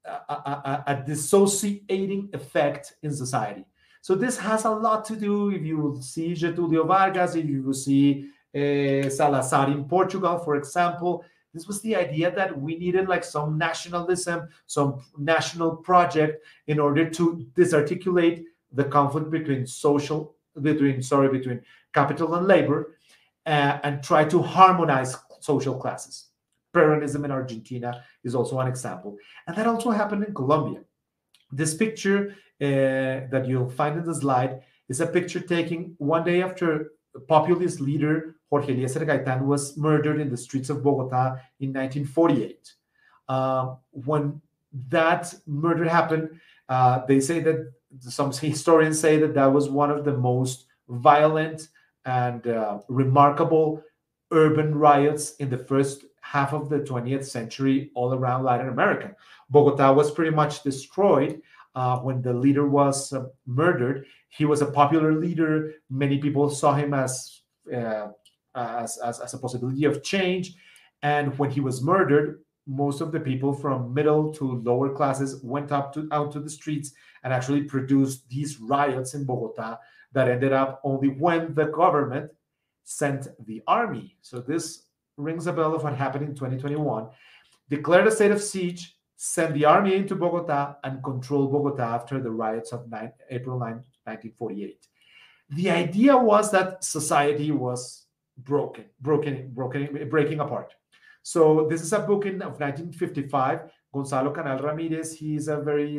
a, 0.05 0.33
a, 0.33 0.83
a, 0.87 1.03
dissociating 1.05 2.29
effect 2.33 2.93
in 3.03 3.13
society. 3.13 3.65
So 4.01 4.15
this 4.15 4.37
has 4.37 4.65
a 4.65 4.71
lot 4.71 5.05
to 5.05 5.15
do 5.15 5.51
if 5.51 5.63
you 5.63 5.99
see 6.01 6.33
Getulio 6.33 6.87
Vargas, 6.87 7.35
if 7.35 7.45
you 7.45 7.73
see 7.73 8.29
uh, 8.55 9.09
Salazar 9.09 9.69
in 9.69 9.85
Portugal, 9.85 10.39
for 10.39 10.55
example. 10.55 11.23
This 11.53 11.67
was 11.67 11.81
the 11.81 11.95
idea 11.95 12.31
that 12.31 12.59
we 12.59 12.77
needed 12.77 13.07
like 13.07 13.23
some 13.23 13.57
nationalism, 13.57 14.49
some 14.65 15.01
national 15.17 15.77
project 15.77 16.43
in 16.67 16.79
order 16.79 17.09
to 17.09 17.45
disarticulate 17.55 18.45
the 18.73 18.83
conflict 18.83 19.29
between 19.29 19.65
social 19.65 20.35
between 20.61 21.01
sorry 21.01 21.29
between 21.29 21.61
capital 21.93 22.35
and 22.35 22.47
labor 22.47 22.97
uh, 23.45 23.79
and 23.83 24.03
try 24.03 24.23
to 24.25 24.41
harmonize 24.41 25.15
social 25.39 25.75
classes. 25.75 26.25
Peronism 26.73 27.23
in 27.25 27.31
argentina 27.31 28.03
is 28.23 28.35
also 28.35 28.59
an 28.59 28.67
example. 28.67 29.17
And 29.45 29.55
that 29.55 29.67
also 29.67 29.91
happened 29.91 30.23
in 30.23 30.33
colombia. 30.33 30.81
This 31.51 31.75
picture 31.75 32.35
uh, 32.61 33.29
that 33.31 33.45
you'll 33.47 33.69
find 33.69 33.97
in 33.97 34.05
the 34.05 34.15
slide 34.15 34.61
is 34.89 34.99
a 34.99 35.07
picture 35.07 35.39
taken 35.39 35.95
one 35.97 36.23
day 36.23 36.41
after 36.41 36.91
populist 37.27 37.79
leader 37.79 38.35
Jorge 38.49 38.73
Eliécer 38.73 39.05
Gaitan 39.05 39.45
was 39.45 39.77
murdered 39.77 40.19
in 40.19 40.29
the 40.29 40.37
streets 40.37 40.69
of 40.69 40.83
Bogota 40.83 41.39
in 41.59 41.73
1948. 41.73 42.73
Uh, 43.27 43.75
when 43.91 44.41
that 44.89 45.33
murder 45.45 45.87
happened, 45.87 46.39
uh, 46.69 47.05
they 47.05 47.19
say 47.19 47.39
that 47.41 47.73
some 47.99 48.31
historians 48.31 48.99
say 48.99 49.17
that 49.17 49.33
that 49.33 49.51
was 49.51 49.69
one 49.69 49.91
of 49.91 50.03
the 50.03 50.17
most 50.17 50.65
violent 50.89 51.69
and 52.05 52.47
uh, 52.47 52.79
remarkable 52.87 53.83
urban 54.31 54.75
riots 54.75 55.35
in 55.35 55.49
the 55.49 55.57
first 55.57 56.05
half 56.21 56.53
of 56.53 56.69
the 56.69 56.79
20th 56.79 57.25
century 57.25 57.91
all 57.95 58.13
around 58.13 58.43
Latin 58.43 58.69
America. 58.69 59.15
Bogota 59.49 59.93
was 59.93 60.11
pretty 60.11 60.35
much 60.35 60.63
destroyed 60.63 61.41
uh, 61.75 61.99
when 61.99 62.21
the 62.21 62.33
leader 62.33 62.67
was 62.67 63.13
uh, 63.13 63.25
murdered. 63.45 64.05
He 64.29 64.45
was 64.45 64.61
a 64.61 64.65
popular 64.65 65.13
leader. 65.13 65.73
Many 65.89 66.17
people 66.17 66.49
saw 66.49 66.73
him 66.73 66.93
as, 66.93 67.41
uh, 67.73 68.07
as, 68.55 68.97
as, 68.97 69.19
as 69.21 69.33
a 69.33 69.37
possibility 69.37 69.85
of 69.85 70.03
change. 70.03 70.55
And 71.01 71.37
when 71.39 71.51
he 71.51 71.61
was 71.61 71.81
murdered, 71.81 72.41
most 72.65 72.99
of 72.99 73.13
the 73.13 73.19
people 73.19 73.53
from 73.53 73.93
middle 73.93 74.33
to 74.33 74.61
lower 74.61 74.93
classes 74.93 75.41
went 75.41 75.71
up 75.71 75.93
to 75.93 76.07
out 76.11 76.31
to 76.33 76.39
the 76.39 76.49
streets 76.49 76.91
and 77.27 77.33
actually 77.33 77.63
produced 77.63 78.29
these 78.29 78.57
riots 78.61 79.13
in 79.13 79.25
Bogota 79.25 79.77
that 80.13 80.29
ended 80.29 80.53
up 80.53 80.79
only 80.85 81.09
when 81.09 81.53
the 81.55 81.65
government 81.65 82.31
sent 82.85 83.27
the 83.45 83.61
army. 83.67 84.15
So 84.21 84.39
this 84.39 84.85
rings 85.17 85.45
a 85.45 85.51
bell 85.51 85.75
of 85.75 85.83
what 85.83 85.93
happened 85.93 86.23
in 86.23 86.35
2021. 86.35 87.09
Declared 87.69 88.07
a 88.07 88.11
state 88.11 88.31
of 88.31 88.41
siege, 88.41 88.95
sent 89.17 89.53
the 89.55 89.65
army 89.65 89.95
into 89.95 90.15
Bogota, 90.15 90.75
and 90.85 91.03
controlled 91.03 91.51
Bogota 91.51 91.95
after 91.95 92.21
the 92.21 92.31
riots 92.31 92.71
of 92.71 92.89
9, 92.89 93.11
April 93.29 93.59
9, 93.59 93.71
1948. 93.71 94.87
The 95.49 95.69
idea 95.69 96.15
was 96.15 96.49
that 96.51 96.81
society 96.81 97.51
was 97.51 98.05
broken, 98.37 98.85
broken, 99.01 99.51
broken, 99.53 100.07
breaking 100.09 100.39
apart. 100.39 100.73
So 101.23 101.67
this 101.69 101.81
is 101.81 101.91
a 101.91 101.99
book 101.99 102.25
in, 102.25 102.35
of 102.35 102.57
1955. 102.61 103.69
Gonzalo 103.93 104.31
Canal 104.31 104.59
Ramirez, 104.59 105.13
he's 105.13 105.49
a 105.49 105.57
very 105.57 105.91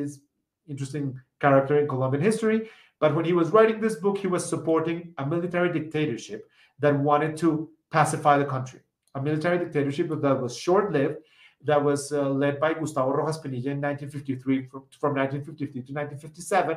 interesting 0.68 1.18
character 1.40 1.78
in 1.78 1.88
Colombian 1.88 2.22
history. 2.22 2.68
But 3.00 3.14
when 3.14 3.24
he 3.24 3.32
was 3.32 3.50
writing 3.50 3.80
this 3.80 3.96
book, 3.96 4.18
he 4.18 4.26
was 4.26 4.48
supporting 4.48 5.14
a 5.18 5.26
military 5.26 5.72
dictatorship 5.72 6.48
that 6.80 6.98
wanted 6.98 7.36
to 7.38 7.70
pacify 7.90 8.38
the 8.38 8.44
country. 8.44 8.80
A 9.14 9.22
military 9.22 9.58
dictatorship 9.58 10.08
that 10.08 10.40
was 10.40 10.56
short-lived, 10.56 11.16
that 11.64 11.82
was 11.82 12.12
uh, 12.12 12.28
led 12.28 12.60
by 12.60 12.74
Gustavo 12.74 13.10
Rojas 13.10 13.38
Pinilla 13.38 13.72
in 13.72 13.80
1953, 13.80 14.66
from, 14.66 14.84
from 15.00 15.14
1953 15.14 15.72
to 15.72 15.92
1957. 15.92 16.76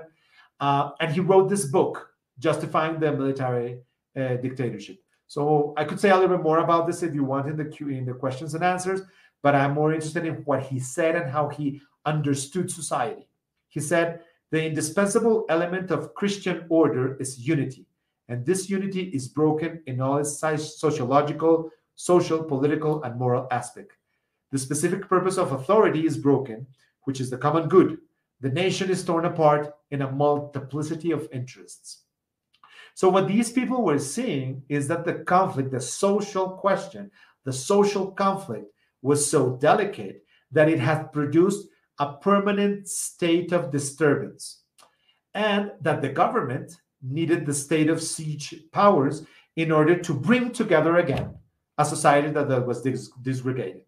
Uh, 0.60 0.92
and 1.00 1.12
he 1.12 1.20
wrote 1.20 1.50
this 1.50 1.66
book 1.66 2.10
justifying 2.39 3.00
the 3.00 3.12
military 3.12 3.80
uh, 4.16 4.36
dictatorship. 4.36 4.98
So 5.28 5.74
I 5.78 5.86
could 5.86 6.00
say 6.00 6.10
a 6.10 6.16
little 6.16 6.36
bit 6.36 6.44
more 6.44 6.60
about 6.60 6.88
this 6.88 7.04
if 7.04 7.14
you 7.14 7.24
want 7.24 7.48
in 7.48 7.56
the 7.56 7.66
Q 7.66 7.89
in 7.89 8.06
the 8.06 8.14
questions 8.14 8.54
and 8.54 8.64
answers, 8.64 9.02
but 9.42 9.56
I'm 9.56 9.74
more 9.74 9.94
interested 9.94 10.26
in 10.26 10.36
what 10.46 10.64
he 10.64 10.80
said 10.80 11.16
and 11.16 11.32
how 11.32 11.48
he 11.50 11.82
understood 12.06 12.70
society. 12.70 13.28
He 13.72 13.80
said 13.80 14.20
the 14.52 14.64
indispensable 14.64 15.46
element 15.48 15.92
of 15.92 16.14
Christian 16.14 16.66
order 16.68 17.16
is 17.22 17.48
unity, 17.48 17.88
and 18.28 18.46
this 18.46 18.70
unity 18.70 19.04
is 19.04 19.30
broken 19.30 19.82
in 19.88 20.02
all 20.02 20.18
its 20.18 20.40
sociological, 20.40 21.72
social, 21.96 22.44
political, 22.44 23.02
and 23.04 23.18
moral 23.18 23.48
aspect. 23.50 23.94
The 24.52 24.60
specific 24.60 25.08
purpose 25.08 25.38
of 25.38 25.54
authority 25.54 26.06
is 26.06 26.18
broken, 26.18 26.68
which 27.06 27.22
is 27.22 27.30
the 27.30 27.38
common 27.38 27.70
good. 27.70 28.00
The 28.42 28.50
nation 28.50 28.90
is 28.90 29.06
torn 29.06 29.24
apart 29.24 29.74
in 29.90 30.02
a 30.02 30.12
multiplicity 30.12 31.12
of 31.12 31.30
interests. 31.32 32.04
So, 32.94 33.08
what 33.08 33.30
these 33.30 33.54
people 33.54 33.84
were 33.84 34.00
seeing 34.00 34.64
is 34.68 34.90
that 34.90 35.06
the 35.06 35.14
conflict, 35.14 35.72
the 35.72 35.80
social 35.80 36.50
question, 36.50 37.10
the 37.46 37.54
social 37.54 38.12
conflict 38.12 38.66
was 39.02 39.26
so 39.26 39.56
delicate 39.56 40.26
that 40.52 40.68
it 40.68 40.80
had 40.80 41.14
produced 41.14 41.70
a 42.00 42.14
permanent 42.14 42.88
state 42.88 43.52
of 43.52 43.72
disturbance, 43.72 44.64
and 45.34 45.72
that 45.82 46.02
the 46.02 46.10
government 46.10 46.76
needed 47.02 47.46
the 47.46 47.54
state 47.54 47.89
of 47.89 48.02
siege 48.02 48.56
powers 48.72 49.26
in 49.56 49.72
order 49.72 49.98
to 49.98 50.14
bring 50.14 50.52
together 50.52 50.98
again 50.98 51.36
a 51.78 51.86
society 51.86 52.30
that, 52.30 52.66
was 52.66 52.82
dis- 52.82 53.12
disgregated. 53.22 53.82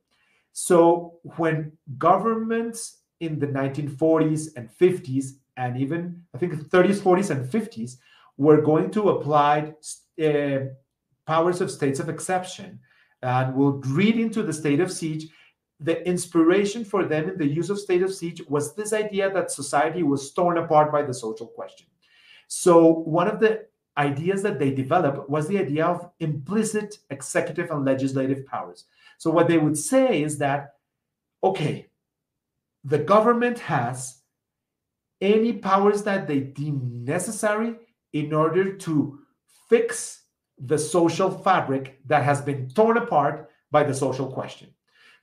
So 0.51 1.20
when 1.38 1.74
governments 1.97 3.01
in 3.20 3.39
the 3.39 3.47
1940s 3.47 4.49
and 4.56 4.70
50s, 4.70 5.26
and 5.58 5.78
even 5.78 6.24
I 6.34 6.38
think 6.38 6.54
30s, 6.54 6.99
40s, 6.99 7.30
and 7.30 7.49
50s 7.49 7.97
were 8.38 8.62
going 8.62 8.91
to 8.91 9.10
apply 9.10 9.74
uh, 10.24 10.60
powers 11.26 11.62
of 11.62 11.72
states 11.72 11.99
of 11.99 12.10
exception 12.10 12.80
and 13.22 13.56
will 13.56 13.80
read 13.82 14.18
into 14.18 14.43
the 14.43 14.54
state 14.54 14.80
of 14.80 14.91
siege, 14.91 15.28
the 15.84 16.08
inspiration 16.08 16.86
for 16.86 17.04
them 17.04 17.30
in 17.30 17.38
the 17.38 17.46
use 17.46 17.70
of 17.70 17.80
state 17.80 18.02
of 18.02 18.14
siege 18.14 18.42
was 18.48 18.74
this 18.74 18.94
idea 18.94 19.30
that 19.32 19.52
society 19.52 20.02
was 20.02 20.32
torn 20.32 20.58
apart 20.58 20.92
by 20.92 21.04
the 21.04 21.14
social 21.14 21.48
question. 21.48 21.88
So 22.48 22.88
one 22.90 23.28
of 23.28 23.40
the 23.40 23.66
ideas 23.98 24.42
that 24.44 24.60
they 24.60 24.72
developed 24.72 25.30
was 25.30 25.48
the 25.48 25.60
idea 25.60 25.86
of 25.86 26.10
implicit 26.20 27.00
executive 27.10 27.70
and 27.70 27.84
legislative 27.84 28.46
powers. 28.46 28.86
So 29.18 29.30
what 29.30 29.48
they 29.48 29.58
would 29.58 29.78
say 29.78 30.24
is 30.24 30.38
that, 30.38 30.76
okay, 31.44 31.88
the 32.86 33.00
government 33.00 33.60
has 33.60 34.22
any 35.20 35.54
powers 35.54 36.04
that 36.04 36.28
they 36.28 36.40
deem 36.40 37.04
necessary 37.04 37.76
in 38.14 38.34
order 38.34 38.74
to 38.78 39.20
fix 39.70 40.24
the 40.58 40.78
social 40.78 41.30
fabric 41.30 42.00
that 42.06 42.24
has 42.24 42.42
been 42.42 42.70
torn 42.70 42.98
apart 42.98 43.50
by 43.72 43.84
the 43.84 43.94
social 43.94 44.32
question. 44.32 44.70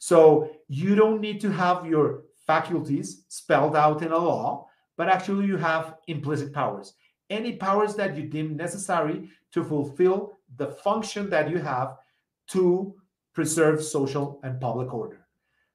So 0.01 0.51
you 0.66 0.94
don't 0.94 1.20
need 1.20 1.40
to 1.42 1.53
have 1.53 1.86
your 1.86 2.22
faculties 2.46 3.26
spelled 3.28 3.76
out 3.76 4.03
in 4.03 4.12
a 4.12 4.18
law, 4.18 4.66
but 4.96 5.09
actually 5.09 5.46
you 5.46 5.59
have 5.59 5.96
implicit 6.09 6.55
powers. 6.55 6.94
Any 7.28 7.53
powers 7.57 7.94
that 7.96 8.16
you 8.16 8.24
deem 8.24 8.57
necessary 8.57 9.28
to 9.53 9.62
fulfill 9.62 10.38
the 10.57 10.68
function 10.68 11.28
that 11.30 11.51
you 11.51 11.59
have 11.59 11.98
to 12.48 12.94
preserve 13.34 13.84
social 13.84 14.40
and 14.42 14.59
public 14.59 14.92
order. 14.92 15.26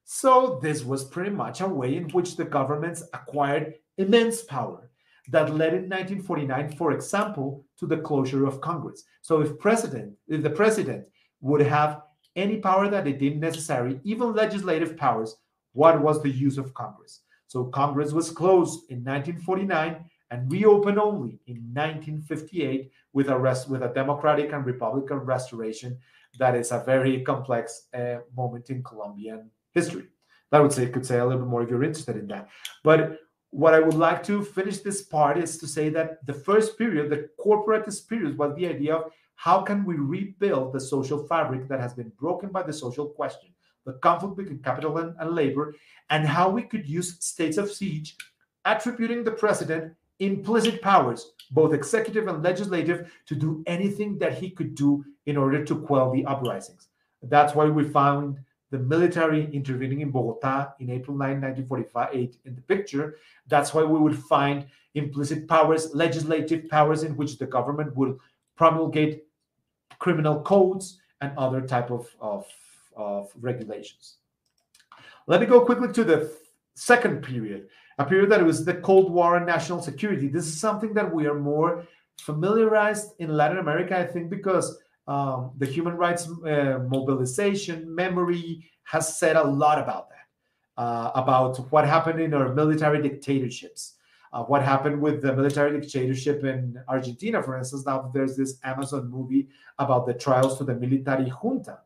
So 0.04 0.58
this 0.60 0.84
was 0.84 1.04
pretty 1.04 1.30
much 1.30 1.60
a 1.60 1.68
way 1.68 1.96
in 1.96 2.08
which 2.10 2.36
the 2.36 2.44
governments 2.44 3.04
acquired 3.14 3.74
immense 3.96 4.42
power 4.42 4.90
that 5.28 5.54
led 5.54 5.72
in 5.72 5.88
1949, 5.88 6.76
for 6.76 6.90
example, 6.92 7.64
to 7.78 7.86
the 7.86 7.98
closure 7.98 8.44
of 8.44 8.60
Congress. 8.60 9.04
So 9.22 9.40
if 9.40 9.56
president, 9.58 10.14
if 10.26 10.42
the 10.42 10.50
president 10.50 11.06
would 11.40 11.60
have 11.60 12.02
any 12.36 12.58
power 12.58 12.88
that 12.88 13.06
it 13.06 13.18
deemed 13.18 13.40
necessary, 13.40 14.00
even 14.04 14.34
legislative 14.34 14.96
powers, 14.96 15.36
what 15.72 16.00
was 16.00 16.22
the 16.22 16.30
use 16.30 16.58
of 16.58 16.74
Congress? 16.74 17.22
So 17.46 17.64
Congress 17.64 18.12
was 18.12 18.30
closed 18.30 18.90
in 18.90 18.98
1949 19.04 20.04
and 20.30 20.50
reopened 20.50 20.98
only 20.98 21.40
in 21.46 21.56
1958 21.72 22.90
with 23.12 23.28
a 23.28 23.38
rest, 23.38 23.68
with 23.68 23.82
a 23.82 23.88
democratic 23.88 24.52
and 24.52 24.66
republican 24.66 25.18
restoration 25.18 25.98
that 26.38 26.54
is 26.54 26.72
a 26.72 26.82
very 26.84 27.22
complex 27.22 27.88
uh, 27.94 28.16
moment 28.36 28.70
in 28.70 28.82
Colombian 28.82 29.50
history. 29.72 30.08
That 30.50 30.62
would 30.62 30.72
say 30.72 30.88
could 30.88 31.06
say 31.06 31.18
a 31.18 31.24
little 31.24 31.42
bit 31.42 31.48
more 31.48 31.62
if 31.62 31.70
you're 31.70 31.82
interested 31.82 32.16
in 32.16 32.26
that. 32.28 32.48
But 32.84 33.18
what 33.50 33.74
I 33.74 33.80
would 33.80 33.94
like 33.94 34.22
to 34.24 34.44
finish 34.44 34.78
this 34.78 35.02
part 35.02 35.38
is 35.38 35.58
to 35.58 35.66
say 35.66 35.88
that 35.90 36.24
the 36.26 36.34
first 36.34 36.76
period, 36.76 37.10
the 37.10 37.28
corporatist 37.38 38.08
period, 38.08 38.36
was 38.36 38.54
the 38.54 38.66
idea 38.66 38.96
of 38.96 39.12
how 39.36 39.60
can 39.62 39.84
we 39.84 39.94
rebuild 39.94 40.72
the 40.72 40.80
social 40.80 41.26
fabric 41.26 41.68
that 41.68 41.80
has 41.80 41.94
been 41.94 42.10
broken 42.18 42.48
by 42.48 42.62
the 42.62 42.72
social 42.72 43.06
question, 43.06 43.50
the 43.84 43.92
conflict 43.94 44.36
between 44.36 44.58
capital 44.58 44.98
and, 44.98 45.14
and 45.20 45.30
labor, 45.34 45.74
and 46.10 46.26
how 46.26 46.48
we 46.48 46.62
could 46.62 46.88
use 46.88 47.16
states 47.20 47.56
of 47.56 47.70
siege, 47.70 48.16
attributing 48.64 49.22
the 49.22 49.30
president 49.30 49.94
implicit 50.18 50.80
powers, 50.80 51.32
both 51.50 51.74
executive 51.74 52.26
and 52.26 52.42
legislative, 52.42 53.12
to 53.26 53.34
do 53.34 53.62
anything 53.66 54.18
that 54.18 54.34
he 54.34 54.50
could 54.50 54.74
do 54.74 55.04
in 55.26 55.36
order 55.36 55.64
to 55.64 55.80
quell 55.82 56.10
the 56.10 56.24
uprisings. 56.24 56.88
That's 57.22 57.54
why 57.54 57.66
we 57.66 57.84
found 57.84 58.38
the 58.70 58.78
military 58.78 59.48
intervening 59.52 60.00
in 60.00 60.10
Bogota 60.10 60.72
in 60.80 60.90
April 60.90 61.16
9, 61.16 61.40
1945, 61.40 62.14
in 62.44 62.54
the 62.54 62.62
picture. 62.62 63.16
That's 63.46 63.72
why 63.72 63.84
we 63.84 63.98
would 63.98 64.18
find 64.18 64.66
implicit 64.94 65.46
powers, 65.46 65.94
legislative 65.94 66.68
powers 66.68 67.02
in 67.02 67.16
which 67.16 67.38
the 67.38 67.46
government 67.46 67.94
would 67.96 68.18
promulgate 68.56 69.24
criminal 69.98 70.40
codes 70.40 71.00
and 71.20 71.32
other 71.38 71.60
type 71.60 71.90
of, 71.90 72.08
of, 72.20 72.46
of 72.96 73.30
regulations. 73.40 74.16
Let 75.26 75.40
me 75.40 75.46
go 75.46 75.64
quickly 75.64 75.92
to 75.92 76.04
the 76.04 76.32
second 76.74 77.22
period, 77.22 77.68
a 77.98 78.04
period 78.04 78.30
that 78.30 78.44
was 78.44 78.64
the 78.64 78.74
Cold 78.74 79.10
War 79.10 79.36
and 79.36 79.46
national 79.46 79.82
security. 79.82 80.28
This 80.28 80.46
is 80.46 80.60
something 80.60 80.94
that 80.94 81.12
we 81.12 81.26
are 81.26 81.38
more 81.38 81.84
familiarized 82.20 83.12
in 83.18 83.36
Latin 83.36 83.58
America, 83.58 83.98
I 83.98 84.06
think, 84.06 84.30
because 84.30 84.78
um, 85.08 85.52
the 85.58 85.66
human 85.66 85.96
rights 85.96 86.28
uh, 86.28 86.80
mobilization 86.88 87.94
memory 87.94 88.70
has 88.84 89.18
said 89.18 89.36
a 89.36 89.44
lot 89.44 89.78
about 89.78 90.08
that, 90.10 90.82
uh, 90.82 91.10
about 91.14 91.56
what 91.72 91.86
happened 91.86 92.20
in 92.20 92.34
our 92.34 92.54
military 92.54 93.02
dictatorships. 93.02 93.94
Uh, 94.32 94.42
what 94.44 94.62
happened 94.62 95.00
with 95.00 95.22
the 95.22 95.34
military 95.34 95.80
dictatorship 95.80 96.44
in 96.44 96.78
Argentina, 96.88 97.42
for 97.42 97.56
instance. 97.56 97.86
Now 97.86 98.10
there's 98.12 98.36
this 98.36 98.58
Amazon 98.64 99.10
movie 99.10 99.48
about 99.78 100.06
the 100.06 100.14
trials 100.14 100.58
to 100.58 100.64
the 100.64 100.74
military 100.74 101.30
junta. 101.30 101.78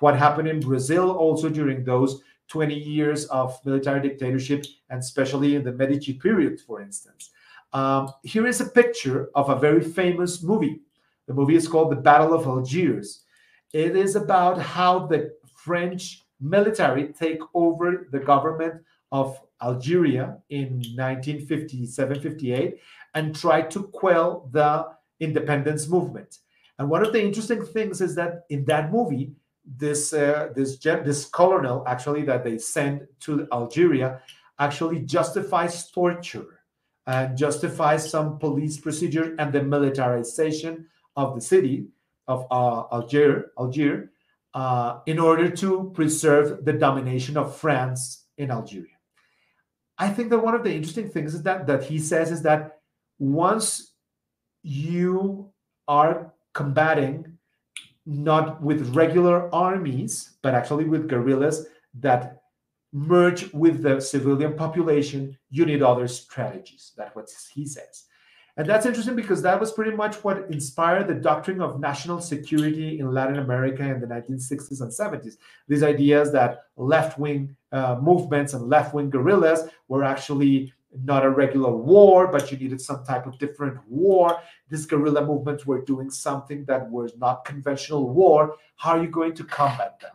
What 0.00 0.16
happened 0.16 0.48
in 0.48 0.60
Brazil 0.60 1.10
also 1.10 1.48
during 1.48 1.84
those 1.84 2.22
20 2.48 2.74
years 2.74 3.26
of 3.26 3.58
military 3.64 4.00
dictatorship, 4.08 4.64
and 4.90 5.00
especially 5.00 5.56
in 5.56 5.64
the 5.64 5.72
Medici 5.72 6.14
period, 6.14 6.60
for 6.60 6.80
instance. 6.80 7.30
Um, 7.72 8.10
here 8.22 8.46
is 8.46 8.60
a 8.60 8.66
picture 8.66 9.28
of 9.34 9.50
a 9.50 9.58
very 9.58 9.82
famous 9.82 10.42
movie 10.42 10.80
the 11.28 11.34
movie 11.34 11.56
is 11.56 11.68
called 11.68 11.92
The 11.92 11.96
Battle 11.96 12.32
of 12.32 12.46
Algiers. 12.46 13.22
It 13.74 13.94
is 13.94 14.16
about 14.16 14.58
how 14.58 15.06
the 15.06 15.34
French 15.54 16.24
military 16.40 17.08
take 17.08 17.40
over 17.52 18.08
the 18.10 18.18
government 18.18 18.82
of 19.12 19.38
Algeria 19.62 20.38
in 20.50 20.80
1957-58 20.96 22.78
and 23.14 23.34
tried 23.34 23.70
to 23.72 23.84
quell 23.84 24.48
the 24.52 24.86
independence 25.20 25.88
movement. 25.88 26.38
And 26.78 26.88
one 26.88 27.04
of 27.04 27.12
the 27.12 27.22
interesting 27.22 27.64
things 27.64 28.00
is 28.00 28.14
that 28.14 28.44
in 28.50 28.64
that 28.66 28.92
movie, 28.92 29.32
this 29.76 30.14
uh, 30.14 30.48
this 30.54 30.78
this 30.78 31.26
colonel 31.26 31.84
actually 31.86 32.22
that 32.22 32.42
they 32.42 32.56
send 32.56 33.06
to 33.20 33.46
Algeria 33.52 34.22
actually 34.58 35.00
justifies 35.00 35.90
torture 35.90 36.60
and 37.06 37.36
justifies 37.36 38.08
some 38.08 38.38
police 38.38 38.78
procedure 38.78 39.34
and 39.38 39.52
the 39.52 39.62
militarization 39.62 40.86
of 41.16 41.34
the 41.34 41.40
city 41.40 41.88
of 42.28 42.46
uh, 42.50 42.84
Algier, 42.92 43.52
Algier 43.58 44.10
uh, 44.54 45.00
in 45.06 45.18
order 45.18 45.50
to 45.50 45.90
preserve 45.94 46.64
the 46.64 46.72
domination 46.72 47.36
of 47.36 47.56
France 47.56 48.26
in 48.36 48.50
Algeria. 48.50 48.97
I 49.98 50.08
think 50.08 50.30
that 50.30 50.38
one 50.38 50.54
of 50.54 50.62
the 50.62 50.72
interesting 50.72 51.08
things 51.08 51.34
is 51.34 51.42
that 51.42 51.66
that 51.66 51.84
he 51.84 51.98
says 51.98 52.30
is 52.30 52.42
that 52.42 52.78
once 53.18 53.94
you 54.62 55.52
are 55.88 56.32
combating 56.54 57.38
not 58.06 58.62
with 58.62 58.94
regular 58.94 59.52
armies, 59.54 60.36
but 60.42 60.54
actually 60.54 60.84
with 60.84 61.08
guerrillas 61.08 61.66
that 62.00 62.38
merge 62.92 63.52
with 63.52 63.82
the 63.82 64.00
civilian 64.00 64.54
population, 64.54 65.36
you 65.50 65.66
need 65.66 65.82
other 65.82 66.08
strategies. 66.08 66.92
That's 66.96 67.14
what 67.14 67.28
he 67.52 67.66
says. 67.66 68.04
And 68.58 68.68
that's 68.68 68.86
interesting 68.86 69.14
because 69.14 69.40
that 69.42 69.60
was 69.60 69.70
pretty 69.70 69.92
much 69.92 70.16
what 70.24 70.50
inspired 70.50 71.06
the 71.06 71.14
doctrine 71.14 71.62
of 71.62 71.78
national 71.78 72.20
security 72.20 72.98
in 72.98 73.14
Latin 73.14 73.38
America 73.38 73.84
in 73.84 74.00
the 74.00 74.06
1960s 74.08 74.80
and 74.80 74.90
70s. 74.90 75.36
These 75.68 75.84
ideas 75.84 76.32
that 76.32 76.64
left 76.76 77.20
wing 77.20 77.54
uh, 77.70 78.00
movements 78.02 78.54
and 78.54 78.68
left 78.68 78.94
wing 78.94 79.10
guerrillas 79.10 79.68
were 79.86 80.02
actually 80.02 80.72
not 81.04 81.24
a 81.24 81.30
regular 81.30 81.70
war, 81.70 82.26
but 82.26 82.50
you 82.50 82.58
needed 82.58 82.80
some 82.80 83.04
type 83.04 83.26
of 83.26 83.38
different 83.38 83.78
war. 83.88 84.40
These 84.68 84.86
guerrilla 84.86 85.24
movements 85.24 85.64
were 85.64 85.82
doing 85.82 86.10
something 86.10 86.64
that 86.64 86.90
was 86.90 87.16
not 87.16 87.44
conventional 87.44 88.10
war. 88.10 88.56
How 88.74 88.98
are 88.98 89.02
you 89.02 89.08
going 89.08 89.34
to 89.34 89.44
combat 89.44 90.00
them? 90.00 90.12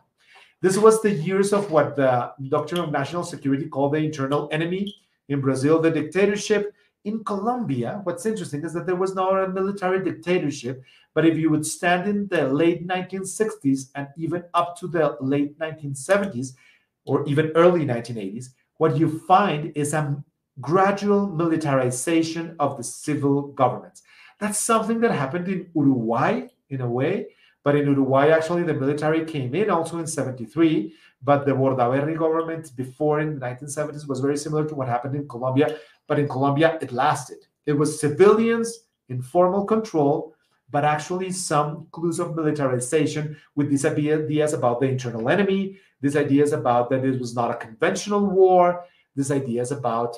This 0.60 0.76
was 0.76 1.00
the 1.00 1.10
years 1.10 1.54
of 1.54 1.70
what 1.70 1.96
the 1.96 2.32
doctrine 2.50 2.82
of 2.82 2.92
national 2.92 3.24
security 3.24 3.68
called 3.70 3.94
the 3.94 3.98
internal 3.98 4.50
enemy. 4.52 4.94
In 5.30 5.40
Brazil, 5.40 5.80
the 5.80 5.90
dictatorship 5.90 6.74
in 7.04 7.22
Colombia, 7.22 8.00
what's 8.04 8.24
interesting 8.24 8.64
is 8.64 8.72
that 8.72 8.86
there 8.86 8.96
was 8.96 9.14
not 9.14 9.44
a 9.44 9.48
military 9.48 10.02
dictatorship, 10.02 10.82
but 11.14 11.26
if 11.26 11.36
you 11.36 11.50
would 11.50 11.66
stand 11.66 12.08
in 12.08 12.26
the 12.28 12.48
late 12.48 12.86
1960s 12.86 13.90
and 13.94 14.08
even 14.16 14.42
up 14.54 14.76
to 14.78 14.88
the 14.88 15.16
late 15.20 15.58
1970s 15.58 16.54
or 17.04 17.26
even 17.26 17.52
early 17.54 17.84
1980s, 17.84 18.46
what 18.78 18.96
you 18.96 19.20
find 19.20 19.72
is 19.76 19.92
a 19.92 20.22
gradual 20.60 21.28
militarization 21.28 22.56
of 22.58 22.76
the 22.76 22.84
civil 22.84 23.48
governments. 23.48 24.02
That's 24.40 24.58
something 24.58 25.00
that 25.00 25.12
happened 25.12 25.48
in 25.48 25.70
Uruguay 25.74 26.48
in 26.70 26.80
a 26.80 26.88
way, 26.88 27.28
but 27.64 27.76
in 27.76 27.86
Uruguay, 27.86 28.28
actually, 28.30 28.62
the 28.62 28.74
military 28.74 29.24
came 29.24 29.54
in 29.54 29.70
also 29.70 29.98
in 29.98 30.06
73, 30.06 30.94
but 31.22 31.46
the 31.46 31.52
Bordaberry 31.52 32.16
government 32.18 32.70
before 32.76 33.20
in 33.20 33.38
the 33.38 33.46
1970s 33.46 34.06
was 34.06 34.20
very 34.20 34.36
similar 34.36 34.66
to 34.68 34.74
what 34.74 34.88
happened 34.88 35.14
in 35.14 35.26
Colombia, 35.26 35.78
but 36.06 36.18
in 36.18 36.28
Colombia, 36.28 36.78
it 36.80 36.92
lasted. 36.92 37.38
It 37.66 37.72
was 37.72 38.00
civilians 38.00 38.86
in 39.08 39.22
formal 39.22 39.64
control 39.64 40.34
but 40.74 40.84
actually 40.84 41.30
some 41.30 41.86
clues 41.92 42.18
of 42.18 42.34
militarization 42.34 43.36
with 43.54 43.70
these 43.70 43.84
ideas 43.84 44.52
about 44.54 44.80
the 44.80 44.86
internal 44.86 45.28
enemy, 45.28 45.78
these 46.00 46.16
ideas 46.16 46.52
about 46.52 46.90
that 46.90 47.04
it 47.04 47.20
was 47.20 47.32
not 47.32 47.52
a 47.52 47.54
conventional 47.54 48.26
war, 48.26 48.84
these 49.14 49.30
ideas 49.30 49.70
about 49.70 50.16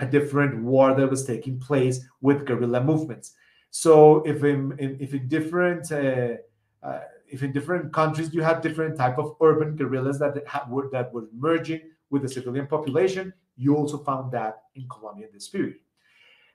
a 0.00 0.04
different 0.04 0.62
war 0.62 0.94
that 0.94 1.08
was 1.08 1.24
taking 1.24 1.58
place 1.58 2.04
with 2.20 2.44
guerrilla 2.44 2.82
movements. 2.82 3.32
So 3.70 4.22
if 4.24 4.44
in, 4.44 4.76
in 4.78 4.98
if 5.00 5.14
in 5.14 5.26
different 5.26 5.90
uh, 5.90 6.34
uh, 6.82 7.00
if 7.26 7.42
in 7.42 7.50
different 7.52 7.94
countries 7.94 8.34
you 8.34 8.42
had 8.42 8.60
different 8.60 8.98
type 8.98 9.16
of 9.16 9.36
urban 9.40 9.74
guerrillas 9.74 10.18
that 10.18 10.34
were 10.68 10.90
that 10.92 11.14
were 11.14 11.28
merging 11.32 11.80
with 12.12 12.22
the 12.22 12.28
civilian 12.28 12.68
population, 12.68 13.32
you 13.56 13.74
also 13.74 13.98
found 13.98 14.30
that 14.30 14.62
in 14.76 14.86
Colombia 14.88 15.26
in 15.26 15.32
this 15.32 15.48
period. 15.48 15.78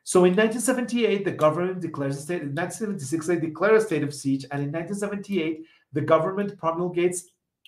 So 0.03 0.19
in 0.23 0.35
1978, 0.35 1.25
the 1.25 1.31
government 1.31 1.81
declares 1.81 2.17
a 2.17 2.21
state. 2.21 2.41
In 2.43 2.55
1976, 2.55 3.27
they 3.27 3.35
declare 3.35 3.75
a 3.75 3.81
state 3.81 4.03
of 4.03 4.13
siege, 4.13 4.45
and 4.51 4.63
in 4.63 4.71
1978, 4.71 5.65
the 5.91 6.01
government 6.01 6.57
promulgates 6.57 7.25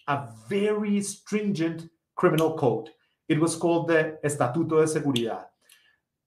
a 0.08 0.30
very 0.48 1.02
stringent 1.02 1.90
criminal 2.16 2.58
code. 2.58 2.90
It 3.28 3.40
was 3.40 3.58
called 3.58 3.90
the 3.90 4.18
Estatuto 4.24 4.80
de 4.80 4.88
Seguridad. 4.88 5.46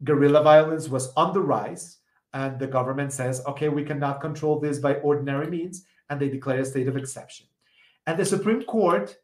Guerrilla 0.05 0.43
violence 0.43 0.89
was 0.89 1.13
on 1.15 1.33
the 1.33 1.41
rise, 1.41 1.99
and 2.35 2.59
the 2.59 2.67
government 2.67 3.13
says, 3.13 3.43
okay, 3.47 3.69
we 3.69 3.85
cannot 3.85 4.21
control 4.21 4.59
this 4.59 4.79
by 4.79 4.97
ordinary 4.97 5.49
means, 5.49 5.85
and 6.11 6.21
they 6.21 6.29
declare 6.29 6.61
a 6.61 6.65
state 6.65 6.89
of 6.89 6.97
exception. 6.97 7.47
And 8.07 8.19
the 8.19 8.25
Supreme 8.25 8.65
Court 8.65 9.17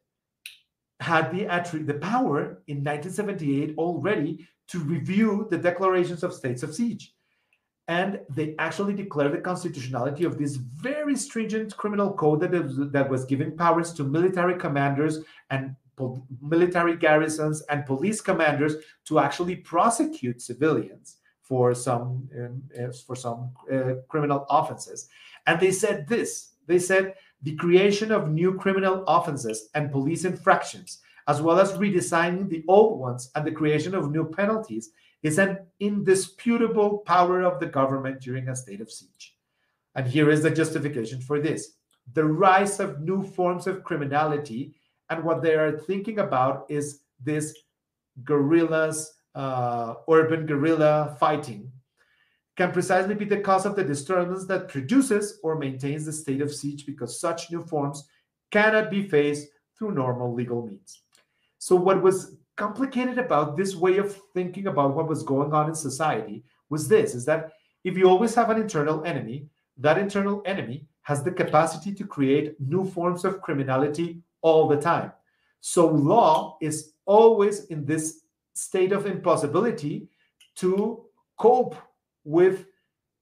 had 1.01 1.30
the 1.30 1.44
the 1.84 1.94
power 1.94 2.62
in 2.66 2.78
1978 2.82 3.76
already 3.78 4.46
to 4.68 4.78
review 4.80 5.46
the 5.51 5.59
declarations 5.59 6.22
of 6.22 6.34
states 6.34 6.62
of 6.62 6.74
siege. 6.74 7.14
And 7.88 8.20
they 8.28 8.55
actually 8.59 8.92
declared 8.92 9.32
the 9.32 9.38
constitutionality 9.38 10.24
of 10.24 10.36
this 10.36 10.57
very 10.57 11.16
stringent 11.16 11.74
criminal 11.76 12.12
code 12.12 12.40
that, 12.40 12.55
is, 12.55 12.76
that 12.90 13.09
was 13.09 13.24
giving 13.24 13.57
powers 13.57 13.94
to 13.94 14.05
military 14.05 14.59
commanders 14.59 15.20
and 15.49 15.74
military 16.42 16.96
garrisons 16.96 17.62
and 17.70 17.86
police 17.86 18.20
commanders 18.20 18.74
to 19.07 19.18
actually 19.18 19.57
prosecute 19.57 20.42
civilians 20.42 21.16
for 21.42 21.74
some 21.74 22.28
um, 22.38 22.62
uh, 22.78 22.92
for 23.07 23.16
some 23.16 23.51
uh, 23.72 23.94
criminal 24.09 24.44
offenses. 24.51 25.09
And 25.46 25.59
they 25.59 25.72
said 25.72 26.07
this. 26.07 26.53
They 26.66 26.78
said 26.78 27.14
the 27.43 27.55
creation 27.57 28.11
of 28.11 28.30
new 28.30 28.55
criminal 28.55 29.05
offenses 29.07 29.68
and 29.74 29.93
police 29.93 30.24
infractions, 30.24 30.99
as 31.28 31.41
well 31.41 31.61
as 31.61 31.72
redesigning 31.72 32.49
the 32.49 32.64
old 32.68 32.99
ones 32.99 33.30
and 33.34 33.47
the 33.47 33.53
creation 33.53 33.95
of 33.95 34.11
new 34.11 34.24
penalties, 34.24 34.91
is 35.22 35.39
an 35.39 35.59
indisputable 35.80 36.99
power 36.99 37.43
of 37.43 37.61
the 37.61 37.66
government 37.66 38.20
during 38.20 38.49
a 38.49 38.57
state 38.57 38.80
of 38.80 38.91
siege. 38.91 39.36
And 39.95 40.07
here 40.07 40.30
is 40.30 40.43
the 40.43 40.51
justification 40.51 41.20
for 41.20 41.41
this 41.41 41.74
the 42.14 42.24
rise 42.24 42.80
of 42.80 43.01
new 43.01 43.22
forms 43.22 43.66
of 43.66 43.84
criminality. 43.84 44.74
And 45.11 45.24
what 45.24 45.43
they 45.43 45.55
are 45.55 45.78
thinking 45.78 46.20
about 46.20 46.64
is 46.68 47.01
this 47.22 47.55
guerrillas, 48.24 49.12
uh, 49.34 49.95
urban 50.11 50.47
guerrilla 50.47 51.16
fighting 51.20 51.70
can 52.59 52.72
precisely 52.72 53.14
be 53.14 53.24
the 53.24 53.40
cause 53.40 53.64
of 53.64 53.76
the 53.76 53.84
disturbance 53.84 54.44
that 54.46 54.68
produces 54.68 55.38
or 55.44 55.56
maintains 55.56 56.04
the 56.04 56.12
state 56.12 56.42
of 56.42 56.52
siege 56.52 56.84
because 56.84 57.20
such 57.20 57.52
new 57.52 57.62
forms 57.62 58.09
cannot 58.50 58.90
be 58.90 59.09
faced 59.09 59.46
through 59.78 59.92
normal 59.92 60.34
legal 60.34 60.66
means. 60.66 61.02
So, 61.59 61.76
what 61.76 62.02
was 62.02 62.36
complicated 62.56 63.16
about 63.16 63.56
this 63.56 63.76
way 63.76 63.98
of 63.98 64.20
thinking 64.34 64.66
about 64.66 64.96
what 64.96 65.06
was 65.06 65.22
going 65.22 65.52
on 65.52 65.68
in 65.68 65.74
society 65.74 66.42
was 66.68 66.88
this 66.88 67.14
is 67.14 67.24
that 67.26 67.52
if 67.84 67.96
you 67.96 68.09
always 68.09 68.34
have 68.34 68.50
an 68.50 68.61
internal 68.61 69.04
enemy, 69.04 69.46
that 69.76 69.96
internal 69.96 70.42
enemy 70.44 70.88
has 71.02 71.22
the 71.22 71.30
capacity 71.30 71.94
to 71.94 72.04
create 72.04 72.61
new 72.61 72.84
forms 72.84 73.24
of 73.24 73.40
criminality 73.40 74.20
all 74.42 74.66
the 74.66 74.76
time. 74.76 75.12
So, 75.61 75.86
law 75.86 76.59
is 76.61 76.94
always 77.06 77.66
in 77.66 77.84
this 77.84 78.22
state 78.54 78.90
of 78.90 79.06
impossibility 79.06 80.09
to 80.56 81.04
cope 81.36 81.76
with 82.25 82.66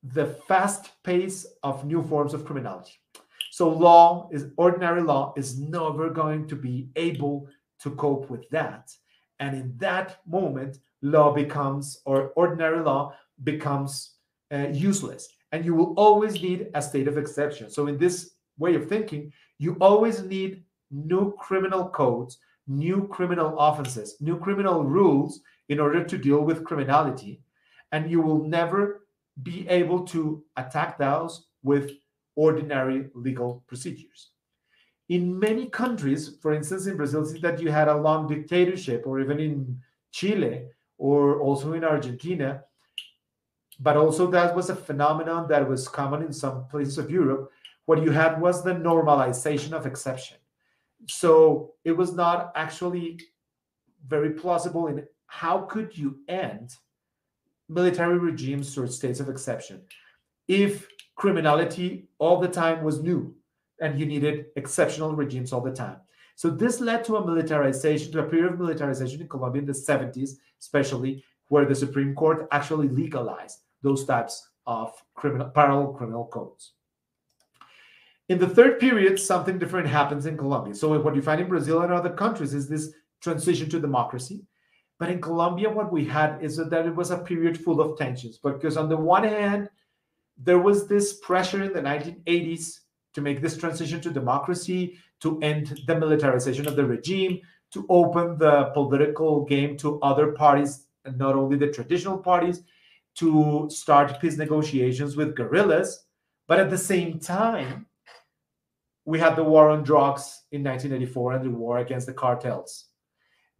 the 0.02 0.26
fast 0.48 0.90
pace 1.02 1.46
of 1.62 1.84
new 1.84 2.02
forms 2.02 2.34
of 2.34 2.44
criminality. 2.44 2.92
So 3.50 3.68
law 3.68 4.28
is 4.32 4.46
ordinary 4.56 5.02
law 5.02 5.32
is 5.36 5.58
never 5.58 6.10
going 6.10 6.46
to 6.48 6.56
be 6.56 6.88
able 6.96 7.48
to 7.80 7.90
cope 7.92 8.28
with 8.30 8.48
that. 8.50 8.90
And 9.40 9.56
in 9.56 9.74
that 9.78 10.18
moment, 10.26 10.78
law 11.02 11.32
becomes, 11.32 12.00
or 12.04 12.32
ordinary 12.36 12.82
law 12.82 13.14
becomes 13.44 14.16
uh, 14.52 14.68
useless. 14.72 15.28
And 15.52 15.64
you 15.64 15.74
will 15.74 15.94
always 15.94 16.34
need 16.42 16.68
a 16.74 16.82
state 16.82 17.08
of 17.08 17.18
exception. 17.18 17.70
So, 17.70 17.86
in 17.86 17.98
this 17.98 18.32
way 18.58 18.74
of 18.74 18.88
thinking, 18.88 19.32
you 19.58 19.76
always 19.80 20.22
need 20.22 20.64
new 20.90 21.34
criminal 21.38 21.88
codes, 21.88 22.38
new 22.66 23.06
criminal 23.08 23.58
offenses, 23.58 24.16
new 24.20 24.38
criminal 24.38 24.84
rules 24.84 25.40
in 25.68 25.80
order 25.80 26.04
to 26.04 26.18
deal 26.18 26.42
with 26.42 26.64
criminality 26.64 27.40
and 27.92 28.10
you 28.10 28.20
will 28.20 28.44
never 28.44 29.06
be 29.42 29.68
able 29.68 30.04
to 30.06 30.44
attack 30.56 30.98
those 30.98 31.46
with 31.62 31.90
ordinary 32.34 33.08
legal 33.14 33.64
procedures. 33.66 34.30
In 35.08 35.38
many 35.38 35.66
countries, 35.66 36.36
for 36.42 36.52
instance, 36.52 36.86
in 36.86 36.96
Brazil, 36.96 37.24
that 37.40 37.60
you 37.60 37.70
had 37.70 37.88
a 37.88 37.96
long 37.96 38.26
dictatorship, 38.26 39.06
or 39.06 39.20
even 39.20 39.38
in 39.38 39.80
Chile, 40.10 40.66
or 40.98 41.40
also 41.40 41.74
in 41.74 41.84
Argentina, 41.84 42.62
but 43.78 43.96
also 43.96 44.26
that 44.30 44.54
was 44.56 44.70
a 44.70 44.76
phenomenon 44.76 45.46
that 45.48 45.68
was 45.68 45.86
common 45.86 46.22
in 46.22 46.32
some 46.32 46.66
places 46.68 46.98
of 46.98 47.10
Europe. 47.10 47.50
What 47.84 48.02
you 48.02 48.10
had 48.10 48.40
was 48.40 48.64
the 48.64 48.72
normalization 48.72 49.72
of 49.72 49.86
exception. 49.86 50.38
So 51.08 51.74
it 51.84 51.92
was 51.92 52.12
not 52.12 52.52
actually 52.56 53.20
very 54.06 54.30
plausible 54.30 54.86
in 54.86 55.06
how 55.26 55.62
could 55.62 55.96
you 55.96 56.18
end 56.28 56.74
military 57.68 58.18
regimes 58.18 58.76
or 58.78 58.86
states 58.86 59.20
of 59.20 59.28
exception. 59.28 59.82
If 60.48 60.86
criminality 61.16 62.08
all 62.18 62.38
the 62.40 62.48
time 62.48 62.84
was 62.84 63.02
new 63.02 63.34
and 63.80 63.98
you 63.98 64.06
needed 64.06 64.46
exceptional 64.56 65.14
regimes 65.14 65.52
all 65.52 65.60
the 65.60 65.72
time. 65.72 65.96
So 66.36 66.50
this 66.50 66.80
led 66.80 67.04
to 67.04 67.16
a 67.16 67.26
militarization, 67.26 68.12
to 68.12 68.20
a 68.20 68.28
period 68.28 68.52
of 68.52 68.58
militarization 68.58 69.22
in 69.22 69.28
Colombia 69.28 69.60
in 69.60 69.66
the 69.66 69.72
70s, 69.72 70.32
especially 70.60 71.24
where 71.48 71.64
the 71.64 71.74
Supreme 71.74 72.14
Court 72.14 72.46
actually 72.52 72.88
legalized 72.88 73.60
those 73.82 74.04
types 74.04 74.50
of 74.66 74.92
criminal 75.14 75.48
parallel 75.48 75.94
criminal 75.94 76.26
codes. 76.26 76.72
In 78.28 78.38
the 78.38 78.48
third 78.48 78.80
period, 78.80 79.20
something 79.20 79.58
different 79.58 79.86
happens 79.86 80.26
in 80.26 80.36
Colombia. 80.36 80.74
So 80.74 80.98
what 81.00 81.14
you 81.14 81.22
find 81.22 81.40
in 81.40 81.48
Brazil 81.48 81.82
and 81.82 81.92
other 81.92 82.10
countries 82.10 82.54
is 82.54 82.68
this 82.68 82.92
transition 83.20 83.70
to 83.70 83.80
democracy. 83.80 84.44
But 84.98 85.10
in 85.10 85.20
Colombia, 85.20 85.68
what 85.68 85.92
we 85.92 86.04
had 86.06 86.42
is 86.42 86.56
that 86.56 86.86
it 86.86 86.96
was 86.96 87.10
a 87.10 87.18
period 87.18 87.62
full 87.62 87.80
of 87.80 87.98
tensions. 87.98 88.38
Because 88.38 88.76
on 88.76 88.88
the 88.88 88.96
one 88.96 89.24
hand, 89.24 89.68
there 90.38 90.58
was 90.58 90.88
this 90.88 91.18
pressure 91.20 91.62
in 91.62 91.72
the 91.72 91.80
1980s 91.80 92.80
to 93.14 93.20
make 93.20 93.40
this 93.40 93.56
transition 93.56 94.00
to 94.02 94.10
democracy, 94.10 94.98
to 95.20 95.38
end 95.40 95.80
the 95.86 95.98
militarization 95.98 96.66
of 96.66 96.76
the 96.76 96.84
regime, 96.84 97.40
to 97.72 97.86
open 97.88 98.38
the 98.38 98.70
political 98.74 99.44
game 99.44 99.76
to 99.78 100.00
other 100.00 100.32
parties, 100.32 100.86
and 101.04 101.18
not 101.18 101.34
only 101.34 101.56
the 101.56 101.72
traditional 101.72 102.18
parties, 102.18 102.62
to 103.16 103.66
start 103.70 104.20
peace 104.20 104.36
negotiations 104.36 105.16
with 105.16 105.34
guerrillas. 105.34 106.04
But 106.46 106.60
at 106.60 106.70
the 106.70 106.78
same 106.78 107.18
time, 107.18 107.86
we 109.04 109.18
had 109.18 109.36
the 109.36 109.44
war 109.44 109.70
on 109.70 109.84
drugs 109.84 110.42
in 110.52 110.62
1984 110.62 111.32
and 111.32 111.44
the 111.44 111.50
war 111.50 111.78
against 111.78 112.06
the 112.06 112.12
cartels 112.12 112.86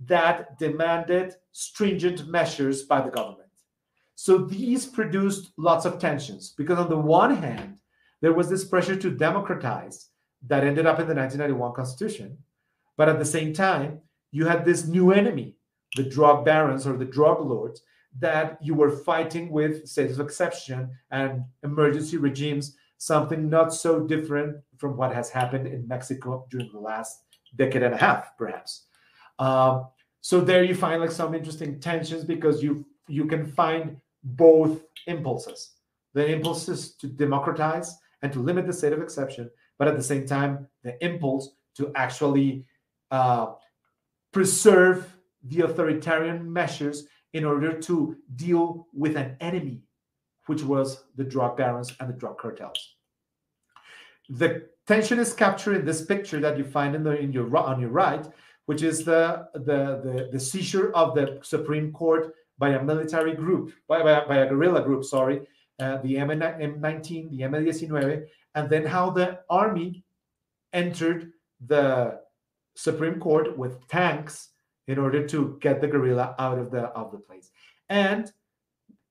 that 0.04 0.58
demanded 0.58 1.34
stringent 1.52 2.28
measures 2.28 2.82
by 2.82 3.00
the 3.00 3.10
government. 3.10 3.42
So 4.14 4.38
these 4.38 4.86
produced 4.86 5.52
lots 5.56 5.84
of 5.84 5.98
tensions 5.98 6.54
because, 6.56 6.78
on 6.78 6.88
the 6.88 6.98
one 6.98 7.36
hand, 7.36 7.78
there 8.20 8.32
was 8.32 8.48
this 8.48 8.64
pressure 8.64 8.96
to 8.96 9.10
democratize 9.10 10.08
that 10.46 10.64
ended 10.64 10.86
up 10.86 10.98
in 10.98 11.06
the 11.06 11.14
1991 11.14 11.74
Constitution. 11.74 12.38
But 12.96 13.08
at 13.08 13.18
the 13.18 13.24
same 13.24 13.52
time, 13.52 14.00
you 14.32 14.46
had 14.46 14.64
this 14.64 14.86
new 14.86 15.12
enemy, 15.12 15.56
the 15.96 16.02
drug 16.02 16.44
barons 16.44 16.86
or 16.86 16.96
the 16.96 17.04
drug 17.04 17.40
lords, 17.40 17.82
that 18.18 18.58
you 18.62 18.74
were 18.74 18.90
fighting 18.90 19.50
with 19.50 19.86
states 19.86 20.14
of 20.14 20.20
exception 20.20 20.90
and 21.10 21.44
emergency 21.62 22.16
regimes, 22.16 22.76
something 22.98 23.50
not 23.50 23.74
so 23.74 24.00
different 24.00 24.56
from 24.78 24.96
what 24.96 25.14
has 25.14 25.28
happened 25.28 25.66
in 25.66 25.86
Mexico 25.86 26.46
during 26.50 26.70
the 26.72 26.78
last 26.78 27.22
decade 27.56 27.82
and 27.82 27.94
a 27.94 27.98
half, 27.98 28.36
perhaps. 28.38 28.86
Uh, 29.38 29.84
so 30.20 30.40
there 30.40 30.64
you 30.64 30.74
find 30.74 31.00
like 31.00 31.10
some 31.10 31.34
interesting 31.34 31.80
tensions 31.80 32.24
because 32.24 32.62
you 32.62 32.86
you 33.08 33.26
can 33.26 33.46
find 33.46 33.96
both 34.24 34.82
impulses. 35.06 35.74
The 36.14 36.26
impulses 36.26 36.94
to 36.96 37.06
democratize 37.06 37.96
and 38.22 38.32
to 38.32 38.40
limit 38.40 38.66
the 38.66 38.72
state 38.72 38.92
of 38.92 39.00
exception 39.00 39.50
but 39.78 39.88
at 39.88 39.96
the 39.96 40.02
same 40.02 40.26
time 40.26 40.66
the 40.82 41.02
impulse 41.04 41.50
to 41.76 41.92
actually 41.94 42.64
uh, 43.10 43.52
preserve 44.32 45.16
the 45.44 45.60
authoritarian 45.62 46.50
measures 46.50 47.06
in 47.32 47.44
order 47.44 47.78
to 47.80 48.16
deal 48.36 48.86
with 48.92 49.16
an 49.16 49.36
enemy 49.40 49.82
which 50.46 50.62
was 50.62 51.04
the 51.16 51.24
drug 51.24 51.56
barons 51.56 51.92
and 51.98 52.08
the 52.08 52.14
drug 52.14 52.38
cartels. 52.38 52.94
The 54.28 54.68
tension 54.86 55.18
is 55.18 55.32
captured 55.32 55.76
in 55.76 55.84
this 55.84 56.04
picture 56.04 56.40
that 56.40 56.56
you 56.56 56.64
find 56.64 56.94
in 56.94 57.02
the 57.02 57.18
in 57.18 57.32
your 57.32 57.54
on 57.56 57.80
your 57.80 57.90
right, 57.90 58.26
which 58.66 58.82
is 58.82 59.04
the 59.04 59.48
the 59.54 60.00
the, 60.04 60.28
the 60.32 60.40
seizure 60.40 60.92
of 60.92 61.14
the 61.14 61.38
Supreme 61.42 61.92
Court 61.92 62.34
by 62.58 62.70
a 62.70 62.82
military 62.82 63.34
group, 63.34 63.72
by, 63.88 64.02
by, 64.02 64.24
by 64.26 64.36
a 64.38 64.48
guerrilla 64.48 64.82
group, 64.82 65.04
sorry, 65.04 65.42
uh, 65.78 65.98
the 65.98 66.16
M- 66.16 66.30
M19, 66.30 67.30
the 67.30 67.40
M19, 67.40 68.26
and 68.54 68.70
then 68.70 68.86
how 68.86 69.10
the 69.10 69.40
army 69.50 70.04
entered 70.72 71.32
the 71.66 72.20
Supreme 72.74 73.20
Court 73.20 73.56
with 73.56 73.86
tanks 73.88 74.50
in 74.88 74.98
order 74.98 75.26
to 75.26 75.58
get 75.60 75.80
the 75.80 75.88
guerrilla 75.88 76.34
out 76.38 76.58
of 76.58 76.70
the 76.70 76.84
of 77.00 77.10
the 77.12 77.18
place. 77.18 77.50
And 77.88 78.30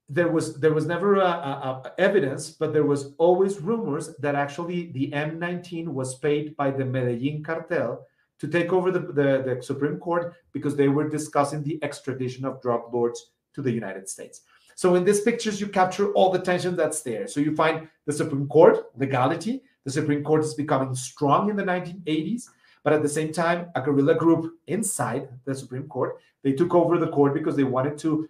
there 0.07 0.29
was 0.29 0.59
there 0.59 0.73
was 0.73 0.85
never 0.85 1.15
a, 1.15 1.25
a, 1.25 1.81
a 1.85 1.93
evidence, 1.99 2.51
but 2.51 2.73
there 2.73 2.85
was 2.85 3.13
always 3.17 3.59
rumors 3.59 4.15
that 4.17 4.35
actually 4.35 4.91
the 4.91 5.11
M19 5.11 5.87
was 5.87 6.15
paid 6.19 6.55
by 6.55 6.71
the 6.71 6.85
Medellin 6.85 7.43
cartel 7.43 8.05
to 8.39 8.47
take 8.47 8.73
over 8.73 8.91
the, 8.91 8.99
the, 8.99 9.55
the 9.55 9.63
Supreme 9.63 9.97
Court 9.97 10.33
because 10.51 10.75
they 10.75 10.87
were 10.87 11.09
discussing 11.09 11.63
the 11.63 11.79
extradition 11.83 12.45
of 12.45 12.61
drug 12.61 12.93
lords 12.93 13.31
to 13.53 13.61
the 13.61 13.71
United 13.71 14.09
States. 14.09 14.41
So 14.75 14.95
in 14.95 15.05
these 15.05 15.21
pictures, 15.21 15.61
you 15.61 15.67
capture 15.67 16.11
all 16.11 16.31
the 16.31 16.39
tension 16.39 16.75
that's 16.75 17.01
there. 17.01 17.27
So 17.27 17.39
you 17.39 17.55
find 17.55 17.87
the 18.05 18.11
Supreme 18.11 18.47
Court, 18.47 18.85
legality. 18.97 19.63
The 19.85 19.91
Supreme 19.91 20.23
Court 20.23 20.43
is 20.43 20.53
becoming 20.53 20.93
strong 20.95 21.49
in 21.49 21.55
the 21.55 21.63
1980s, 21.63 22.49
but 22.83 22.91
at 22.91 23.01
the 23.01 23.09
same 23.09 23.31
time, 23.31 23.69
a 23.75 23.81
guerrilla 23.81 24.15
group 24.15 24.53
inside 24.67 25.29
the 25.45 25.55
Supreme 25.55 25.87
Court, 25.87 26.17
they 26.43 26.51
took 26.51 26.75
over 26.75 26.97
the 26.97 27.07
court 27.07 27.33
because 27.33 27.55
they 27.55 27.63
wanted 27.63 27.97
to 27.99 28.29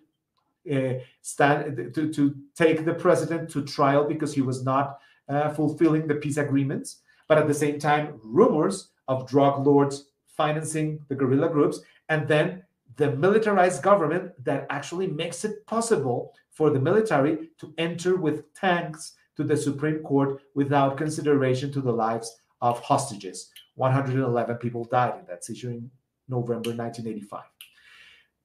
uh, 0.71 0.93
stand 1.21 1.93
to, 1.93 2.13
to 2.13 2.35
take 2.55 2.85
the 2.85 2.93
president 2.93 3.49
to 3.51 3.63
trial 3.63 4.05
because 4.05 4.33
he 4.33 4.41
was 4.41 4.63
not 4.63 4.99
uh, 5.27 5.49
fulfilling 5.49 6.07
the 6.07 6.15
peace 6.15 6.37
agreements. 6.37 7.01
But 7.27 7.37
at 7.37 7.47
the 7.47 7.53
same 7.53 7.79
time, 7.79 8.19
rumors 8.23 8.89
of 9.07 9.27
drug 9.27 9.65
lords 9.65 10.05
financing 10.27 10.99
the 11.07 11.15
guerrilla 11.15 11.49
groups, 11.49 11.79
and 12.09 12.27
then 12.27 12.63
the 12.97 13.11
militarized 13.11 13.83
government 13.83 14.31
that 14.43 14.65
actually 14.69 15.07
makes 15.07 15.43
it 15.43 15.65
possible 15.65 16.33
for 16.51 16.69
the 16.69 16.79
military 16.79 17.49
to 17.57 17.73
enter 17.77 18.15
with 18.15 18.53
tanks 18.53 19.13
to 19.35 19.43
the 19.43 19.57
Supreme 19.57 19.99
Court 19.99 20.41
without 20.53 20.97
consideration 20.97 21.71
to 21.73 21.81
the 21.81 21.91
lives 21.91 22.37
of 22.61 22.79
hostages. 22.79 23.49
111 23.75 24.57
people 24.57 24.85
died 24.85 25.19
in 25.19 25.25
that 25.27 25.43
seizure 25.43 25.71
in 25.71 25.89
November 26.29 26.69
1985. 26.69 27.43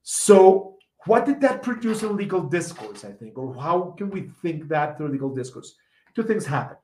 So, 0.03 0.77
what 1.07 1.25
did 1.25 1.41
that 1.41 1.63
produce 1.63 2.03
in 2.03 2.17
legal 2.17 2.43
discourse, 2.43 3.05
I 3.05 3.13
think? 3.13 3.39
Or 3.39 3.55
how 3.55 3.95
can 3.97 4.11
we 4.11 4.31
think 4.43 4.69
that 4.69 4.99
through 4.99 5.09
legal 5.09 5.35
discourse? 5.35 5.75
Two 6.15 6.25
things 6.25 6.45
happened. 6.45 6.79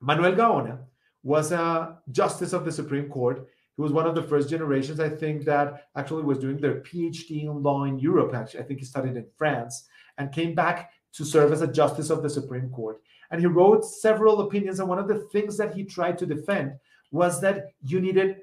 Manuel 0.00 0.32
Gaona 0.32 0.78
was 1.26 1.52
a 1.52 1.98
justice 2.10 2.52
of 2.52 2.64
the 2.64 2.72
Supreme 2.72 3.08
Court 3.08 3.46
he 3.76 3.82
was 3.82 3.92
one 3.92 4.06
of 4.06 4.14
the 4.14 4.22
first 4.22 4.48
generations, 4.48 5.00
I 5.00 5.10
think, 5.10 5.44
that 5.44 5.88
actually 5.96 6.22
was 6.22 6.38
doing 6.38 6.56
their 6.56 6.80
PhD 6.80 7.42
in 7.42 7.62
law 7.62 7.84
in 7.84 7.98
Europe. 7.98 8.34
Actually, 8.34 8.60
I 8.60 8.62
think 8.62 8.80
he 8.80 8.86
studied 8.86 9.16
in 9.16 9.26
France 9.36 9.86
and 10.16 10.32
came 10.32 10.54
back 10.54 10.90
to 11.12 11.24
serve 11.24 11.52
as 11.52 11.60
a 11.60 11.66
justice 11.66 12.08
of 12.08 12.22
the 12.22 12.30
Supreme 12.30 12.70
Court. 12.70 13.02
And 13.30 13.40
he 13.40 13.46
wrote 13.46 13.84
several 13.84 14.40
opinions. 14.40 14.80
And 14.80 14.88
one 14.88 14.98
of 14.98 15.08
the 15.08 15.28
things 15.30 15.58
that 15.58 15.74
he 15.74 15.84
tried 15.84 16.16
to 16.18 16.26
defend 16.26 16.72
was 17.10 17.40
that 17.42 17.66
you 17.82 18.00
needed 18.00 18.36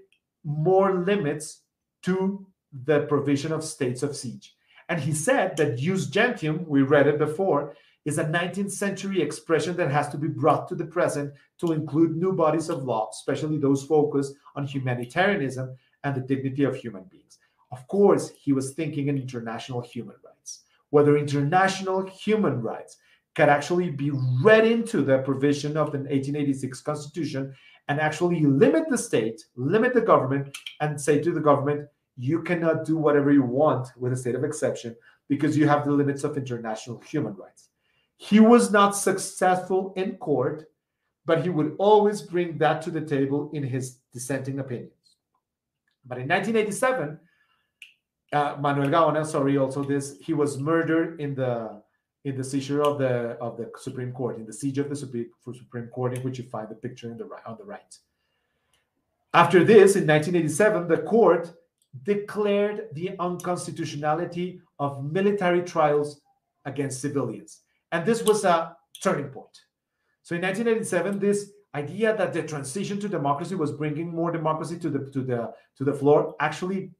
more 0.44 1.04
limits 1.04 1.62
to 2.04 2.46
the 2.86 3.02
provision 3.02 3.52
of 3.52 3.64
states 3.64 4.04
of 4.04 4.16
siege. 4.16 4.56
And 4.88 5.00
he 5.00 5.14
said 5.14 5.58
that 5.58 5.78
jus 5.78 6.08
gentium, 6.08 6.68
we 6.68 6.84
read 6.84 7.08
it 7.08 7.18
before, 7.18 7.76
is 8.06 8.18
a 8.18 8.26
19th 8.26 8.72
century 8.72 9.22
expression 9.22 9.76
that 9.78 9.92
has 9.92 10.10
to 10.10 10.18
be 10.18 10.28
brought 10.28 10.68
to 10.68 10.76
the 10.76 10.86
present 10.86 11.34
to 11.60 11.72
include 11.72 12.18
new 12.18 12.34
bodies 12.34 12.70
of 12.70 12.84
law, 12.84 13.10
especially 13.12 13.58
those 13.58 13.84
focused 13.84 14.36
on 14.56 14.66
humanitarianism 14.66 15.76
and 16.04 16.16
the 16.16 16.22
dignity 16.22 16.64
of 16.64 16.76
human 16.76 17.04
beings. 17.04 17.40
Of 17.72 17.88
course, 17.88 18.30
he 18.30 18.54
was 18.54 18.74
thinking 18.74 19.08
in 19.08 19.18
international 19.18 19.82
human 19.82 20.16
rights, 20.24 20.62
whether 20.90 21.18
international 21.18 22.06
human 22.08 22.62
rights 22.62 22.98
could 23.36 23.50
actually 23.50 23.90
be 23.90 24.12
read 24.44 24.66
into 24.66 25.02
the 25.02 25.20
provision 25.20 25.78
of 25.78 25.92
the 25.92 25.98
1886 25.98 26.82
Constitution 26.82 27.54
and 27.88 28.00
actually 28.00 28.42
limit 28.42 28.84
the 28.90 28.98
state, 28.98 29.44
limit 29.56 29.94
the 29.94 30.02
government, 30.02 30.56
and 30.82 31.00
say 31.00 31.20
to 31.20 31.32
the 31.32 31.40
government, 31.40 31.88
you 32.18 32.44
cannot 32.44 32.86
do 32.86 32.96
whatever 32.96 33.32
you 33.32 33.44
want 33.44 33.88
with 33.98 34.14
a 34.14 34.16
state 34.16 34.36
of 34.36 34.44
exception 34.44 34.96
because 35.28 35.58
you 35.58 35.68
have 35.68 35.84
the 35.84 35.92
limits 35.92 36.24
of 36.24 36.38
international 36.38 37.00
human 37.00 37.34
rights. 37.34 37.70
He 38.30 38.40
was 38.40 38.72
not 38.72 38.96
successful 38.96 39.92
in 39.98 40.16
court, 40.16 40.70
but 41.26 41.44
he 41.44 41.50
would 41.50 41.76
always 41.78 42.22
bring 42.22 42.58
that 42.60 42.82
to 42.84 42.90
the 42.90 43.02
table 43.02 43.50
in 43.52 43.64
his 43.64 43.98
dissenting 44.14 44.60
opinions. 44.60 45.18
But 46.06 46.20
in 46.20 46.30
1987, 46.30 47.20
uh, 48.32 48.56
Manuel 48.62 48.88
Gaona, 48.88 49.26
sorry, 49.26 49.58
also 49.58 49.84
this, 49.84 50.18
he 50.22 50.34
was 50.34 50.58
murdered 50.58 51.20
in 51.20 51.36
the 51.36 51.82
in 52.24 52.38
the 52.38 52.44
seizure 52.46 52.82
of 52.82 52.98
the 52.98 53.36
of 53.48 53.58
the 53.58 53.70
Supreme 53.78 54.14
Court, 54.14 54.38
in 54.38 54.46
the 54.46 54.54
siege 54.54 54.78
of 54.78 54.88
the 54.88 54.96
Supreme, 54.96 55.30
Supreme 55.44 55.88
Court, 55.88 56.14
in 56.18 56.24
which 56.24 56.38
you 56.38 56.46
find 56.46 56.70
the 56.70 56.76
picture 56.76 57.12
in 57.12 57.18
the 57.18 57.26
right, 57.26 57.46
on 57.46 57.58
the 57.58 57.66
right. 57.66 57.94
After 59.34 59.66
this, 59.66 59.98
in 59.98 60.08
1987, 60.08 60.88
the 60.88 61.00
court 61.00 61.52
declared 62.04 62.88
the 62.94 63.18
unconstitutionality 63.20 64.62
of 64.80 65.04
military 65.12 65.62
trials 65.62 66.22
against 66.64 67.02
civilians. 67.02 67.63
And 67.94 68.04
this 68.08 68.24
was 68.24 68.44
a 68.44 68.76
turning 69.04 69.30
point. 69.30 69.56
So 70.24 70.36
in 70.36 70.42
1987, 70.42 71.20
this 71.20 71.52
idea 71.76 72.18
that 72.18 72.34
the 72.34 72.42
transition 72.42 73.00
to 73.00 73.08
democracy 73.08 73.54
was 73.54 73.72
bringing 73.72 74.14
more 74.14 74.32
democracy 74.32 74.80
to 74.80 74.90
the 74.90 75.12
to 75.12 75.22
the 75.22 75.54
to 75.78 75.84
the 75.84 75.94
floor 75.94 76.36
actually 76.40 76.92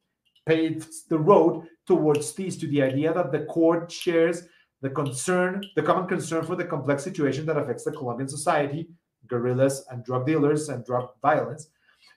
paved 0.46 1.10
the 1.10 1.18
road 1.18 1.68
towards 1.88 2.34
this 2.34 2.58
to 2.58 2.68
the 2.68 2.82
idea 2.82 3.12
that 3.14 3.32
the 3.32 3.46
court 3.46 3.92
shares 3.92 4.44
the 4.82 4.90
concern, 4.90 5.64
the 5.76 5.82
common 5.82 6.08
concern 6.08 6.46
for 6.46 6.56
the 6.56 6.66
complex 6.66 7.04
situation 7.04 7.46
that 7.48 7.58
affects 7.58 7.86
the 7.86 7.92
Colombian 7.92 8.28
society, 8.28 8.88
guerrillas 9.28 9.86
and 9.90 10.04
drug 10.04 10.26
dealers 10.28 10.70
and 10.70 10.86
drug 10.86 11.10
violence. 11.22 11.70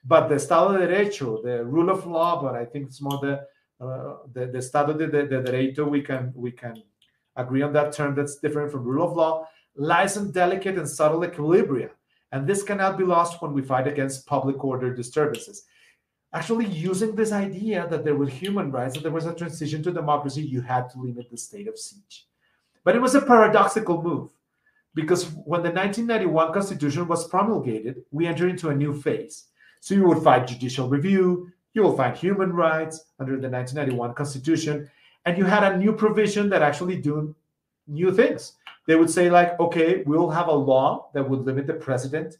But 0.03 0.27
the 0.27 0.35
Estado 0.35 0.77
de 0.77 0.87
Derecho, 0.87 1.41
the 1.43 1.65
rule 1.65 1.89
of 1.89 2.05
law, 2.05 2.41
but 2.41 2.53
I 2.55 2.65
think 2.65 2.87
it's 2.87 3.01
more 3.01 3.19
the 3.21 3.35
uh, 3.83 4.17
the, 4.33 4.47
the 4.47 4.59
Estado 4.59 4.93
de, 4.93 5.07
de, 5.07 5.27
de 5.27 5.41
Derecho, 5.41 5.89
we 5.89 6.01
can 6.01 6.31
we 6.35 6.51
can 6.51 6.83
agree 7.37 7.61
on 7.61 7.73
that 7.73 7.93
term 7.93 8.15
that's 8.15 8.35
different 8.35 8.71
from 8.71 8.83
rule 8.83 9.07
of 9.07 9.15
law, 9.15 9.47
lies 9.75 10.17
in 10.17 10.31
delicate 10.31 10.77
and 10.77 10.89
subtle 10.89 11.21
equilibria. 11.21 11.89
And 12.31 12.45
this 12.45 12.63
cannot 12.63 12.97
be 12.97 13.03
lost 13.03 13.41
when 13.41 13.53
we 13.53 13.61
fight 13.61 13.87
against 13.87 14.25
public 14.25 14.63
order 14.63 14.93
disturbances. 14.93 15.63
Actually, 16.33 16.65
using 16.65 17.15
this 17.15 17.31
idea 17.31 17.87
that 17.89 18.03
there 18.03 18.15
were 18.15 18.27
human 18.27 18.69
rights, 18.69 18.95
that 18.95 19.03
there 19.03 19.11
was 19.11 19.25
a 19.25 19.33
transition 19.33 19.81
to 19.83 19.91
democracy, 19.91 20.41
you 20.41 20.61
had 20.61 20.89
to 20.89 20.99
limit 20.99 21.29
the 21.31 21.37
state 21.37 21.67
of 21.67 21.79
siege. 21.79 22.25
But 22.83 22.95
it 22.95 23.01
was 23.01 23.15
a 23.15 23.21
paradoxical 23.21 24.01
move 24.01 24.29
because 24.93 25.25
when 25.45 25.61
the 25.61 25.69
1991 25.69 26.53
Constitution 26.53 27.07
was 27.07 27.27
promulgated, 27.27 28.03
we 28.11 28.25
entered 28.27 28.49
into 28.49 28.69
a 28.69 28.75
new 28.75 28.99
phase. 28.99 29.45
So 29.79 29.93
you 29.93 30.05
would 30.07 30.23
fight 30.23 30.47
judicial 30.47 30.89
review, 30.89 31.51
you 31.73 31.83
will 31.83 31.95
find 31.95 32.17
human 32.17 32.51
rights 32.51 33.05
under 33.19 33.33
the 33.33 33.47
1991 33.49 34.15
Constitution, 34.15 34.89
and 35.27 35.37
you 35.37 35.43
had 35.43 35.65
a 35.65 35.77
new 35.77 35.91
provision 35.91 36.49
that 36.49 36.61
actually 36.61 36.95
do 36.95 37.35
new 37.85 38.13
things. 38.13 38.53
They 38.87 38.95
would 38.95 39.09
say 39.09 39.29
like, 39.29 39.59
okay, 39.59 40.03
we'll 40.05 40.29
have 40.29 40.47
a 40.47 40.53
law 40.53 41.09
that 41.13 41.29
would 41.29 41.41
limit 41.41 41.67
the 41.67 41.73
president 41.73 42.37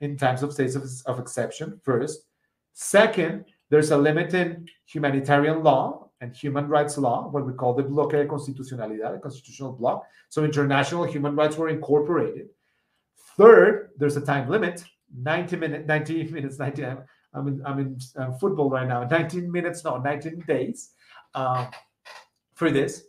in 0.00 0.16
times 0.16 0.42
of 0.42 0.52
states 0.52 0.74
of, 0.74 0.84
of 1.06 1.20
exception. 1.20 1.80
First, 1.84 2.26
second, 2.72 3.44
there's 3.70 3.92
a 3.92 3.96
limit 3.96 4.34
in 4.34 4.68
humanitarian 4.84 5.62
law 5.62 6.10
and 6.20 6.34
human 6.34 6.66
rights 6.66 6.98
law, 6.98 7.28
what 7.28 7.46
we 7.46 7.52
call 7.52 7.72
the 7.72 7.84
bloque 7.84 8.10
de 8.10 8.26
constitucionalidad, 8.26 9.12
the 9.12 9.20
constitutional 9.20 9.70
block. 9.70 10.04
So 10.28 10.44
international 10.44 11.04
human 11.04 11.36
rights 11.36 11.56
were 11.56 11.68
incorporated. 11.68 12.48
Third, 13.36 13.90
there's 13.96 14.16
a 14.16 14.20
time 14.20 14.50
limit, 14.50 14.84
90 15.16 15.56
minutes, 15.64 15.86
90 15.86 16.24
minutes, 16.32 16.58
90. 16.58 16.84
I'm 16.84 17.46
in, 17.46 17.62
I'm 17.64 17.78
in 17.78 17.98
football 18.40 18.70
right 18.70 18.88
now. 18.88 19.04
19 19.04 19.52
minutes, 19.52 19.84
no, 19.84 19.98
19 19.98 20.40
days. 20.48 20.90
Um, 21.36 21.68
for 22.54 22.70
this. 22.70 23.04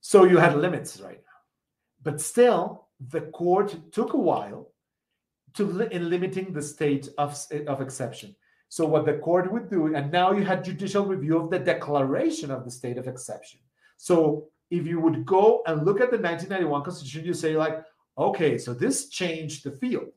So 0.00 0.24
you 0.24 0.38
had 0.38 0.56
limits 0.56 1.00
right 1.00 1.20
now. 1.20 1.40
But 2.02 2.20
still, 2.20 2.88
the 3.10 3.22
court 3.22 3.92
took 3.92 4.14
a 4.14 4.18
while 4.18 4.70
to 5.54 5.80
in 5.92 6.10
limiting 6.10 6.52
the 6.52 6.62
state 6.62 7.08
of, 7.18 7.38
of 7.66 7.80
exception. 7.80 8.34
So 8.68 8.84
what 8.86 9.06
the 9.06 9.14
court 9.14 9.52
would 9.52 9.70
do, 9.70 9.94
and 9.94 10.10
now 10.10 10.32
you 10.32 10.44
had 10.44 10.64
judicial 10.64 11.04
review 11.04 11.38
of 11.38 11.50
the 11.50 11.58
declaration 11.58 12.50
of 12.50 12.64
the 12.64 12.70
state 12.70 12.98
of 12.98 13.06
exception. 13.06 13.60
So 13.96 14.48
if 14.70 14.86
you 14.86 14.98
would 15.00 15.24
go 15.24 15.62
and 15.66 15.84
look 15.84 16.00
at 16.00 16.10
the 16.10 16.18
1991 16.18 16.82
Constitution, 16.82 17.24
you 17.24 17.34
say 17.34 17.56
like, 17.56 17.84
okay, 18.18 18.58
so 18.58 18.74
this 18.74 19.08
changed 19.08 19.64
the 19.64 19.70
field. 19.70 20.10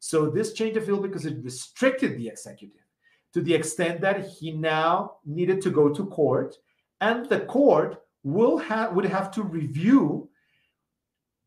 So 0.00 0.28
this 0.28 0.54
changed 0.54 0.76
the 0.76 0.80
field 0.80 1.02
because 1.02 1.26
it 1.26 1.44
restricted 1.44 2.16
the 2.16 2.28
executive 2.28 2.82
to 3.32 3.40
the 3.42 3.54
extent 3.54 4.00
that 4.00 4.26
he 4.26 4.52
now 4.52 5.16
needed 5.24 5.60
to 5.62 5.70
go 5.70 5.88
to 5.88 6.06
court 6.06 6.56
and 7.00 7.26
the 7.26 7.40
court 7.40 8.02
will 8.22 8.58
have 8.58 8.92
would 8.94 9.06
have 9.06 9.30
to 9.32 9.42
review 9.42 10.28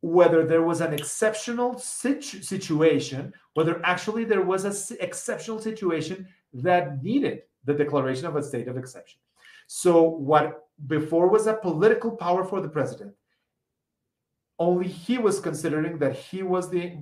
whether 0.01 0.45
there 0.45 0.63
was 0.63 0.81
an 0.81 0.93
exceptional 0.93 1.77
situ- 1.77 2.41
situation, 2.41 3.33
whether 3.53 3.79
actually 3.85 4.25
there 4.25 4.41
was 4.41 4.65
an 4.65 4.97
exceptional 4.99 5.59
situation 5.59 6.27
that 6.51 7.01
needed 7.01 7.43
the 7.63 7.73
declaration 7.73 8.25
of 8.25 8.35
a 8.35 8.43
state 8.43 8.67
of 8.67 8.77
exception. 8.77 9.19
So, 9.67 10.03
what 10.03 10.67
before 10.87 11.29
was 11.29 11.47
a 11.47 11.53
political 11.53 12.11
power 12.11 12.43
for 12.43 12.59
the 12.59 12.67
president, 12.67 13.13
only 14.59 14.87
he 14.87 15.17
was 15.17 15.39
considering 15.39 15.97
that 15.99 16.15
he 16.15 16.43
was 16.43 16.69
the 16.69 16.97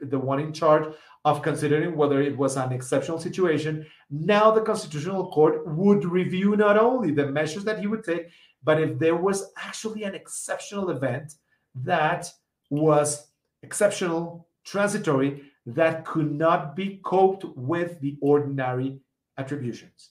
the 0.00 0.18
one 0.18 0.40
in 0.40 0.52
charge 0.52 0.92
of 1.24 1.42
considering 1.42 1.96
whether 1.96 2.20
it 2.22 2.36
was 2.36 2.56
an 2.56 2.72
exceptional 2.72 3.18
situation. 3.18 3.84
Now 4.10 4.50
the 4.50 4.60
constitutional 4.60 5.30
court 5.32 5.66
would 5.66 6.04
review 6.04 6.56
not 6.56 6.78
only 6.78 7.10
the 7.10 7.26
measures 7.26 7.64
that 7.64 7.80
he 7.80 7.88
would 7.88 8.04
take, 8.04 8.28
but 8.62 8.80
if 8.80 8.98
there 8.98 9.16
was 9.16 9.52
actually 9.56 10.04
an 10.04 10.14
exceptional 10.14 10.90
event 10.90 11.34
that 11.74 12.30
was 12.70 13.28
exceptional, 13.62 14.48
transitory, 14.64 15.42
that 15.66 16.04
could 16.04 16.32
not 16.32 16.76
be 16.76 17.00
coped 17.04 17.44
with 17.56 18.00
the 18.00 18.16
ordinary 18.20 19.00
attributions. 19.36 20.10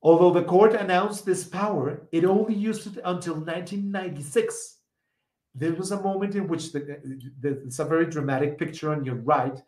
Although 0.00 0.32
the 0.32 0.44
court 0.44 0.74
announced 0.74 1.26
this 1.26 1.44
power, 1.44 2.06
it 2.12 2.24
only 2.24 2.54
used 2.54 2.86
it 2.86 3.02
until 3.04 3.34
1996. 3.34 4.77
There 5.58 5.72
was 5.72 5.90
a 5.92 6.00
moment 6.00 6.34
in 6.34 6.46
which 6.46 6.72
the, 6.72 6.80
the, 7.40 7.60
it's 7.64 7.78
a 7.78 7.84
very 7.84 8.06
dramatic 8.06 8.58
picture 8.58 8.92
on 8.92 9.04
your 9.04 9.16
right 9.16 9.60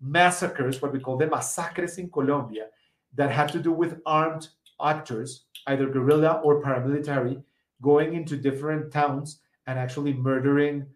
massacres, 0.00 0.80
what 0.80 0.92
we 0.92 1.00
call 1.00 1.16
the 1.16 1.26
massacres 1.26 1.98
in 1.98 2.10
Colombia, 2.10 2.66
that 3.14 3.30
had 3.30 3.50
to 3.52 3.58
do 3.58 3.72
with 3.72 4.00
armed 4.04 4.48
actors, 4.84 5.44
either 5.66 5.88
guerrilla 5.88 6.40
or 6.44 6.62
paramilitary, 6.62 7.42
going 7.82 8.14
into 8.14 8.36
different 8.36 8.92
towns 8.92 9.40
and 9.66 9.78
actually 9.78 10.12
murdering 10.12 10.86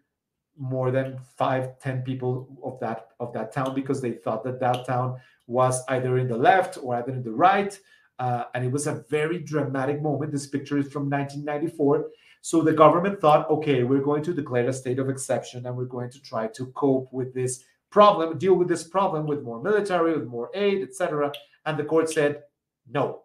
more 0.57 0.91
than 0.91 1.17
five, 1.37 1.79
ten 1.79 2.03
people 2.03 2.47
of 2.63 2.79
that 2.79 3.07
of 3.19 3.33
that 3.33 3.51
town 3.51 3.73
because 3.73 4.01
they 4.01 4.11
thought 4.11 4.43
that 4.43 4.59
that 4.59 4.85
town 4.85 5.19
was 5.47 5.81
either 5.89 6.17
in 6.17 6.27
the 6.27 6.37
left 6.37 6.77
or 6.81 6.95
either 6.95 7.11
in 7.11 7.23
the 7.23 7.31
right. 7.31 7.79
Uh, 8.19 8.43
and 8.53 8.63
it 8.63 8.71
was 8.71 8.85
a 8.85 9.03
very 9.09 9.39
dramatic 9.39 10.01
moment. 10.01 10.31
This 10.31 10.47
picture 10.47 10.77
is 10.77 10.91
from 10.91 11.09
1994. 11.09 12.05
So 12.45 12.61
the 12.61 12.73
government 12.73 13.21
thought, 13.21 13.49
okay, 13.49 13.83
we're 13.83 14.01
going 14.01 14.21
to 14.23 14.33
declare 14.33 14.67
a 14.67 14.73
state 14.73 14.99
of 14.99 15.07
exception 15.07 15.65
and 15.65 15.77
we're 15.77 15.85
going 15.85 16.09
to 16.09 16.21
try 16.21 16.47
to 16.47 16.65
cope 16.73 17.07
with 17.13 17.33
this 17.33 17.63
problem, 17.89 18.37
deal 18.37 18.55
with 18.55 18.67
this 18.67 18.83
problem 18.83 19.25
with 19.25 19.43
more 19.43 19.63
military, 19.63 20.11
with 20.11 20.27
more 20.27 20.49
aid, 20.53 20.81
etc. 20.81 21.31
And 21.65 21.79
the 21.79 21.85
court 21.85 22.09
said, 22.09 22.43
no, 22.85 23.21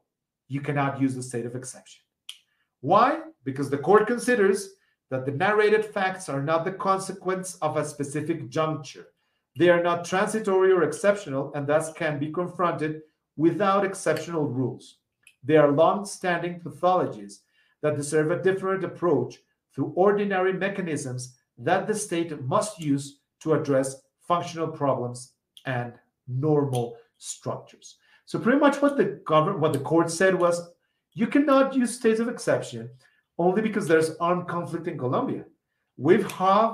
you 0.47 0.61
cannot 0.61 1.01
use 1.01 1.16
the 1.16 1.23
state 1.25 1.47
of 1.47 1.57
exception. 1.57 2.01
Why? 2.81 3.23
Because 3.43 3.69
the 3.69 3.79
court 3.79 4.07
considers 4.07 4.75
that 5.11 5.27
the 5.27 5.33
narrated 5.33 5.85
facts 5.85 6.29
are 6.29 6.41
not 6.41 6.64
the 6.64 6.71
consequence 6.71 7.57
of 7.57 7.77
a 7.77 7.85
specific 7.85 8.49
juncture. 8.49 9.09
They 9.59 9.69
are 9.69 9.83
not 9.83 10.05
transitory 10.05 10.71
or 10.71 10.85
exceptional, 10.85 11.53
and 11.55 11.66
thus 11.66 11.93
can 11.93 12.21
be 12.21 12.31
confronted 12.31 13.01
without 13.37 13.85
exceptional 13.85 14.47
rules. 14.47 14.99
They 15.43 15.57
are 15.57 15.73
long 15.73 16.05
standing 16.05 16.61
pathologies 16.61 17.41
that 17.83 17.97
deserve 17.97 18.31
a 18.31 18.43
different 18.43 18.85
approach 18.85 19.39
through 19.74 19.93
ordinary 19.97 20.53
mechanisms 20.53 21.37
that 21.59 21.87
the 21.87 21.95
state 21.95 22.41
must 22.43 22.81
use 22.81 23.20
to 23.41 23.55
address 23.55 24.03
functional 24.26 24.68
problems 24.68 25.33
and 25.66 25.95
normal 26.26 26.97
structures. 27.18 27.97
So 28.26 28.39
pretty 28.39 28.59
much 28.59 28.83
what 28.83 28.97
the 28.97 29.20
government, 29.26 29.61
what 29.61 29.72
the 29.72 29.79
court 29.79 30.11
said 30.11 30.35
was, 30.35 30.70
you 31.14 31.26
cannot 31.26 31.74
use 31.74 31.97
states 31.97 32.20
of 32.20 32.29
exception 32.29 32.91
only 33.39 33.62
because 33.62 33.87
there's 33.87 34.16
armed 34.16 34.49
conflict 34.49 34.87
in 34.87 34.99
Colombia. 34.99 35.45
We've 35.97 36.31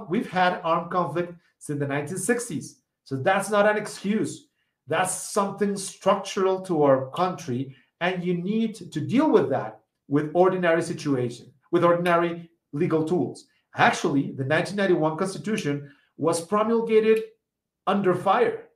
we've 0.09 0.31
had 0.31 0.61
armed 0.65 0.91
conflict 0.91 1.35
since 1.59 1.79
the 1.79 1.87
1960s, 1.87 2.73
so 3.05 3.17
that's 3.17 3.51
not 3.51 3.67
an 3.67 3.77
excuse. 3.77 4.49
That's 4.87 5.15
something 5.15 5.77
structural 5.77 6.61
to 6.63 6.83
our 6.83 7.11
country, 7.11 7.75
and 8.01 8.23
you 8.23 8.35
need 8.35 8.75
to 8.75 9.01
deal 9.01 9.31
with 9.31 9.49
that 9.51 9.81
with 10.09 10.31
ordinary 10.35 10.83
situation, 10.83 11.53
with 11.71 11.85
ordinary 11.85 12.51
legal 12.73 13.05
tools. 13.05 13.47
Actually, 13.77 14.33
the 14.33 14.45
1991 14.45 15.17
Constitution 15.17 15.91
was 16.17 16.45
promulgated 16.45 17.23
under 17.87 18.15
fire. 18.15 18.69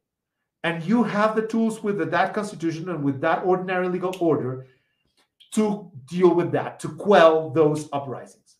And 0.64 0.82
you 0.82 1.04
have 1.04 1.36
the 1.36 1.46
tools 1.46 1.82
with 1.82 1.98
the, 1.98 2.06
that 2.06 2.34
constitution 2.34 2.88
and 2.88 3.04
with 3.04 3.20
that 3.20 3.44
ordinary 3.44 3.88
legal 3.88 4.14
order 4.20 4.66
to 5.52 5.90
deal 6.06 6.34
with 6.34 6.52
that, 6.52 6.80
to 6.80 6.88
quell 6.88 7.50
those 7.50 7.88
uprisings. 7.92 8.56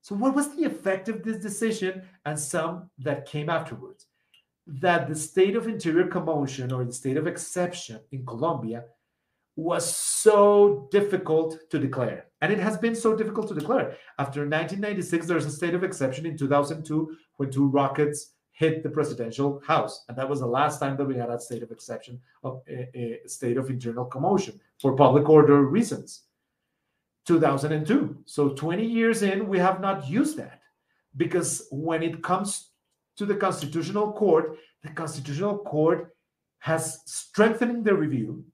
So, 0.00 0.14
what 0.14 0.34
was 0.34 0.54
the 0.54 0.64
effect 0.64 1.08
of 1.08 1.22
this 1.22 1.36
decision 1.36 2.02
and 2.24 2.38
some 2.38 2.90
that 2.98 3.26
came 3.26 3.48
afterwards? 3.48 4.06
That 4.66 5.06
the 5.08 5.14
state 5.14 5.54
of 5.54 5.68
interior 5.68 6.06
commotion 6.06 6.72
or 6.72 6.84
the 6.84 6.92
state 6.92 7.18
of 7.18 7.26
exception 7.26 8.00
in 8.10 8.24
Colombia 8.24 8.84
was 9.56 9.96
so 9.96 10.88
difficult 10.90 11.58
to 11.70 11.78
declare. 11.78 12.26
And 12.40 12.52
it 12.52 12.58
has 12.58 12.76
been 12.76 12.94
so 12.94 13.16
difficult 13.16 13.48
to 13.48 13.54
declare. 13.54 13.96
After 14.18 14.40
1996, 14.40 15.26
there's 15.26 15.46
a 15.46 15.50
state 15.50 15.74
of 15.74 15.84
exception 15.84 16.26
in 16.26 16.36
2002 16.36 17.16
when 17.36 17.50
two 17.50 17.68
rockets 17.68 18.32
hit 18.52 18.82
the 18.82 18.88
presidential 18.88 19.60
house. 19.66 20.04
And 20.08 20.16
that 20.16 20.28
was 20.28 20.40
the 20.40 20.46
last 20.46 20.78
time 20.78 20.96
that 20.96 21.04
we 21.04 21.16
had 21.16 21.30
a 21.30 21.40
state 21.40 21.62
of 21.62 21.70
exception, 21.70 22.20
of 22.42 22.62
a, 22.68 23.20
a 23.24 23.28
state 23.28 23.56
of 23.56 23.70
internal 23.70 24.04
commotion 24.04 24.60
for 24.80 24.96
public 24.96 25.28
order 25.28 25.62
reasons. 25.62 26.22
2002. 27.26 28.16
So 28.26 28.50
20 28.50 28.84
years 28.84 29.22
in, 29.22 29.48
we 29.48 29.58
have 29.58 29.80
not 29.80 30.08
used 30.08 30.36
that 30.36 30.60
because 31.16 31.66
when 31.70 32.02
it 32.02 32.22
comes 32.22 32.70
to 33.16 33.24
the 33.24 33.34
Constitutional 33.34 34.12
Court, 34.12 34.58
the 34.82 34.90
Constitutional 34.90 35.58
Court 35.58 36.14
has 36.58 37.00
strengthening 37.06 37.82
the 37.82 37.94
review 37.94 38.44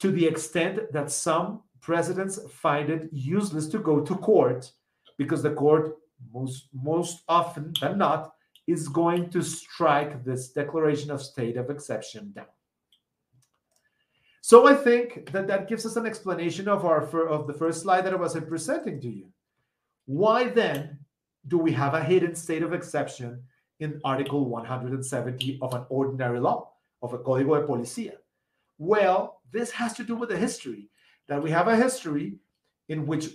to 0.00 0.10
the 0.10 0.26
extent 0.26 0.92
that 0.92 1.10
some 1.10 1.62
presidents 1.80 2.38
find 2.50 2.90
it 2.90 3.08
useless 3.12 3.68
to 3.68 3.78
go 3.78 4.00
to 4.00 4.14
court 4.16 4.70
because 5.18 5.42
the 5.42 5.52
court 5.52 5.96
most 6.32 6.68
most 6.72 7.22
often 7.28 7.72
than 7.80 7.98
not 7.98 8.32
is 8.66 8.88
going 8.88 9.30
to 9.30 9.42
strike 9.42 10.24
this 10.24 10.50
declaration 10.52 11.10
of 11.10 11.22
state 11.22 11.56
of 11.56 11.68
exception 11.70 12.32
down. 12.32 12.46
So 14.40 14.66
I 14.66 14.74
think 14.74 15.30
that 15.32 15.46
that 15.46 15.68
gives 15.68 15.86
us 15.86 15.96
an 15.96 16.06
explanation 16.06 16.68
of 16.68 16.84
our 16.84 17.02
of 17.28 17.46
the 17.46 17.52
first 17.52 17.82
slide 17.82 18.02
that 18.02 18.12
I 18.12 18.16
was 18.16 18.38
presenting 18.48 19.00
to 19.00 19.08
you. 19.08 19.26
Why 20.06 20.48
then 20.48 20.98
do 21.46 21.58
we 21.58 21.72
have 21.72 21.94
a 21.94 22.04
hidden 22.04 22.34
state 22.34 22.62
of 22.62 22.72
exception 22.72 23.42
in 23.80 24.00
Article 24.04 24.48
170 24.48 25.58
of 25.60 25.74
an 25.74 25.84
ordinary 25.88 26.40
law 26.40 26.72
of 27.02 27.12
a 27.12 27.18
Código 27.18 27.60
de 27.60 27.66
Policía? 27.66 28.12
Well, 28.78 29.40
this 29.54 29.70
has 29.70 29.94
to 29.94 30.04
do 30.04 30.16
with 30.16 30.28
the 30.28 30.36
history 30.36 30.88
that 31.28 31.42
we 31.42 31.50
have 31.50 31.68
a 31.68 31.76
history 31.76 32.34
in 32.88 33.06
which 33.06 33.28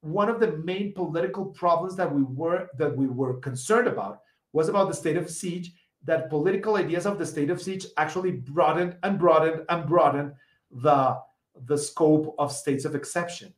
one 0.00 0.28
of 0.28 0.40
the 0.40 0.52
main 0.58 0.92
political 0.92 1.46
problems 1.46 1.96
that 1.96 2.12
we 2.12 2.22
were 2.22 2.68
that 2.76 2.94
we 2.94 3.06
were 3.06 3.34
concerned 3.34 3.88
about 3.88 4.20
was 4.52 4.68
about 4.68 4.88
the 4.88 4.94
state 4.94 5.16
of 5.16 5.30
siege, 5.30 5.72
that 6.04 6.30
political 6.30 6.76
ideas 6.76 7.06
of 7.06 7.18
the 7.18 7.26
state 7.26 7.50
of 7.50 7.62
siege 7.62 7.86
actually 7.96 8.32
broadened 8.32 8.96
and 9.02 9.18
broadened 9.18 9.64
and 9.68 9.86
broadened 9.86 10.32
the, 10.70 11.18
the 11.66 11.76
scope 11.76 12.34
of 12.38 12.52
states 12.52 12.84
of 12.84 12.94
exception. 12.94 13.52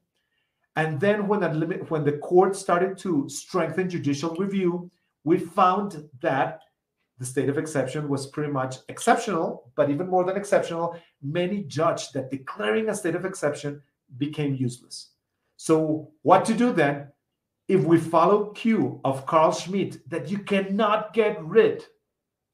And 0.76 1.00
then 1.00 1.28
when, 1.28 1.40
that 1.40 1.56
limit, 1.56 1.90
when 1.90 2.04
the 2.04 2.18
court 2.18 2.56
started 2.56 2.96
to 2.98 3.28
strengthen 3.28 3.90
judicial 3.90 4.34
review, 4.36 4.90
we 5.24 5.38
found 5.38 6.08
that 6.20 6.62
the 7.20 7.26
state 7.26 7.48
of 7.48 7.58
exception 7.58 8.08
was 8.08 8.26
pretty 8.26 8.50
much 8.50 8.78
exceptional, 8.88 9.70
but 9.76 9.90
even 9.90 10.08
more 10.08 10.24
than 10.24 10.36
exceptional, 10.36 10.96
many 11.22 11.62
judged 11.62 12.14
that 12.14 12.30
declaring 12.32 12.88
a 12.88 12.94
state 12.94 13.14
of 13.14 13.24
exception 13.24 13.80
became 14.18 14.56
useless. 14.56 15.10
So, 15.56 16.10
what 16.22 16.44
to 16.46 16.54
do 16.54 16.72
then? 16.72 17.08
if 17.70 17.84
we 17.84 17.98
follow 17.98 18.46
Q 18.46 19.00
of 19.04 19.26
Carl 19.26 19.52
Schmitt, 19.52 19.98
that 20.10 20.28
you 20.28 20.40
cannot 20.40 21.14
get 21.14 21.40
rid 21.44 21.84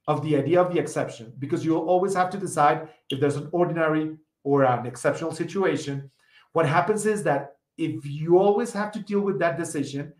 of 0.07 0.23
the 0.23 0.37
idea 0.37 0.61
of 0.61 0.71
the 0.71 0.79
exception 0.79 1.33
because 1.39 1.65
you'll 1.65 1.89
always 1.89 2.13
have 2.13 2.29
to 2.31 2.37
decide 2.37 2.91
if 3.09 3.19
there's 3.19 3.37
an 3.37 3.49
ordinary 3.51 4.19
or 4.45 4.65
an 4.65 4.85
exceptional 4.85 5.33
situation. 5.33 6.11
What 6.53 6.69
happens 6.69 7.07
is 7.07 7.23
that 7.23 7.55
if 7.79 8.05
you 8.05 8.39
always 8.39 8.75
have 8.75 8.93
to 8.93 8.99
deal 8.99 9.21
with 9.21 9.39
that 9.39 9.57
decision, 9.57 10.13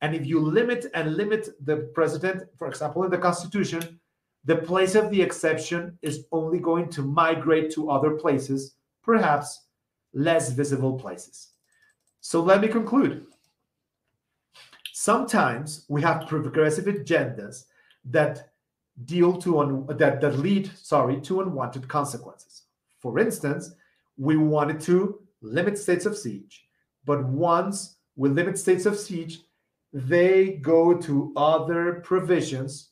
and 0.00 0.14
if 0.14 0.26
you 0.26 0.40
limit 0.40 0.86
and 0.94 1.16
limit 1.16 1.48
the 1.64 1.88
president, 1.94 2.42
for 2.58 2.68
example, 2.68 3.04
in 3.04 3.10
the 3.10 3.18
Constitution, 3.18 4.00
the 4.44 4.56
place 4.56 4.94
of 4.94 5.10
the 5.10 5.22
exception 5.22 5.98
is 6.02 6.26
only 6.30 6.58
going 6.58 6.90
to 6.90 7.02
migrate 7.02 7.70
to 7.72 7.90
other 7.90 8.10
places, 8.10 8.76
perhaps 9.02 9.66
less 10.12 10.50
visible 10.50 10.98
places. 10.98 11.48
So 12.20 12.42
let 12.42 12.60
me 12.60 12.68
conclude. 12.68 13.26
Sometimes 14.92 15.86
we 15.88 16.02
have 16.02 16.28
progressive 16.28 16.84
agendas 16.84 17.64
that 18.04 18.50
deal 19.06 19.36
to 19.38 19.58
un, 19.58 19.86
that 19.98 20.20
that 20.20 20.38
lead 20.38 20.70
sorry 20.76 21.20
to 21.22 21.40
unwanted 21.40 21.88
consequences. 21.88 22.62
For 22.98 23.18
instance, 23.18 23.74
we 24.16 24.36
wanted 24.36 24.80
to 24.82 25.20
limit 25.42 25.76
states 25.78 26.06
of 26.06 26.16
siege, 26.16 26.66
but 27.04 27.24
once 27.24 27.96
we 28.16 28.28
limit 28.28 28.58
states 28.58 28.86
of 28.86 28.98
siege, 28.98 29.40
they 29.94 30.54
go 30.54 30.92
to 30.92 31.32
other 31.36 32.02
provisions, 32.04 32.90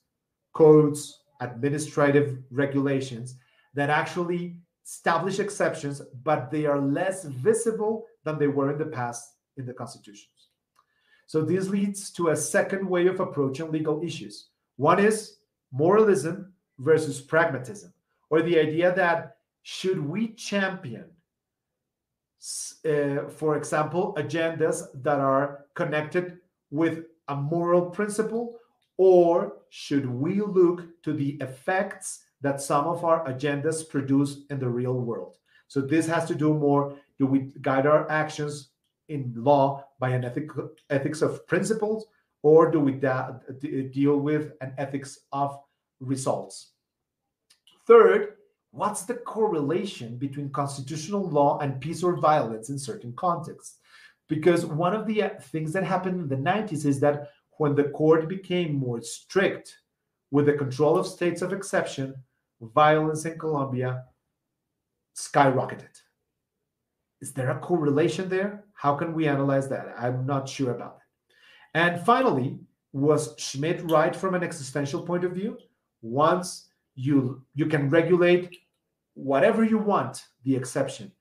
codes, 0.54 1.18
administrative 1.40 2.38
regulations 2.52 3.34
that 3.74 3.90
actually 3.90 4.56
establish 4.86 5.40
exceptions, 5.40 6.00
but 6.22 6.50
they 6.50 6.64
are 6.64 6.80
less 6.80 7.24
visible 7.24 8.06
than 8.24 8.38
they 8.38 8.46
were 8.46 8.70
in 8.70 8.78
the 8.78 8.86
past 8.86 9.34
in 9.56 9.66
the 9.66 9.72
constitutions. 9.72 10.48
So 11.26 11.42
this 11.42 11.68
leads 11.68 12.10
to 12.12 12.28
a 12.28 12.36
second 12.36 12.88
way 12.88 13.08
of 13.08 13.18
approaching 13.18 13.72
legal 13.72 14.00
issues. 14.02 14.48
One 14.76 15.00
is 15.00 15.38
moralism 15.72 16.52
versus 16.78 17.20
pragmatism, 17.20 17.92
or 18.30 18.42
the 18.42 18.58
idea 18.60 18.94
that 18.94 19.36
should 19.62 19.98
we 19.98 20.28
champion, 20.34 21.06
uh, 22.84 23.28
for 23.28 23.56
example, 23.56 24.14
agendas 24.16 24.84
that 25.02 25.18
are 25.18 25.66
connected 25.74 26.38
with 26.72 27.04
a 27.28 27.36
moral 27.36 27.90
principle, 27.90 28.58
or 28.96 29.58
should 29.70 30.06
we 30.06 30.40
look 30.40 31.00
to 31.04 31.12
the 31.12 31.36
effects 31.40 32.24
that 32.40 32.60
some 32.60 32.86
of 32.86 33.04
our 33.04 33.24
agendas 33.26 33.88
produce 33.88 34.38
in 34.50 34.58
the 34.58 34.68
real 34.68 34.94
world? 34.94 35.36
So 35.68 35.80
this 35.80 36.08
has 36.08 36.26
to 36.26 36.34
do 36.34 36.52
more, 36.52 36.96
do 37.18 37.26
we 37.26 37.52
guide 37.60 37.86
our 37.86 38.10
actions 38.10 38.70
in 39.08 39.32
law 39.36 39.84
by 40.00 40.10
an 40.10 40.24
ethic, 40.24 40.48
ethics 40.90 41.22
of 41.22 41.46
principles, 41.46 42.06
or 42.42 42.70
do 42.70 42.80
we 42.80 42.92
deal 42.92 44.16
with 44.16 44.52
an 44.60 44.74
ethics 44.76 45.20
of 45.30 45.58
results? 46.00 46.72
Third, 47.86 48.34
what's 48.72 49.04
the 49.04 49.14
correlation 49.14 50.16
between 50.16 50.50
constitutional 50.50 51.28
law 51.28 51.58
and 51.60 51.80
peace 51.80 52.02
or 52.02 52.16
violence 52.16 52.68
in 52.68 52.78
certain 52.78 53.12
contexts? 53.12 53.78
Because 54.28 54.64
one 54.64 54.94
of 54.94 55.06
the 55.06 55.22
uh, 55.22 55.30
things 55.40 55.72
that 55.72 55.84
happened 55.84 56.20
in 56.20 56.28
the 56.28 56.50
90s 56.50 56.86
is 56.86 57.00
that 57.00 57.30
when 57.58 57.74
the 57.74 57.84
court 57.84 58.28
became 58.28 58.76
more 58.76 59.02
strict 59.02 59.76
with 60.30 60.46
the 60.46 60.54
control 60.54 60.96
of 60.96 61.06
states 61.06 61.42
of 61.42 61.52
exception, 61.52 62.14
violence 62.60 63.24
in 63.24 63.38
Colombia 63.38 64.04
skyrocketed. 65.16 66.00
Is 67.20 67.32
there 67.32 67.50
a 67.50 67.58
correlation 67.58 68.28
there? 68.28 68.64
How 68.74 68.94
can 68.94 69.14
we 69.14 69.28
analyze 69.28 69.68
that? 69.68 69.94
I'm 69.98 70.26
not 70.26 70.48
sure 70.48 70.74
about 70.74 70.96
it. 70.96 71.36
And 71.74 72.04
finally, 72.04 72.58
was 72.92 73.34
Schmitt 73.38 73.82
right 73.90 74.14
from 74.14 74.34
an 74.34 74.42
existential 74.42 75.02
point 75.02 75.24
of 75.24 75.32
view? 75.32 75.58
Once 76.02 76.68
you 76.94 77.42
you 77.54 77.66
can 77.66 77.88
regulate 77.88 78.58
whatever 79.14 79.64
you 79.64 79.78
want, 79.78 80.24
the 80.44 80.56
exception. 80.56 81.12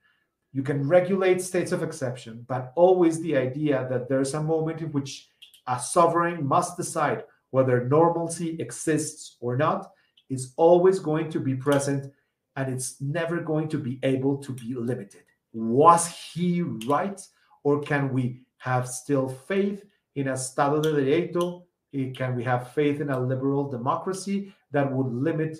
You 0.53 0.63
can 0.63 0.87
regulate 0.87 1.41
states 1.41 1.71
of 1.71 1.83
exception, 1.83 2.45
but 2.47 2.73
always 2.75 3.21
the 3.21 3.37
idea 3.37 3.87
that 3.89 4.09
there's 4.09 4.33
a 4.33 4.43
moment 4.43 4.81
in 4.81 4.91
which 4.91 5.29
a 5.67 5.79
sovereign 5.79 6.45
must 6.45 6.75
decide 6.75 7.23
whether 7.51 7.87
normalcy 7.87 8.57
exists 8.59 9.37
or 9.39 9.55
not 9.55 9.91
is 10.29 10.53
always 10.57 10.99
going 10.99 11.29
to 11.29 11.39
be 11.39 11.55
present 11.55 12.11
and 12.55 12.73
it's 12.73 12.99
never 13.01 13.39
going 13.39 13.67
to 13.69 13.77
be 13.77 13.99
able 14.03 14.37
to 14.37 14.51
be 14.51 14.73
limited. 14.73 15.23
Was 15.53 16.07
he 16.07 16.61
right? 16.61 17.19
Or 17.63 17.81
can 17.81 18.11
we 18.11 18.41
have 18.57 18.87
still 18.87 19.29
faith 19.29 19.83
in 20.15 20.27
a 20.27 20.33
Estado 20.33 20.81
de 20.81 20.93
Derecho? 20.93 21.63
Eh, 21.93 22.11
can 22.15 22.35
we 22.35 22.43
have 22.43 22.73
faith 22.73 23.01
in 23.01 23.09
a 23.09 23.19
liberal 23.19 23.69
democracy 23.69 24.53
that 24.71 24.91
would 24.91 25.11
limit 25.11 25.57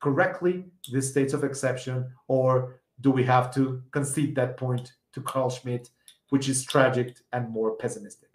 correctly 0.00 0.64
the 0.92 1.02
states 1.02 1.34
of 1.34 1.44
exception? 1.44 2.06
Or 2.28 2.80
do 3.00 3.10
we 3.10 3.24
have 3.24 3.52
to 3.54 3.82
concede 3.90 4.34
that 4.36 4.56
point 4.56 4.92
to 5.12 5.20
Carl 5.20 5.50
Schmitt, 5.50 5.90
which 6.30 6.48
is 6.48 6.64
tragic 6.64 7.16
and 7.32 7.48
more 7.50 7.76
pessimistic? 7.76 8.30